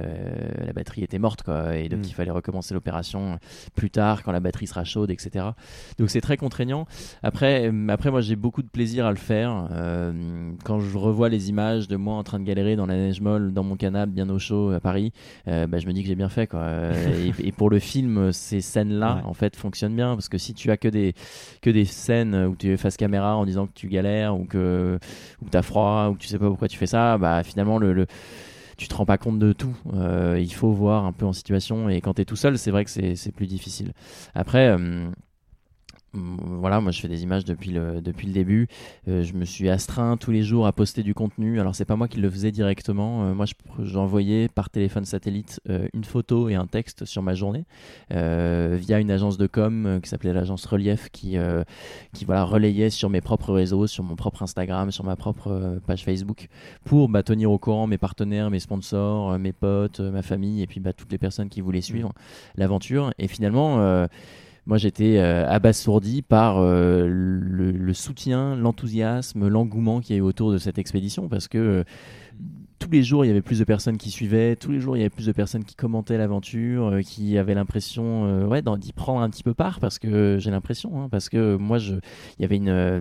[0.65, 1.77] la batterie était morte, quoi.
[1.77, 2.09] Et donc mm.
[2.09, 3.39] il fallait recommencer l'opération
[3.75, 5.47] plus tard quand la batterie sera chaude, etc.
[5.99, 6.87] Donc c'est très contraignant.
[7.23, 9.69] Après, après moi, j'ai beaucoup de plaisir à le faire.
[9.73, 13.21] Euh, quand je revois les images de moi en train de galérer dans la neige
[13.21, 15.13] molle, dans mon canapé, bien au chaud à Paris,
[15.49, 16.47] euh, bah, je me dis que j'ai bien fait.
[16.47, 16.67] Quoi.
[17.43, 20.77] et, pour le film, ces scènes-là, en fait, fonctionnent bien parce que si tu as
[20.77, 21.15] que des,
[21.61, 24.99] que des scènes où tu es face caméra en disant que tu galères ou que
[25.51, 27.93] tu as froid ou que tu sais pas pourquoi tu fais ça, bah finalement le,
[27.93, 28.07] le
[28.77, 29.75] tu te rends pas compte de tout.
[29.95, 32.71] Euh, il faut voir un peu en situation et quand tu es tout seul, c'est
[32.71, 33.93] vrai que c'est plus difficile.
[34.35, 34.77] Après,
[36.17, 38.69] voilà, moi je fais des images depuis le, depuis le début.
[39.09, 41.61] Euh, je me suis astreint tous les jours à poster du contenu.
[41.61, 43.25] Alors c'est pas moi qui le faisais directement.
[43.25, 43.47] Euh, moi
[43.81, 47.65] j'envoyais par téléphone satellite euh, une photo et un texte sur ma journée
[48.11, 51.37] via une agence de com qui s'appelait l'agence Relief qui,
[52.13, 56.05] qui voilà, relayait sur mes propres réseaux, sur mon propre Instagram, sur ma propre page
[56.05, 56.49] Facebook
[56.85, 60.81] pour bah, tenir au courant mes partenaires, mes sponsors, mes potes, ma famille et puis
[60.81, 62.13] bah, toutes les personnes qui voulaient suivre
[62.57, 63.13] l'aventure.
[63.19, 64.07] Et finalement
[64.67, 70.53] moi j'étais euh, abasourdi par euh, le, soutien, l'enthousiasme, l'engouement qu'il y a eu autour
[70.53, 71.85] de cette expédition parce que euh,
[72.79, 75.01] tous les jours, il y avait plus de personnes qui suivaient, tous les jours, il
[75.01, 78.93] y avait plus de personnes qui commentaient l'aventure, euh, qui avaient l'impression euh, ouais, d'y
[78.93, 81.95] prendre un petit peu part, parce que j'ai l'impression, hein, parce que moi, je,
[82.39, 83.01] il y avait une, euh,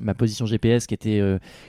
[0.00, 1.20] ma position GPS qui était,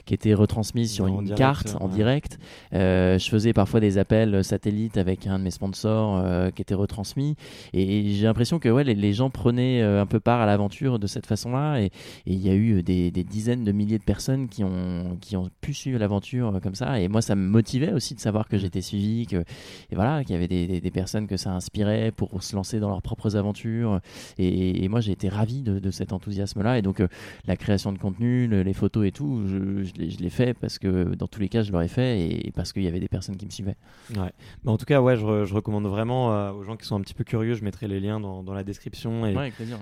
[0.06, 2.38] qui était retransmise sur une carte en direct.
[2.72, 7.36] je faisais parfois des appels satellites avec un de mes sponsors qui était retransmis,
[7.72, 11.26] et, j'ai l'impression que ouais, les, gens prenaient un peu part à l'aventure de cette
[11.26, 11.90] façon-là, et,
[12.26, 15.48] il y a eu des, des, dizaines de milliers de personnes qui ont, qui ont
[15.60, 17.00] pu suivre l'aventure comme comme ça.
[17.00, 20.32] Et moi, ça me motivait aussi de savoir que j'étais suivi, que, et voilà, qu'il
[20.32, 24.00] y avait des, des, personnes que ça inspirait pour se lancer dans leurs propres aventures.
[24.38, 26.78] Et, moi, j'ai été ravi de, cet enthousiasme-là.
[26.78, 27.08] Et donc, euh,
[27.46, 31.26] la création de contenu, les photos et tout, je, je l'ai fait parce que dans
[31.26, 33.50] tous les cas, je l'aurais fait et, parce qu'il y avait des personnes qui me
[33.50, 33.76] suivaient.
[34.16, 34.32] Ouais.
[34.64, 37.00] Mais en tout cas, ouais, je, je recommande vraiment euh, aux gens qui sont un
[37.00, 39.26] petit peu curieux, je mettrai les liens dans, dans la description.
[39.26, 39.34] Et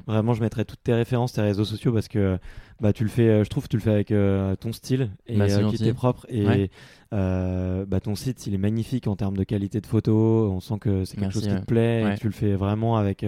[0.07, 2.39] vraiment, je mettrai toutes tes références, tes réseaux sociaux parce que
[2.81, 5.37] bah, tu le fais, euh, je trouve, tu le fais avec euh, ton style et
[5.37, 6.27] bah, qui t'est propre.
[6.29, 6.71] Et
[7.13, 10.51] bah, ton site, il est magnifique en termes de qualité de photos.
[10.51, 12.97] On sent que c'est quelque chose qui te plaît et que tu le fais vraiment
[12.97, 13.25] avec.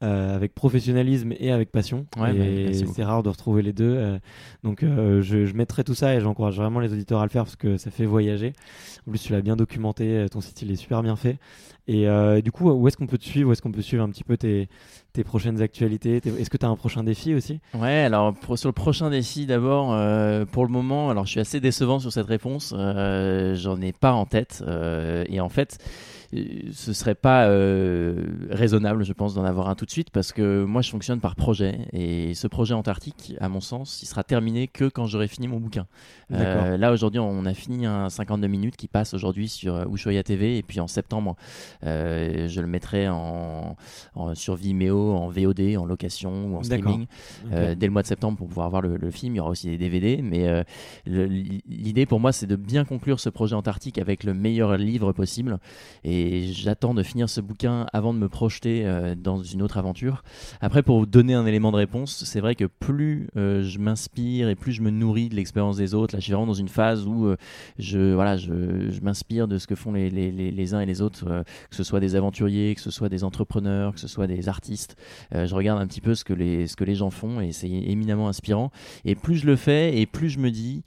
[0.00, 2.06] avec professionnalisme et avec passion.
[2.34, 4.18] et c'est rare de retrouver les deux.
[4.62, 7.56] donc je, je, mettrai tout ça et j'encourage vraiment les auditeurs à le faire parce
[7.56, 8.52] que ça fait voyager.
[9.06, 11.38] En plus, tu l'as bien documenté, ton site il est super bien fait.
[11.88, 13.48] Et euh, du coup, où est-ce qu'on peut te suivre?
[13.48, 14.68] Où est-ce qu'on peut suivre un petit peu tes,
[15.18, 17.58] tes prochaines actualités Est-ce que tu as un prochain défi aussi?
[17.74, 21.58] Ouais, alors sur le prochain défi, d'abord, euh, pour le moment, alors je suis assez
[21.58, 22.72] décevant sur cette réponse.
[22.76, 24.62] Euh, J'en ai pas en tête.
[24.64, 25.78] Euh, et en fait,
[26.30, 30.64] ce serait pas euh, raisonnable, je pense, d'en avoir un tout de suite parce que
[30.64, 34.68] moi, je fonctionne par projet et ce projet antarctique, à mon sens, il sera terminé
[34.68, 35.86] que quand j'aurai fini mon bouquin.
[36.32, 40.58] Euh, là, aujourd'hui, on a fini un 52 minutes qui passe aujourd'hui sur Ushuaïa TV
[40.58, 41.34] et puis en septembre,
[41.84, 43.76] euh, je le mettrai en,
[44.34, 47.06] sur Vimeo, en VOD, en location ou en streaming
[47.50, 49.34] dès le mois de septembre pour pouvoir voir le, film.
[49.34, 50.64] Il y aura aussi des DVD, mais
[51.06, 55.58] l'idée pour moi, c'est de bien conclure ce projet antarctique avec le meilleur livre possible
[56.04, 59.78] et et j'attends de finir ce bouquin avant de me projeter euh, dans une autre
[59.78, 60.22] aventure.
[60.60, 64.48] Après, pour vous donner un élément de réponse, c'est vrai que plus euh, je m'inspire
[64.48, 66.68] et plus je me nourris de l'expérience des autres, là je suis vraiment dans une
[66.68, 67.36] phase où euh,
[67.78, 68.52] je, voilà, je,
[69.02, 72.16] m'inspire de ce que font les, les, uns et les autres, que ce soit des
[72.16, 74.96] aventuriers, que ce soit des entrepreneurs, que ce soit des artistes.
[75.32, 77.70] je regarde un petit peu ce que les, ce que les gens font et c'est
[77.70, 78.70] éminemment inspirant.
[79.04, 80.82] Et plus je le fais et plus je me dis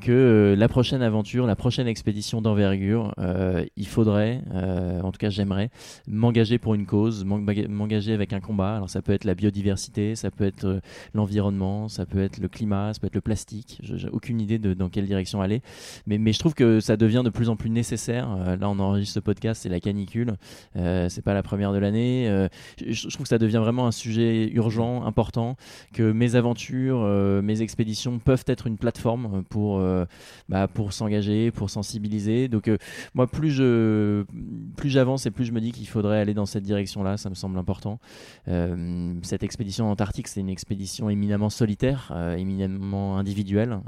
[0.00, 5.18] que euh, la prochaine aventure, la prochaine expédition d'envergure, euh, il faudrait, euh, en tout
[5.18, 5.70] cas j'aimerais,
[6.06, 8.76] m'engager pour une cause, m'engager avec un combat.
[8.76, 10.80] Alors ça peut être la biodiversité, ça peut être
[11.14, 13.80] l'environnement, ça peut être le climat, ça peut être le plastique.
[13.82, 15.62] J'ai aucune idée dans quelle direction aller,
[16.06, 18.28] mais, je trouve que ça devient de plus en plus nécessaire.
[18.58, 20.34] là on enregistre ce podcast, c'est la canicule,
[20.74, 22.48] c'est pas la première de l'année.
[22.84, 25.56] Je, trouve que ça devient vraiment un sujet urgent, important,
[25.94, 27.00] que mes aventures,
[27.42, 29.80] mes expéditions peuvent être une plateforme pour
[30.48, 32.48] bah, pour s'engager, pour sensibiliser.
[32.48, 32.78] Donc euh,
[33.14, 34.24] moi, plus je
[34.76, 37.34] plus j'avance et plus je me dis qu'il faudrait aller dans cette direction-là, ça me
[37.34, 37.98] semble important.
[38.48, 43.80] Euh, cette expédition antarctique, c'est une expédition éminemment solitaire, éminemment individuelle,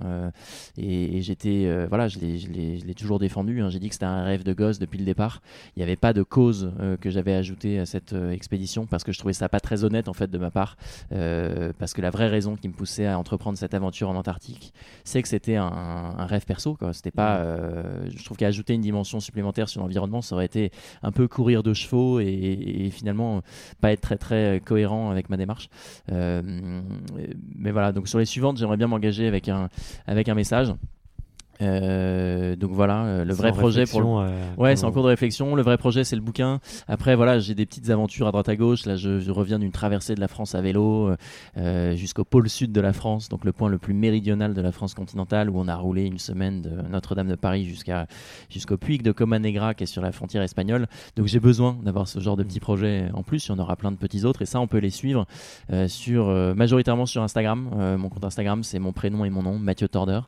[0.77, 3.61] et, j'étais voilà, je l'ai toujours défendu.
[3.61, 3.70] Hein.
[3.70, 5.43] J'ai dit que c'était un rêve de gosse depuis le départ.
[5.77, 9.19] Il n'y avait pas de cause que j'avais ajoutée à cette expédition parce que je
[9.19, 10.77] trouvais ça pas très honnête en fait de ma part,
[11.11, 14.73] parce que la vraie raison qui me poussait à entreprendre cette aventure en Antarctique,
[15.05, 16.77] c'est que c'était un, un, rêve perso.
[16.93, 20.70] C'était pas, euh, je trouve qu'ajouter une dimension supplémentaire sur l'environnement, ça aurait été
[21.02, 23.43] un peu courir de chevaux et, finalement
[23.81, 25.69] pas être très très cohérent avec ma démarche.
[26.10, 26.43] Euh,
[27.56, 29.69] mais voilà, donc sur les suivantes, j'aimerais bien m'engager avec un,
[30.06, 30.73] avec un message.
[31.60, 34.06] Euh, donc voilà, euh, le vrai projet pour le...
[34.06, 35.55] Euh, ouais, c'est en cours de réflexion.
[35.55, 36.60] Le vrai projet, c'est le bouquin.
[36.86, 38.86] Après, voilà, j'ai des petites aventures à droite à gauche.
[38.86, 41.10] Là, je, reviens d'une traversée de la France à vélo
[41.56, 44.72] euh, jusqu'au pôle sud de la France, donc le point le plus méridional de la
[44.72, 48.06] France continentale, où on a roulé une semaine de Notre-Dame de Paris jusqu'à
[48.48, 50.86] jusqu'au Puig de Comanegra, qui est sur la frontière espagnole.
[51.16, 53.47] Donc j'ai besoin d'avoir ce genre de petits projets en plus.
[53.47, 55.26] Il y en aura plein de petits autres, et ça, on peut les suivre
[55.86, 57.97] sur majoritairement sur Instagram.
[57.98, 60.20] mon compte Instagram, c'est mon prénom et mon nom, Mathieu Torder.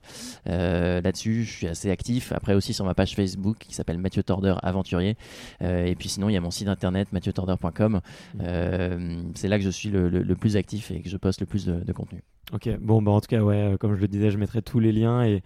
[1.24, 2.32] Je suis assez actif.
[2.32, 5.16] Après aussi sur ma page Facebook qui s'appelle Mathieu Torder Aventurier.
[5.62, 8.00] Euh, et puis sinon, il y a mon site internet mathieutorder.com.
[8.34, 8.38] Mmh.
[8.42, 11.66] Euh, c'est là que je suis le, plus actif et que je poste le plus
[11.66, 12.22] de, contenu.
[12.52, 14.80] Ok, bon, bah en tout cas, ouais, euh, comme je le disais, je mettrai tous
[14.80, 15.42] les liens et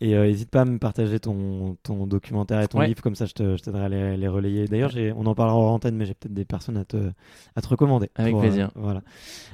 [0.00, 3.32] et n'hésite pas à me partager ton, ton documentaire et ton livre, comme ça je
[3.32, 4.66] t'aiderai à les, relayer.
[4.66, 7.10] D'ailleurs, on en parlera en antenne, mais j'ai peut-être des personnes à te,
[7.56, 8.10] à te recommander.
[8.14, 8.70] Avec plaisir.
[8.74, 9.02] voilà.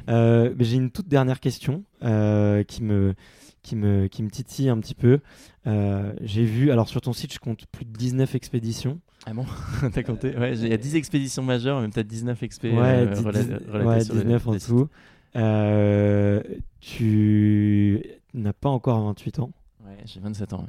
[0.06, 3.14] j'ai une toute dernière question qui me
[3.62, 5.20] qui me, qui me titille un petit peu.
[5.66, 9.00] Euh, j'ai vu, alors sur ton site, je compte plus de 19 expéditions.
[9.26, 9.46] Ah bon?
[9.92, 10.36] T'as compté?
[10.36, 14.46] Ouais, il y a 10 expéditions majeures, mais peut-être 19 expéditions ouais, euh, ouais, 19
[14.46, 14.88] en dessous.
[15.36, 16.42] Euh,
[16.80, 18.02] tu
[18.34, 19.50] n'as pas encore 28 ans.
[19.84, 20.66] Ouais, j'ai 27 ans.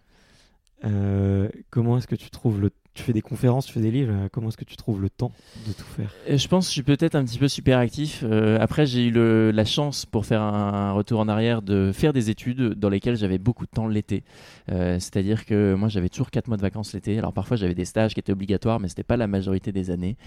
[1.70, 4.14] comment est-ce que tu trouves le tu fais des conférences, tu fais des livres.
[4.32, 5.32] Comment est-ce que tu trouves le temps
[5.68, 8.24] de tout faire Euh, Je pense que je suis peut-être un petit peu super actif.
[8.24, 12.30] Euh, après, j'ai eu la chance pour faire un, retour en arrière de faire des
[12.30, 14.24] études dans lesquelles j'avais beaucoup de temps l'été.
[14.72, 17.18] Euh, C'est-à-dire que moi, j'avais toujours 4 mois de vacances l'été.
[17.18, 20.18] Alors parfois, j'avais des stages qui étaient obligatoires, mais c'était pas la majorité des années.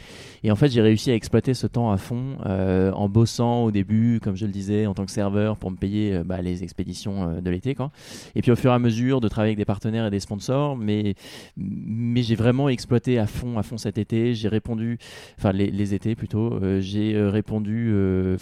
[0.42, 3.70] Et en fait, j'ai réussi à exploiter ce temps à fond euh, en bossant au
[3.70, 6.62] début, comme je le disais, en tant que serveur pour me payer euh, bah, les
[6.62, 7.76] expéditions euh, de l'été.
[8.34, 10.76] Et puis au fur et à mesure de travailler avec des partenaires et des sponsors,
[10.76, 11.14] mais,
[11.56, 14.34] mais j'ai vraiment exploité à fond, à fond cet été.
[14.34, 14.98] J'ai répondu,
[15.38, 18.36] enfin les, les étés plutôt, euh, j'ai euh, répondu euh,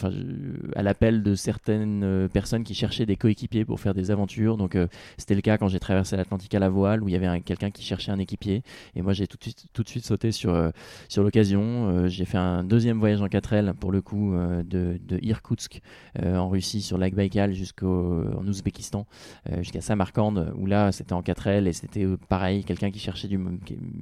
[0.77, 4.57] à l'appel de certaines euh, personnes qui cherchaient des coéquipiers pour faire des aventures.
[4.57, 4.77] Donc
[5.19, 7.41] c'était le cas quand j'ai traversé l'Atlantique à la voile où il y avait un-
[7.41, 8.63] quelqu'un qui cherchait un équipier.
[8.97, 10.71] Et moi j'ai tout de suite, tout de suite sauté sur,
[11.09, 12.09] sur l'occasion.
[12.09, 15.81] J'ai fait un deuxième voyage en 4L pour le coup de, de Irkoutsk
[16.23, 19.07] en Russie sur lac Baïkal jusqu'au en Ouzbékistan
[19.61, 23.39] jusqu'à Samarkand où là c'était en 4L et c'était pareil quelqu'un qui cherchait du,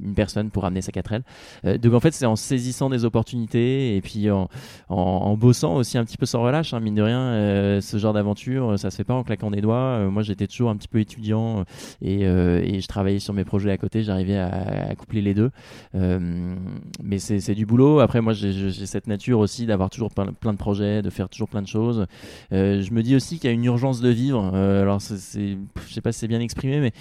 [0.05, 1.23] une personne pour amener sa 4L
[1.65, 4.49] Euh, donc en fait c'est en saisissant des opportunités et puis en,
[4.89, 8.13] en, bossant aussi un petit peu sans relâche hein, mine de rien euh, ce genre
[8.13, 9.77] d'aventure ça se fait pas en claquant des doigts.
[9.77, 11.65] Euh, moi j'étais toujours un petit peu étudiant
[12.01, 15.51] et, je travaillais sur mes projets à côté j'arrivais à, coupler les deux.
[15.95, 18.01] Mais c'est du boulot.
[18.01, 21.63] Après moi j'ai cette nature aussi d'avoir toujours plein, de projets de faire toujours plein
[21.63, 22.07] de choses.
[22.51, 24.43] Je me dis aussi qu'il y a une urgence de vivre.
[24.55, 26.93] Alors, je sais pas si c'est bien exprimé, mais,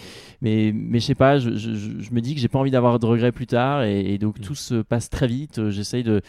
[0.41, 3.05] mais, mais je sais pas, je- je me dis que j'ai pas envie d'avoir de
[3.05, 5.69] regrets plus tard et, et donc tout se passe très vite.
[5.69, 6.21] J'essaye de,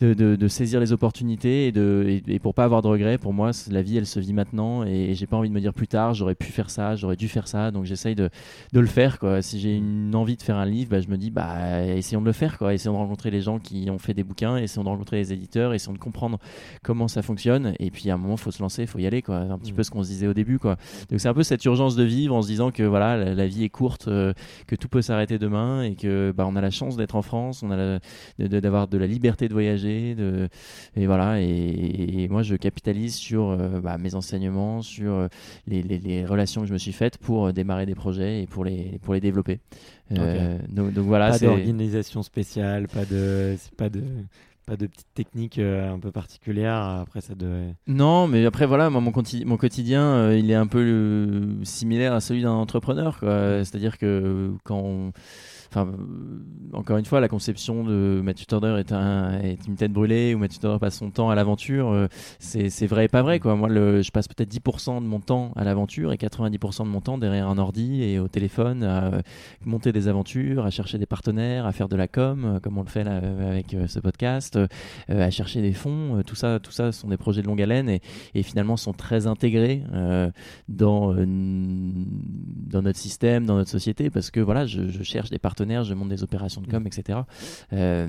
[0.00, 3.16] de, de- de saisir les opportunités et, de, et, et pour pas avoir de regrets,
[3.18, 5.72] pour moi, la vie elle se vit maintenant et, j'ai pas envie de me dire
[5.72, 7.70] plus tard, j'aurais pu faire ça, j'aurais dû faire ça.
[7.70, 8.28] Donc, j'essaye de,
[8.72, 9.18] de le faire.
[9.18, 9.40] Quoi.
[9.42, 12.26] Si j'ai une envie de faire un livre, bah, je me dis, bah, essayons de
[12.26, 12.58] le faire.
[12.58, 12.74] Quoi.
[12.74, 15.72] Essayons de rencontrer les gens qui ont fait des bouquins, essayons de rencontrer les éditeurs,
[15.72, 16.38] essayons de comprendre
[16.82, 17.74] comment ça fonctionne.
[17.78, 19.36] Et puis à un moment, faut se lancer, faut y aller, quoi.
[19.38, 19.76] Un petit Mm.
[19.76, 20.76] peu ce qu'on se disait au début, quoi.
[21.10, 23.46] Donc c'est un peu cette urgence de vivre en se disant que voilà, la, la
[23.46, 24.32] vie est courte, euh,
[24.66, 27.62] que tout peut s'arrêter demain et que bah, on a la chance d'être en France,
[27.62, 27.98] on a
[28.38, 30.48] de- d'avoir de, la liberté de voyager, de,
[30.96, 31.40] et voilà.
[31.40, 35.28] Et, et moi, je capitalise sur euh, bah, mes enseignements, sur euh,
[35.66, 38.46] les, les- les relations que je me suis faites pour euh, démarrer des projets et
[38.46, 39.60] pour les pour les développer.
[40.12, 44.02] Euh, donc, donc voilà, pas c'est d'organisation spéciale, pas de, c'est pas de,
[44.64, 46.76] pas de petites techniques euh, un peu particulières.
[46.76, 47.74] Après, ça devait.
[47.86, 49.12] Non, mais après voilà, moi mon,
[49.46, 53.18] mon quotidien, euh, il est un peu euh, similaire à celui d'un entrepreneur.
[53.18, 53.64] quoi.
[53.64, 55.12] C'est-à-dire que quand, on-
[55.76, 55.92] enfin,
[56.72, 60.38] encore une fois, la conception de Mathieu Turner est, un, est une tête brûlée ou
[60.38, 62.06] Mathieu Turner passe son temps à l'aventure, euh,
[62.38, 63.40] c'est vrai et pas vrai.
[63.44, 67.18] Moi, je passe peut-être 10% de mon temps à l'aventure et 90% de mon temps
[67.18, 69.22] derrière un ordi et au téléphone à euh,
[69.64, 72.82] monter des aventures, à chercher des partenaires, à faire de la com, euh, comme on
[72.82, 74.58] le fait avec ce podcast,
[75.08, 76.22] à chercher des fonds.
[76.26, 79.82] tout ça, tout ça sont des projets de longue haleine et, finalement sont très intégrés
[80.68, 86.08] dans, notre système, dans notre société, parce que voilà, je cherche des partenaires, je monte
[86.08, 87.20] des opérations de com, etc.
[87.72, 88.06] Euh,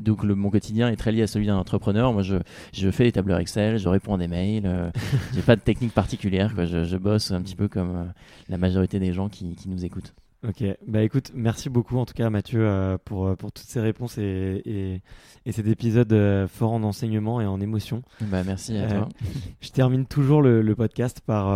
[0.00, 2.12] donc le, mon quotidien est très lié à celui d'un entrepreneur.
[2.12, 2.36] Moi, je,
[2.72, 4.90] je fais des tableurs Excel, je réponds à des mails, euh,
[5.34, 6.64] j'ai pas de technique particulière, quoi.
[6.66, 8.04] Je, je bosse un petit peu comme euh,
[8.48, 10.14] la majorité des gens qui, qui nous écoutent.
[10.46, 14.16] Ok, bah écoute, merci beaucoup en tout cas Mathieu euh, pour, pour toutes ces réponses
[14.18, 15.00] et, et,
[15.46, 18.02] et cet épisode euh, fort en enseignement et en émotion.
[18.20, 19.08] Bah, merci à Euh, toi.
[19.60, 21.48] Je termine toujours le, le podcast par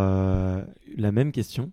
[0.97, 1.71] la même question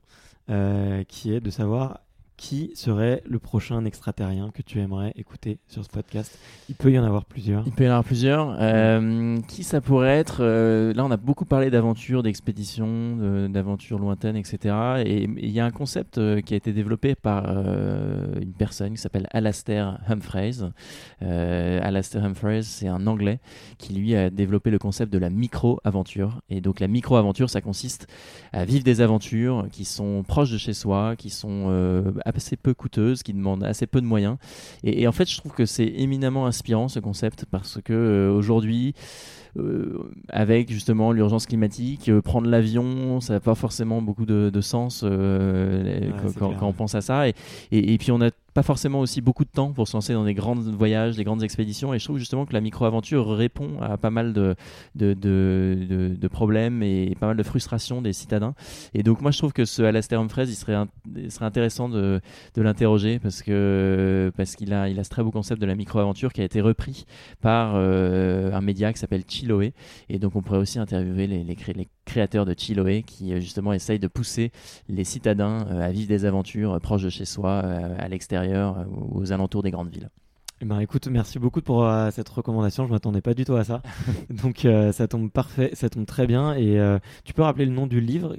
[1.08, 2.02] qui est de savoir
[2.38, 6.38] qui serait le prochain extraterrien que tu aimerais écouter sur ce podcast?
[6.70, 7.64] Il peut y en avoir plusieurs.
[7.66, 8.56] Il peut y en avoir plusieurs.
[8.60, 10.38] Euh, qui ça pourrait être?
[10.42, 14.76] Euh, Là, on a beaucoup parlé d'aventures, d'expéditions, de- d'aventures lointaines, etc.
[15.06, 19.02] Et il y a un concept euh, qui a été développé par une personne qui
[19.02, 20.62] s'appelle Alastair Humphreys.
[21.22, 23.40] Alastair Humphreys, c'est un Anglais
[23.78, 26.42] qui lui a développé le concept de la micro-aventure.
[26.50, 28.08] Et donc la micro-aventure, ça consiste
[28.54, 31.66] à vivre des aventures qui sont proches de chez soi, qui sont
[32.36, 34.38] assez peu coûteuses, qui demandent assez peu de moyens.
[34.84, 38.32] Et, et en fait, je trouve que c'est éminemment inspirant ce concept parce que euh,
[38.32, 38.94] aujourd'hui,
[39.58, 39.98] euh,
[40.30, 45.02] avec justement l'urgence climatique, euh, prendre l'avion, ça n'a pas forcément beaucoup de, de sens
[45.04, 47.28] euh, Ouais, quand, on pense à ça.
[47.28, 47.34] Et,
[47.72, 50.24] et, et puis on n'a pas forcément aussi beaucoup de temps pour se lancer dans
[50.24, 51.94] des grands voyages, des grandes expéditions.
[51.94, 54.56] Et je trouve justement que la micro-aventure répond à pas mal de,
[54.96, 58.56] de, de, problèmes et pas mal de frustrations des citadins.
[58.96, 60.74] Et donc moi je trouve que ce Alastair Humphreys, il serait,
[61.16, 62.20] il serait intéressant de,
[62.56, 66.34] l'interroger parce que parce qu'il a, il a ce très beau concept de la micro-aventure
[66.34, 67.06] qui a été repris
[67.42, 69.76] par euh, un média qui s'appelle Chiloé.
[70.10, 73.74] Et donc on pourrait aussi interviewer les, les, les créateurs de Chiloé qui euh, justement
[73.74, 74.52] essayent de pousser
[74.90, 79.20] les citadins euh, à vivre des aventures euh, proches de chez soi, à l'extérieur ou
[79.20, 80.10] aux alentours des grandes villes.
[80.60, 82.88] Eh ben, écoute, merci beaucoup pour euh, cette recommandation.
[82.88, 83.84] Je m'attendais pas du tout à ça.
[84.32, 86.56] Donc, euh, ça tombe parfait, ça tombe très bien.
[86.56, 88.36] Et euh, tu peux rappeler le nom du livre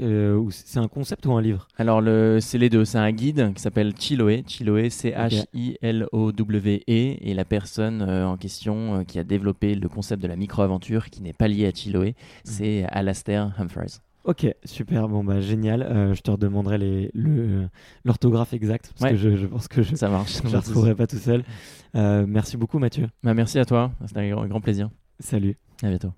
[0.50, 1.68] C'est un concept ou un livre?
[1.76, 2.84] Alors, le, c'est les deux.
[2.84, 4.42] C'est un guide qui s'appelle Chiloé.
[4.48, 6.80] Chiloé, C-H-I-L-O-W-E.
[6.88, 11.32] Et la personne en question qui a développé le concept de la micro-aventure, qui n'est
[11.32, 14.00] pas lié à Chiloé, c'est Alastair Humphreys.
[14.28, 15.08] Ok, super.
[15.08, 15.80] Bon, bah, génial.
[15.82, 17.66] Euh, je te redemanderai les, le,
[18.04, 19.10] l'orthographe exacte parce Ouais.
[19.12, 20.44] que je, je pense que je Ça marche.
[20.44, 21.44] ne la retrouverai pas tout seul.
[21.94, 23.06] Euh, merci beaucoup, Mathieu.
[23.22, 23.90] Bah, merci à toi.
[24.06, 24.90] C'était un grand- grand plaisir.
[25.18, 25.56] Salut.
[25.82, 26.12] À bientôt.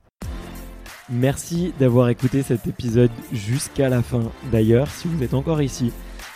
[1.09, 4.23] Merci d'avoir écouté cet épisode jusqu'à la fin.
[4.51, 5.93] D'ailleurs, si vous êtes encore ici,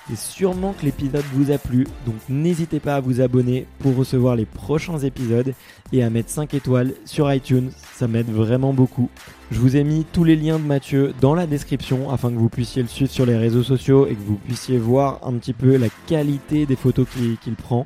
[0.08, 4.36] c'est sûrement que l'épisode vous a plu, donc n'hésitez pas à vous abonner pour recevoir
[4.36, 5.54] les prochains épisodes
[5.92, 9.08] et à mettre 5 étoiles sur iTunes, ça m'aide vraiment beaucoup.
[9.50, 12.48] Je vous ai mis tous les liens de Mathieu dans la description afin que vous
[12.48, 15.76] puissiez le suivre sur les réseaux sociaux et que vous puissiez voir un petit peu
[15.76, 17.06] la qualité des photos
[17.42, 17.84] qu'il prend.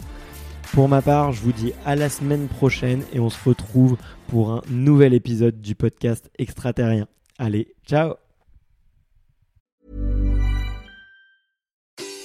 [0.73, 3.97] Pour ma part, je vous dis à la semaine prochaine et on se retrouve
[4.29, 7.07] pour un nouvel épisode du podcast extraterrien.
[7.39, 8.28] Allez, ciao